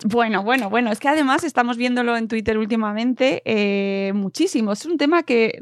[0.04, 0.92] Bueno, bueno, bueno.
[0.92, 4.72] Es que además estamos viéndolo en Twitter últimamente eh, muchísimo.
[4.72, 5.58] Es un tema que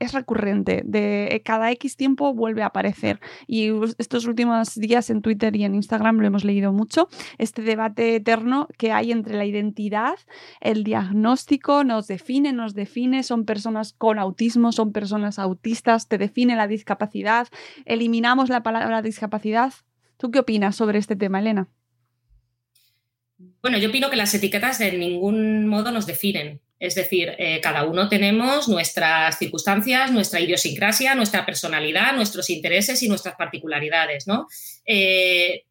[0.00, 0.80] es recurrente.
[0.82, 3.20] De cada X tiempo vuelve a aparecer.
[3.46, 7.08] Y estos últimos días en Twitter y en Instagram lo hemos leído mucho.
[7.36, 10.14] Este debate eterno que hay entre la identidad,
[10.62, 13.22] el diagnóstico, nos define, nos define.
[13.22, 17.48] Son personas con autismo, son personas autistas, te define la discapacidad.
[17.84, 19.74] Eliminamos la palabra discapacidad.
[20.16, 21.68] ¿Tú qué opinas sobre este tema, Elena?
[23.60, 26.60] Bueno, yo opino que las etiquetas de ningún modo nos definen.
[26.82, 33.08] Es decir, eh, cada uno tenemos nuestras circunstancias, nuestra idiosincrasia, nuestra personalidad, nuestros intereses y
[33.08, 34.48] nuestras particularidades, ¿no?
[34.84, 35.62] Eh,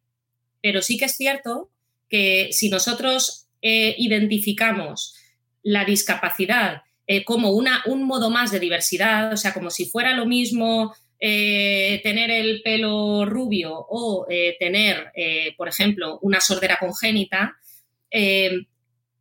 [0.62, 1.70] pero sí que es cierto
[2.08, 5.14] que si nosotros eh, identificamos
[5.62, 6.82] la discapacidad
[7.26, 10.94] como una, un modo más de diversidad, o sea, como si fuera lo mismo
[11.24, 14.26] tener el pelo rubio o
[14.58, 15.12] tener,
[15.56, 17.56] por ejemplo, una sordera congénita,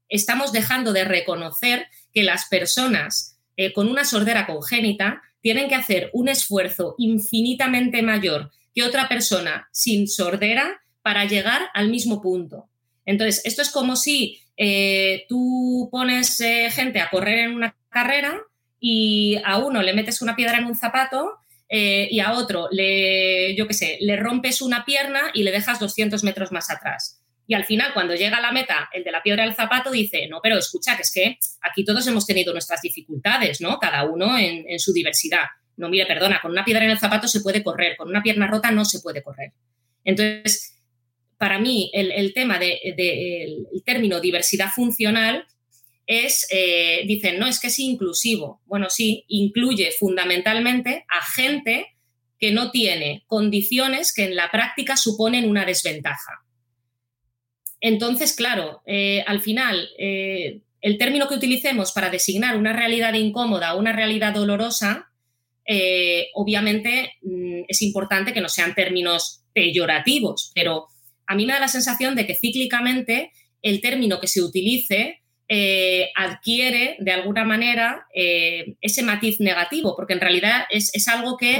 [0.09, 3.37] estamos dejando de reconocer que las personas
[3.75, 10.07] con una sordera congénita tienen que hacer un esfuerzo infinitamente mayor que otra persona sin
[10.07, 12.69] sordera para llegar al mismo punto.
[13.05, 18.39] Entonces, esto es como si eh, tú pones eh, gente a correr en una carrera
[18.79, 21.37] y a uno le metes una piedra en un zapato
[21.73, 25.79] eh, y a otro le, yo qué sé, le rompes una pierna y le dejas
[25.79, 27.23] 200 metros más atrás.
[27.47, 30.27] Y al final, cuando llega a la meta, el de la piedra del zapato dice,
[30.29, 33.79] no, pero escucha, que es que aquí todos hemos tenido nuestras dificultades, ¿no?
[33.79, 35.45] Cada uno en su diversidad.
[35.77, 38.47] No, mire, perdona, con una piedra en el zapato se puede correr, con una pierna
[38.47, 39.53] rota no se puede correr.
[40.03, 40.79] Entonces,
[41.37, 45.47] para mí, el, tema del de, término diversidad funcional
[46.11, 48.59] es, eh, dicen, no, es que es inclusivo.
[48.65, 51.87] Bueno, sí, incluye fundamentalmente a gente
[52.37, 56.43] que no tiene condiciones que en la práctica suponen una desventaja.
[57.79, 63.73] Entonces, claro, eh, al final, eh, el término que utilicemos para designar una realidad incómoda
[63.73, 65.07] o una realidad dolorosa
[66.33, 70.87] obviamente mm, es importante que no sean términos peyorativos, pero
[71.25, 73.31] a mí me da la sensación de que cíclicamente
[73.61, 75.20] el término que se utilice
[75.53, 81.59] eh, adquiere de alguna manera eh, ese matiz negativo, porque en realidad es, algo que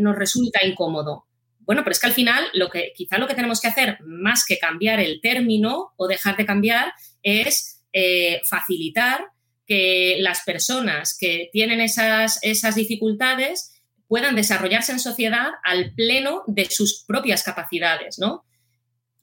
[0.00, 1.26] nos resulta incómodo.
[1.60, 4.44] Bueno, pero es que al final lo que quizá lo que tenemos que hacer, más
[4.44, 7.84] que cambiar el término o dejar de cambiar, es
[8.48, 9.26] facilitar
[9.68, 16.68] que las personas que tienen esas, esas dificultades puedan desarrollarse en sociedad al pleno de
[16.70, 18.44] sus propias capacidades, ¿no?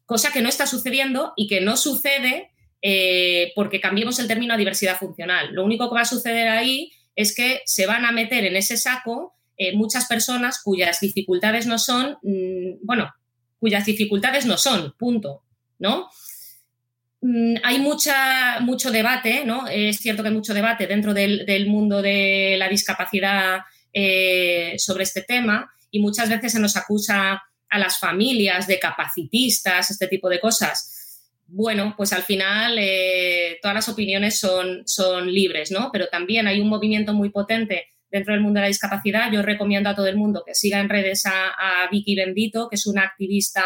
[0.06, 2.49] Cosa que no está sucediendo y que no sucede
[2.82, 5.54] eh, porque cambiemos el término a diversidad funcional.
[5.54, 8.78] Lo único que va a suceder ahí es que se van a meter en ese
[8.78, 13.14] saco eh, muchas personas cuyas dificultades no son, mm, bueno,
[13.60, 15.44] cuyas dificultades no son, punto,
[15.80, 16.10] ¿no?
[17.22, 19.68] Mm, hay mucha, mucho debate, ¿no?
[19.68, 23.60] Es cierto que hay mucho debate dentro del, mundo de la discapacidad
[23.92, 29.92] eh, sobre este tema y muchas veces se nos acusa a las familias de capacitistas,
[29.92, 30.99] este tipo de cosas.
[31.52, 35.90] Bueno, pues al final eh, todas las opiniones son, son libres, ¿no?
[35.92, 39.32] Pero también hay un movimiento muy potente dentro del mundo de la discapacidad.
[39.32, 42.86] Yo recomiendo a todo el mundo que siga en redes a, Vicky Bendito, que es
[42.86, 43.64] una activista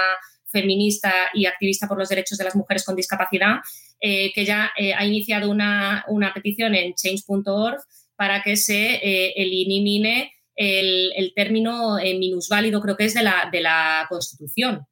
[0.49, 3.57] feminista y activista por los derechos de las mujeres con discapacidad,
[3.99, 7.81] eh, que ya eh, ha iniciado una, petición en change.org
[8.15, 14.85] para que se elimine el, término minusválido, creo que es de la, de la Constitución.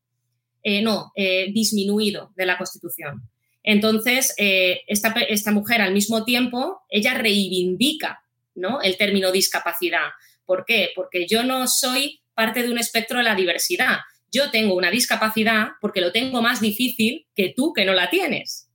[0.64, 3.30] No, disminuido de la Constitución.
[3.64, 8.24] Entonces, esta, esta, mujer al mismo tiempo, ella reivindica
[8.56, 8.82] ¿no?
[8.82, 10.10] el término discapacidad.
[10.46, 10.90] ¿Por qué?
[10.96, 14.00] Porque yo no soy parte de un espectro de la diversidad
[14.32, 18.70] yo tengo una discapacidad porque lo tengo más difícil que tú que no la tienes.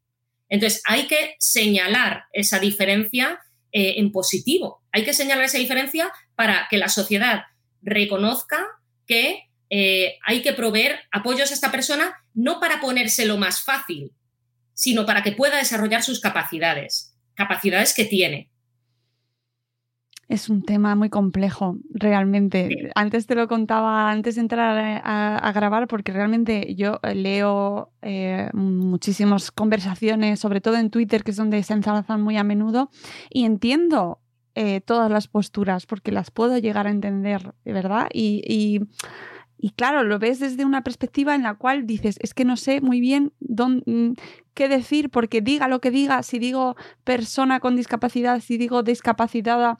[0.48, 3.40] Entonces, hay que señalar esa diferencia
[3.72, 4.82] eh, en positivo.
[4.92, 7.44] Hay que señalar esa diferencia para que la sociedad
[7.82, 8.64] reconozca
[9.06, 14.12] que eh, hay que proveer apoyos a esta persona no para ponérselo más fácil,
[14.74, 18.50] sino para que pueda desarrollar sus capacidades, capacidades que tiene.
[20.28, 22.90] Es un tema muy complejo, realmente.
[22.96, 29.52] Antes te lo contaba, antes de entrar a, grabar, porque realmente yo leo eh, muchísimas
[29.52, 32.90] conversaciones, sobre todo en Twitter, que es donde se ensalzan muy a menudo,
[33.30, 34.18] y entiendo
[34.56, 38.08] eh, todas las posturas, porque las puedo llegar a entender, ¿verdad?
[38.12, 38.80] Y, y,
[39.76, 43.00] claro, lo ves desde una perspectiva en la cual dices, es que no sé muy
[43.00, 44.14] bien dónde,
[44.54, 49.78] qué decir, porque diga lo que diga, si digo persona con discapacidad, si digo discapacitada,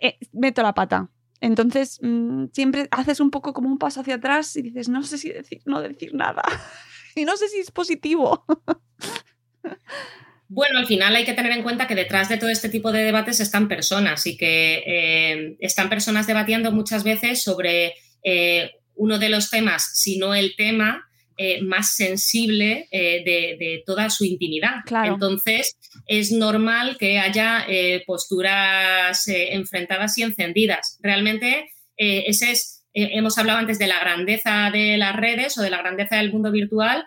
[0.00, 1.10] eh, meto la pata.
[1.40, 5.18] Entonces, mm, siempre haces un poco como un paso hacia atrás y dices, no sé
[5.18, 6.42] si decir, no decir nada.
[7.16, 8.44] y no sé si es positivo.
[10.54, 13.02] Bueno, al final hay que tener en cuenta que detrás de todo este tipo de
[13.02, 19.28] debates están personas y que eh, están personas debatiendo muchas veces sobre eh, uno de
[19.28, 21.08] los temas, si no el tema,
[21.38, 24.76] eh, más sensible eh, de, toda su intimidad.
[25.04, 30.98] Entonces, es normal que haya eh, posturas enfrentadas y encendidas.
[31.02, 35.78] Realmente, ese es, hemos hablado antes de la grandeza de las redes o de la
[35.78, 37.04] grandeza del mundo virtual,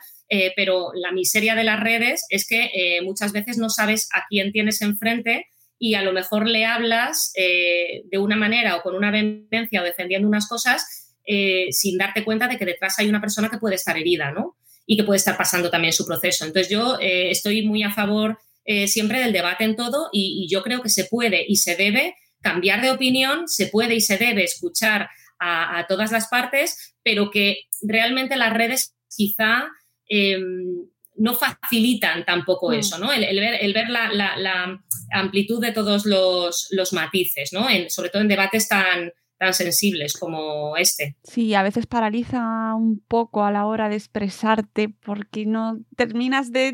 [0.56, 4.82] pero la miseria de las redes es que muchas veces no sabes a quién tienes
[4.82, 5.48] enfrente
[5.78, 10.28] y a lo mejor le hablas de una manera o con una vehemencia o defendiendo
[10.28, 13.98] unas cosas eh, sin darte cuenta de que detrás hay una persona que puede estar
[13.98, 14.58] herida, ¿no?
[14.86, 16.46] Y que puede estar pasando también su proceso.
[16.46, 20.62] Entonces yo eh, estoy muy a favor eh, siempre del debate en todo y, yo
[20.62, 24.44] creo que se puede y se debe cambiar de opinión, se puede y se debe
[24.44, 29.68] escuchar a, todas las partes, pero que realmente las redes quizá
[30.08, 32.74] em, no facilitan tampoco mm.
[32.74, 33.12] eso, ¿no?
[33.12, 33.40] El,
[33.74, 34.80] ver, la,
[35.12, 37.68] amplitud de todos los, matices, ¿no?
[37.90, 41.18] sobre todo en debates tan, tan sensibles como este.
[41.24, 46.74] Sí, a veces paraliza un poco a la hora de expresarte porque no terminas de,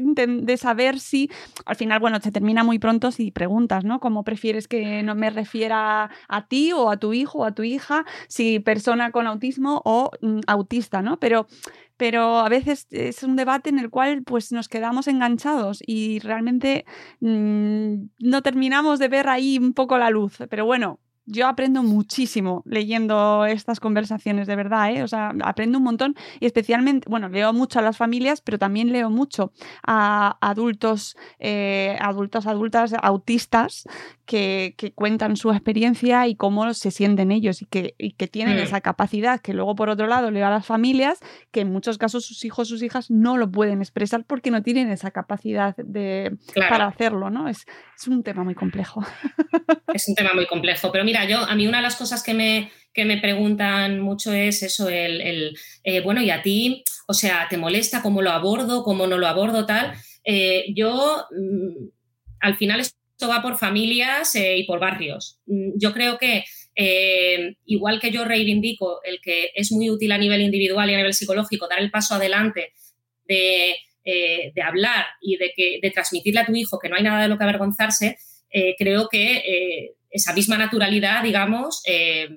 [0.58, 1.30] saber si,
[1.66, 4.00] al final, bueno, se termina muy pronto si preguntas, ¿no?
[4.00, 7.64] ¿Cómo prefieres que no me refiera a ti o a tu hijo o a tu
[7.64, 11.20] hija, si persona con autismo o mm, autista, ¿no?
[11.20, 11.48] Pero
[11.98, 16.84] pero a veces es un debate en el cual pues nos quedamos enganchados y realmente
[17.20, 20.40] mm, no terminamos de ver ahí un poco la luz.
[20.50, 21.00] Pero bueno,
[21.32, 25.04] yo aprendo muchísimo leyendo estas conversaciones, de verdad, ¿eh?
[25.04, 28.92] O sea, aprendo un montón y especialmente, bueno, leo mucho a las familias, pero también
[28.92, 29.54] leo mucho
[29.86, 33.86] a adultos, eh, adultos, adultas, autistas
[34.26, 38.64] que, cuentan su experiencia y cómo se sienten ellos y que, que tienen mm.
[38.64, 41.20] esa capacidad, que luego por otro lado leo a las familias
[41.52, 44.90] que en muchos casos sus hijos, sus hijas no lo pueden expresar porque no tienen
[44.90, 46.38] esa capacidad de,
[46.70, 47.48] para hacerlo, ¿no?
[47.48, 47.66] Es,
[47.98, 49.02] es un tema muy complejo.
[49.94, 52.34] Es un tema muy complejo, pero mira, yo, a mí una de las cosas que
[52.34, 56.84] me, que me preguntan mucho es eso, el, eh, bueno, ¿y a ti?
[57.08, 59.94] O sea, ¿te molesta cómo lo abordo, cómo no lo abordo, tal?
[60.24, 61.88] Eh, yo, mm,
[62.42, 65.40] al final esto va por familias eh, y por barrios.
[65.46, 66.44] Mm, yo creo que,
[67.66, 71.14] igual que yo reivindico el que es muy útil a nivel individual y a nivel
[71.14, 72.74] psicológico dar el paso adelante
[73.26, 77.22] de, de hablar y de, que, de transmitirle a tu hijo que no hay nada
[77.22, 78.18] de lo que avergonzarse,
[78.80, 82.30] creo que esa misma naturalidad, digamos, eh,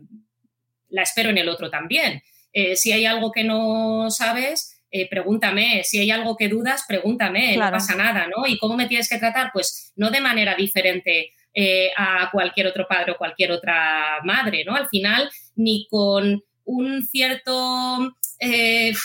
[0.88, 2.22] la espero en el otro también.
[2.52, 5.82] Eh, si hay algo que no sabes, eh, pregúntame.
[5.82, 7.56] Si hay algo que dudas, pregúntame.
[7.56, 8.46] No pasa nada, ¿no?
[8.46, 9.51] ¿Y cómo me tienes que tratar?
[9.52, 11.32] Pues no de manera diferente
[11.96, 14.74] a cualquier otro padre o cualquier otra madre, ¿no?
[14.74, 18.12] Al final, ni con un cierto,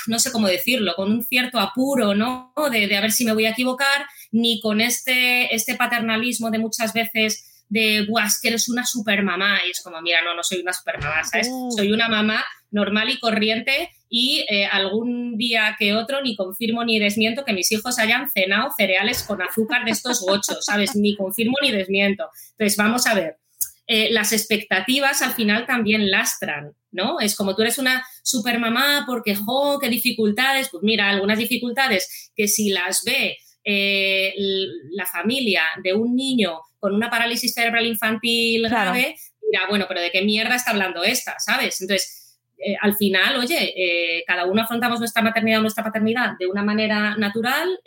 [0.08, 2.52] no sé cómo decirlo, con un cierto apuro, ¿no?
[2.72, 6.58] De, de, a ver si me voy a equivocar, ni con este, este paternalismo de
[6.58, 9.60] muchas veces de, Buah, que eres una super mamá.
[9.66, 11.50] Y es como, mira, no, no soy una super mamá, ¿sabes?
[11.52, 11.72] Oh.
[11.72, 17.00] Soy una mamá normal y corriente y eh, algún día que otro ni confirmo ni
[17.00, 20.96] desmiento que mis hijos hayan cenado cereales con azúcar de estos gochos, ¿sabes?
[20.96, 22.26] Ni confirmo ni desmiento.
[22.52, 23.38] Entonces, vamos a ver.
[23.86, 27.20] Eh, las expectativas al final también lastran, ¿no?
[27.20, 30.70] Es como tú eres una super mamá porque, jo, qué dificultades.
[30.70, 34.34] Pues mira, algunas dificultades que si las ve eh,
[34.92, 39.16] la familia de un niño con una parálisis cerebral infantil grave,
[39.52, 41.38] mira, bueno, pero ¿de qué mierda está hablando esta?
[41.40, 41.82] ¿Sabes?
[41.82, 46.48] Entonces, eh, al final, oye, eh, cada uno afrontamos nuestra maternidad o nuestra paternidad de
[46.48, 47.80] una manera natural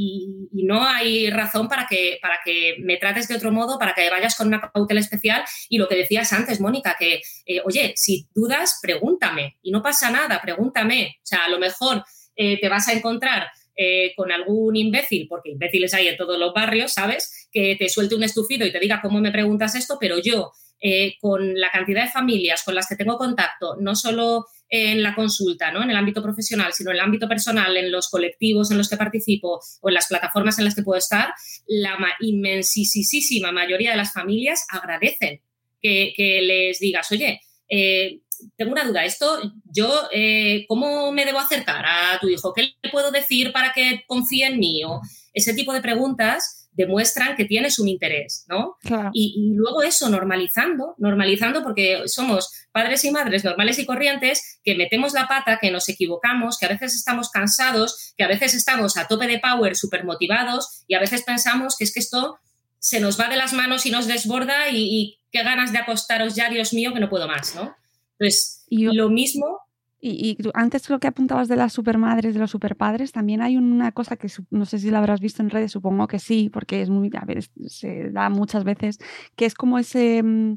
[0.00, 4.10] y, no hay razón para que, para que me trates de otro modo, para que
[4.10, 5.42] vayas con una cautela especial.
[5.70, 7.22] Y lo que decías antes, Mónica, que,
[7.64, 11.16] oye, si dudas, pregúntame y no pasa nada, pregúntame.
[11.22, 12.04] O sea, a lo mejor
[12.36, 13.48] te vas a encontrar
[13.80, 17.48] eh, con algún imbécil, porque imbéciles hay en todos los barrios, ¿sabes?
[17.52, 20.50] Que te suelte un estufido y te diga cómo me preguntas esto, pero yo,
[20.80, 25.14] eh, con la cantidad de familias con las que tengo contacto, no solo en la
[25.14, 25.84] consulta, ¿no?
[25.84, 28.96] en el ámbito profesional, sino en el ámbito personal, en los colectivos en los que
[28.96, 31.32] participo o en las plataformas en las que puedo estar,
[31.68, 35.40] la inmensísima mayoría de las familias agradecen
[35.80, 38.22] que, les digas, oye, eh,
[38.56, 42.52] tengo una duda, esto yo, eh, ¿cómo me debo acercar a tu hijo?
[42.52, 44.82] ¿Qué le puedo decir para que confíe en mí?
[44.84, 45.00] O
[45.32, 48.76] ese tipo de preguntas demuestran que tienes un interés, ¿no?
[49.12, 55.12] Y, luego eso, normalizando, normalizando porque somos padres y madres normales y corrientes que metemos
[55.12, 59.08] la pata, que nos equivocamos, que a veces estamos cansados, que a veces estamos a
[59.08, 62.38] tope de power, súper motivados y a veces pensamos que es que esto
[62.78, 66.36] se nos va de las manos y nos desborda y, y qué ganas de acostaros
[66.36, 67.74] ya, Dios mío, que no puedo más, ¿no?
[68.18, 69.60] Entonces, lo mismo.
[70.00, 74.16] Y, antes lo que apuntabas de las supermadres, de los superpadres, también hay una cosa
[74.16, 77.10] que no sé si la habrás visto en redes, supongo que sí, porque es muy,
[77.20, 79.00] a ver, se da muchas veces,
[79.34, 80.54] que es como ese, mm,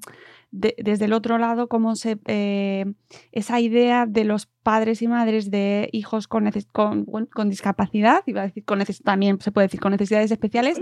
[0.51, 2.85] desde el otro lado, como se, eh,
[3.31, 8.45] esa idea de los padres y madres de hijos con, con, con discapacidad, iba a
[8.45, 10.79] decir, con también se puede decir con necesidades especiales,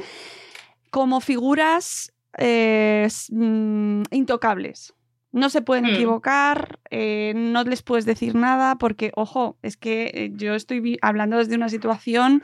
[0.89, 4.93] como figuras eh, mm, intocables.
[5.31, 5.89] No se pueden mm.
[5.89, 11.38] equivocar, eh, no les puedes decir nada porque, ojo, es que eh, yo estoy hablando
[11.38, 12.41] desde una situación,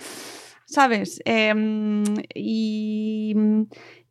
[0.66, 1.22] ¿sabes?
[1.26, 2.04] Em,
[2.34, 3.36] y,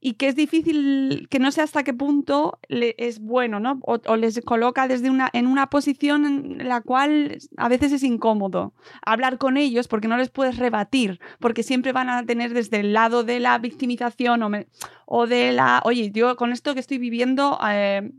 [0.07, 3.81] y que es difícil, que no sé hasta qué punto le, es bueno, ¿no?
[3.81, 8.75] O, les coloca desde una, en una posición en la cual a veces es incómodo
[9.01, 12.93] hablar con ellos porque no les puedes rebatir, porque siempre van a tener desde el
[12.93, 14.67] lado de la victimización
[15.07, 18.13] o, de la, oye, yo con esto que estoy viviendo, eh,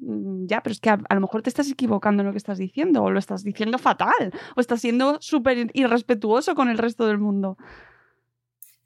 [0.47, 3.03] ya, pero es que a, lo mejor te estás equivocando en lo que estás diciendo,
[3.03, 7.59] o lo estás diciendo fatal, o estás siendo súper irrespetuoso con el resto del mundo.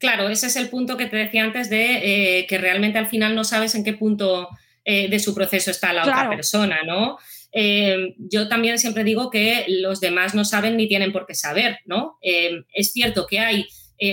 [0.00, 3.34] Claro, ese es el punto que te decía antes de eh, que realmente al final
[3.34, 4.48] no sabes en qué punto
[4.82, 7.18] eh, de su proceso está la otra persona, ¿no?
[7.52, 11.80] Eh, yo también siempre digo que los demás no saben ni tienen por qué saber,
[11.84, 12.16] ¿no?
[12.22, 13.66] es cierto que hay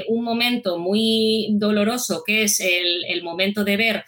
[0.07, 4.05] un momento muy doloroso que es el, momento de ver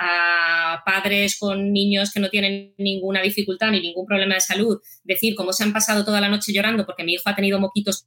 [0.00, 5.34] a padres con niños que no tienen ninguna dificultad ni ningún problema de salud, decir
[5.34, 8.06] cómo se han pasado toda la noche llorando porque mi hijo ha tenido moquitos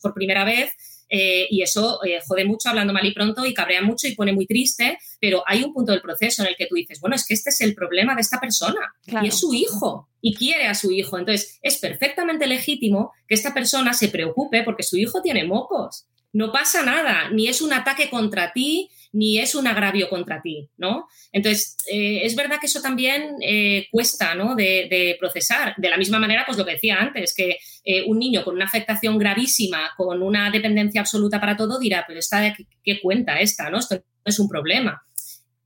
[0.00, 0.72] por primera vez
[1.16, 4.32] eh, y eso eh, jode mucho hablando mal y pronto y cabrea mucho y pone
[4.32, 7.24] muy triste, pero hay un punto del proceso en el que tú dices, bueno, es
[7.24, 8.92] que este es el problema de esta persona
[9.22, 11.16] y es su hijo y quiere a su hijo.
[11.16, 16.08] Entonces, es perfectamente legítimo que esta persona se preocupe porque su hijo tiene mocos.
[16.32, 20.68] No pasa nada, ni es un ataque contra ti, ni es un agravio contra ti,
[20.76, 21.06] ¿no?
[21.30, 24.56] Entonces, eh, es verdad que eso también eh, cuesta, ¿no?
[24.56, 25.74] De, procesar.
[25.76, 28.64] De la misma manera, pues lo que decía antes, que eh, un niño con una
[28.64, 33.70] afectación gravísima, con una dependencia absoluta para todo, dirá, pero esta, ¿qué, qué cuenta esta,
[33.70, 33.78] no?
[33.78, 35.04] Esto no es un problema.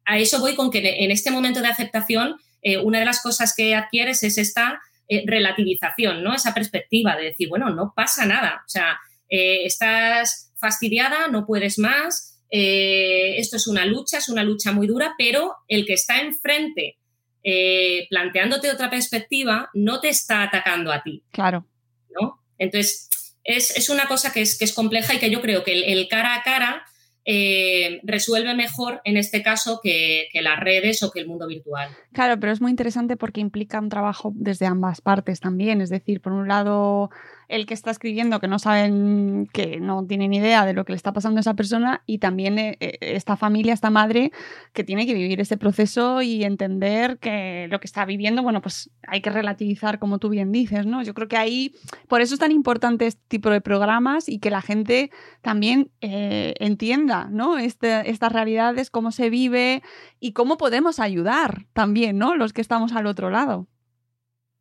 [0.04, 2.36] A eso voy con que en este momento de aceptación,
[2.82, 4.80] una de las cosas que adquieres es esta
[5.26, 6.34] relativización, ¿no?
[6.34, 8.62] Esa perspectiva de decir, bueno, no pasa nada.
[8.66, 14.72] O sea, estás fastidiada, no puedes más, eh, esto es una lucha, es una lucha
[14.72, 16.98] muy dura, pero el que está enfrente
[17.42, 21.22] eh, planteándote otra perspectiva no te está atacando a ti.
[21.30, 21.66] Claro.
[22.10, 22.40] ¿No?
[22.58, 23.08] Entonces,
[23.44, 26.84] es, una cosa que es, compleja y que yo creo que el, cara a cara
[27.24, 31.88] eh, resuelve mejor en este caso que, que, las redes o que el mundo virtual.
[32.12, 35.80] Claro, pero es muy interesante porque implica un trabajo desde ambas partes también.
[35.80, 37.10] Es decir, por un lado
[37.48, 40.96] el que está escribiendo que no saben, que no tienen idea de lo que le
[40.96, 44.32] está pasando a esa persona y también eh, eh, esta familia, esta madre
[44.74, 48.90] que tiene que vivir ese proceso y entender que lo que está viviendo, bueno, pues
[49.06, 51.02] hay que relativizar como tú bien dices, ¿no?
[51.02, 51.74] Yo creo que ahí,
[52.06, 55.10] por eso es tan importante este tipo de programas y que la gente
[55.40, 57.56] también eh, entienda, ¿no?
[57.56, 59.82] Este, estas realidades, cómo se vive
[60.20, 62.36] y cómo podemos ayudar también, ¿no?
[62.36, 63.66] Los que estamos al otro lado.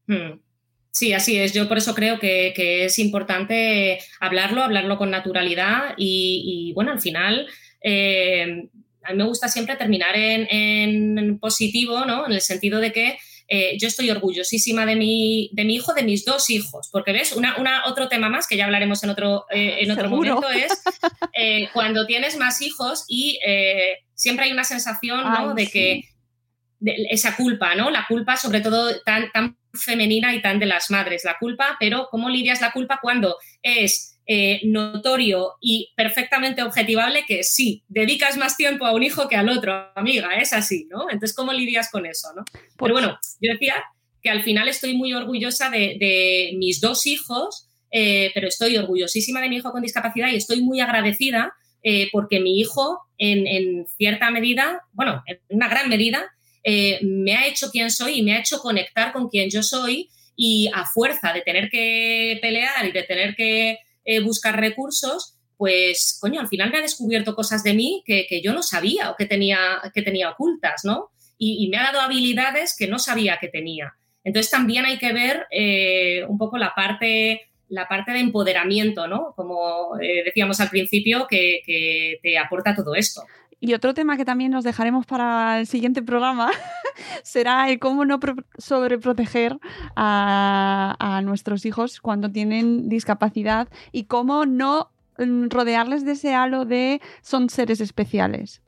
[0.08, 0.40] Hmm.
[0.92, 1.54] Sí, así es.
[1.54, 7.48] Yo por eso creo que, es importante hablarlo, hablarlo con naturalidad y, bueno, al final
[7.82, 8.68] eh,
[9.04, 12.26] a mí me gusta siempre terminar en, positivo, ¿no?
[12.26, 16.04] En el sentido de que eh, yo estoy orgullosísima de mi, de mi hijo, de
[16.04, 19.78] mis dos hijos, porque ves, una, otro tema más que ya hablaremos en otro, eh,
[19.80, 20.82] en otro momento es
[21.74, 23.40] cuando tienes más hijos y
[24.16, 25.54] siempre hay una sensación ¿no?
[25.54, 26.02] de que
[26.80, 27.90] esa culpa, ¿no?
[27.90, 32.08] La culpa sobre todo tan, tan femenina y tan de las madres, la culpa, pero
[32.12, 38.58] ¿cómo lidias la culpa cuando es eh, notorio y perfectamente objetivable que sí, dedicas más
[38.58, 41.10] tiempo a un hijo que al otro, amiga, es así, ¿no?
[41.10, 42.44] Entonces, ¿cómo lidias con eso, no?
[42.54, 43.76] Pero pues bueno, yo decía
[44.22, 49.48] que al final estoy muy orgullosa de, mis dos hijos, eh, pero estoy orgullosísima de
[49.48, 54.30] mi hijo con discapacidad y estoy muy agradecida eh, porque mi hijo, en, en, cierta
[54.30, 56.34] medida, bueno, en una gran medida,
[56.70, 60.10] eh, me ha hecho quien soy y me ha hecho conectar con quien yo soy
[60.36, 66.18] y a fuerza de tener que pelear y de tener que eh, buscar recursos, pues,
[66.20, 69.26] coño, al final me ha descubierto cosas de mí que, yo no sabía o que
[69.26, 69.58] tenía,
[69.94, 71.10] que tenía ocultas, ¿no?
[71.38, 73.94] Y, me ha dado habilidades que no sabía que tenía.
[74.26, 79.34] Entonces también hay que ver eh, un poco la parte, la parte de empoderamiento, ¿no?
[79.38, 79.96] Como
[80.26, 83.22] decíamos al principio, que, que te aporta todo esto.
[83.60, 86.52] Y otro tema que también nos dejaremos para el siguiente programa
[87.24, 88.20] será el cómo no
[88.58, 89.58] sobreproteger
[89.96, 96.66] a, a nuestros hijos cuando tienen discapacidad y cómo no mm, rodearles de ese halo
[96.66, 98.62] de son seres especiales.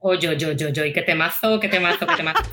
[0.00, 2.42] Oye, oye, oye, oye, qué temazo, qué temazo, qué temazo.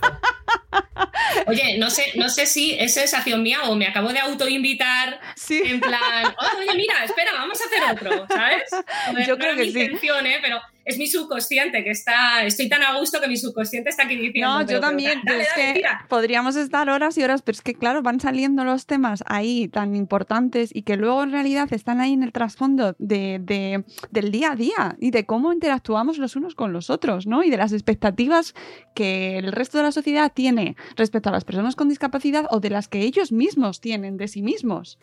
[1.47, 5.61] Oye, no sé, no sé si es sensación mía o me acabo de autoinvitar sí.
[5.65, 8.69] en plan, oye, mira, espera, vamos a hacer otro, ¿sabes?
[9.27, 9.69] Yo creo que sí.
[9.69, 10.39] Intención, ¿eh?
[10.41, 14.15] Pero es mi subconsciente que está, estoy tan a gusto que mi subconsciente está aquí
[14.15, 14.59] diciendo.
[14.59, 18.19] No, yo también, es que podríamos estar horas y horas, pero es que claro, van
[18.19, 22.31] saliendo los temas ahí tan importantes y que luego en realidad están ahí en el
[22.31, 27.27] trasfondo de, del día a día y de cómo interactuamos los unos con los otros,
[27.27, 27.43] ¿no?
[27.43, 28.53] Y de las expectativas
[28.93, 32.69] que el resto de la sociedad tiene respecto a las personas con discapacidad o de
[32.69, 34.99] las que ellos mismos tienen de sí mismos.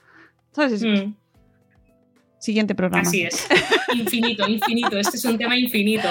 [0.52, 0.82] ¿Sabes?
[0.82, 1.15] Mm.
[2.41, 3.07] Siguiente programa.
[3.07, 3.47] Así es.
[3.95, 4.97] Infinito, infinito.
[4.99, 6.09] Este es un tema infinito.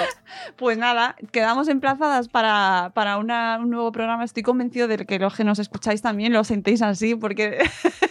[0.56, 4.22] Pues nada, quedamos emplazadas para, para una- un nuevo programa.
[4.24, 7.58] Estoy convencido de que los que nos escucháis también lo sentéis así, porque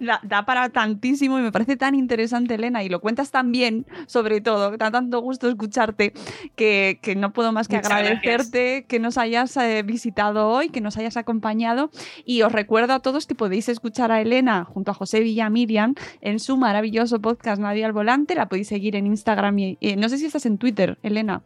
[0.00, 3.86] da, da para tantísimo y me parece tan interesante, Elena, y lo cuentas tan bien,
[4.06, 6.12] sobre todo, da tanto gusto escucharte,
[6.56, 10.80] que, que no puedo más que Muchas agradecerte que nos hayas eh, visitado hoy, que
[10.80, 11.90] nos hayas acompañado.
[12.24, 16.40] Y os recuerdo a todos que podéis escuchar a Elena junto a José Villamirian en
[16.40, 18.34] su maravilloso podcast Nadie al Volante.
[18.34, 21.42] La podéis seguir en Instagram y eh, no sé si estás en Twitter, Elena.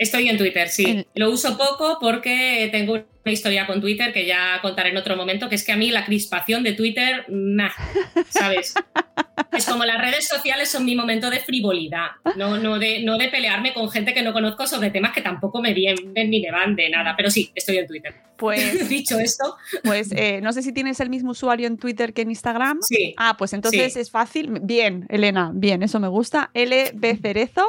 [0.00, 1.06] Estoy en Twitter, sí.
[1.14, 5.50] Lo uso poco porque tengo una historia con Twitter que ya contaré en otro momento,
[5.50, 7.70] que es que a mí la crispación de Twitter, nah,
[8.30, 8.74] ¿sabes?
[9.52, 13.28] Es como las redes sociales son mi momento de frivolidad, no, no, de, no de
[13.28, 16.76] pelearme con gente que no conozco sobre temas que tampoco me vienen ni me van
[16.76, 17.14] de nada.
[17.16, 18.14] Pero sí, estoy en Twitter.
[18.36, 22.22] Pues, Dicho esto, pues eh, no sé si tienes el mismo usuario en Twitter que
[22.22, 22.78] en Instagram.
[22.82, 23.12] sí.
[23.16, 24.00] Ah, pues entonces Sí.
[24.00, 24.60] es fácil.
[24.62, 26.50] Bien, Elena, bien, eso me gusta.
[26.54, 27.66] LB Cerezo,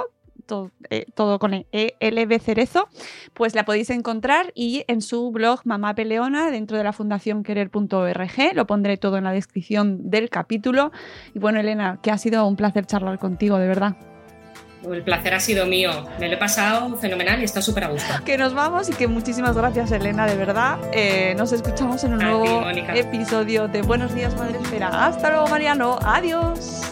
[0.51, 2.89] todo, eh, todo con E, E, LB Cerezo,
[3.33, 8.53] pues la podéis encontrar y en su blog Mamá Peleona dentro de la fundación querer.org.
[8.53, 10.91] Lo pondré todo en la descripción del capítulo.
[11.33, 13.95] Y bueno, Elena, que ha sido un placer charlar contigo, de verdad.
[14.83, 15.91] El placer ha sido mío.
[16.19, 18.11] Me lo he pasado fenomenal y está súper a gusto.
[18.25, 20.79] Que nos vamos y que muchísimas gracias, Elena, de verdad.
[20.91, 25.05] Eh, nos escuchamos en un A nuevo episodio de Buenos Días, Madre Espera.
[25.05, 25.97] Hasta luego, Mariano.
[26.03, 26.91] Adiós.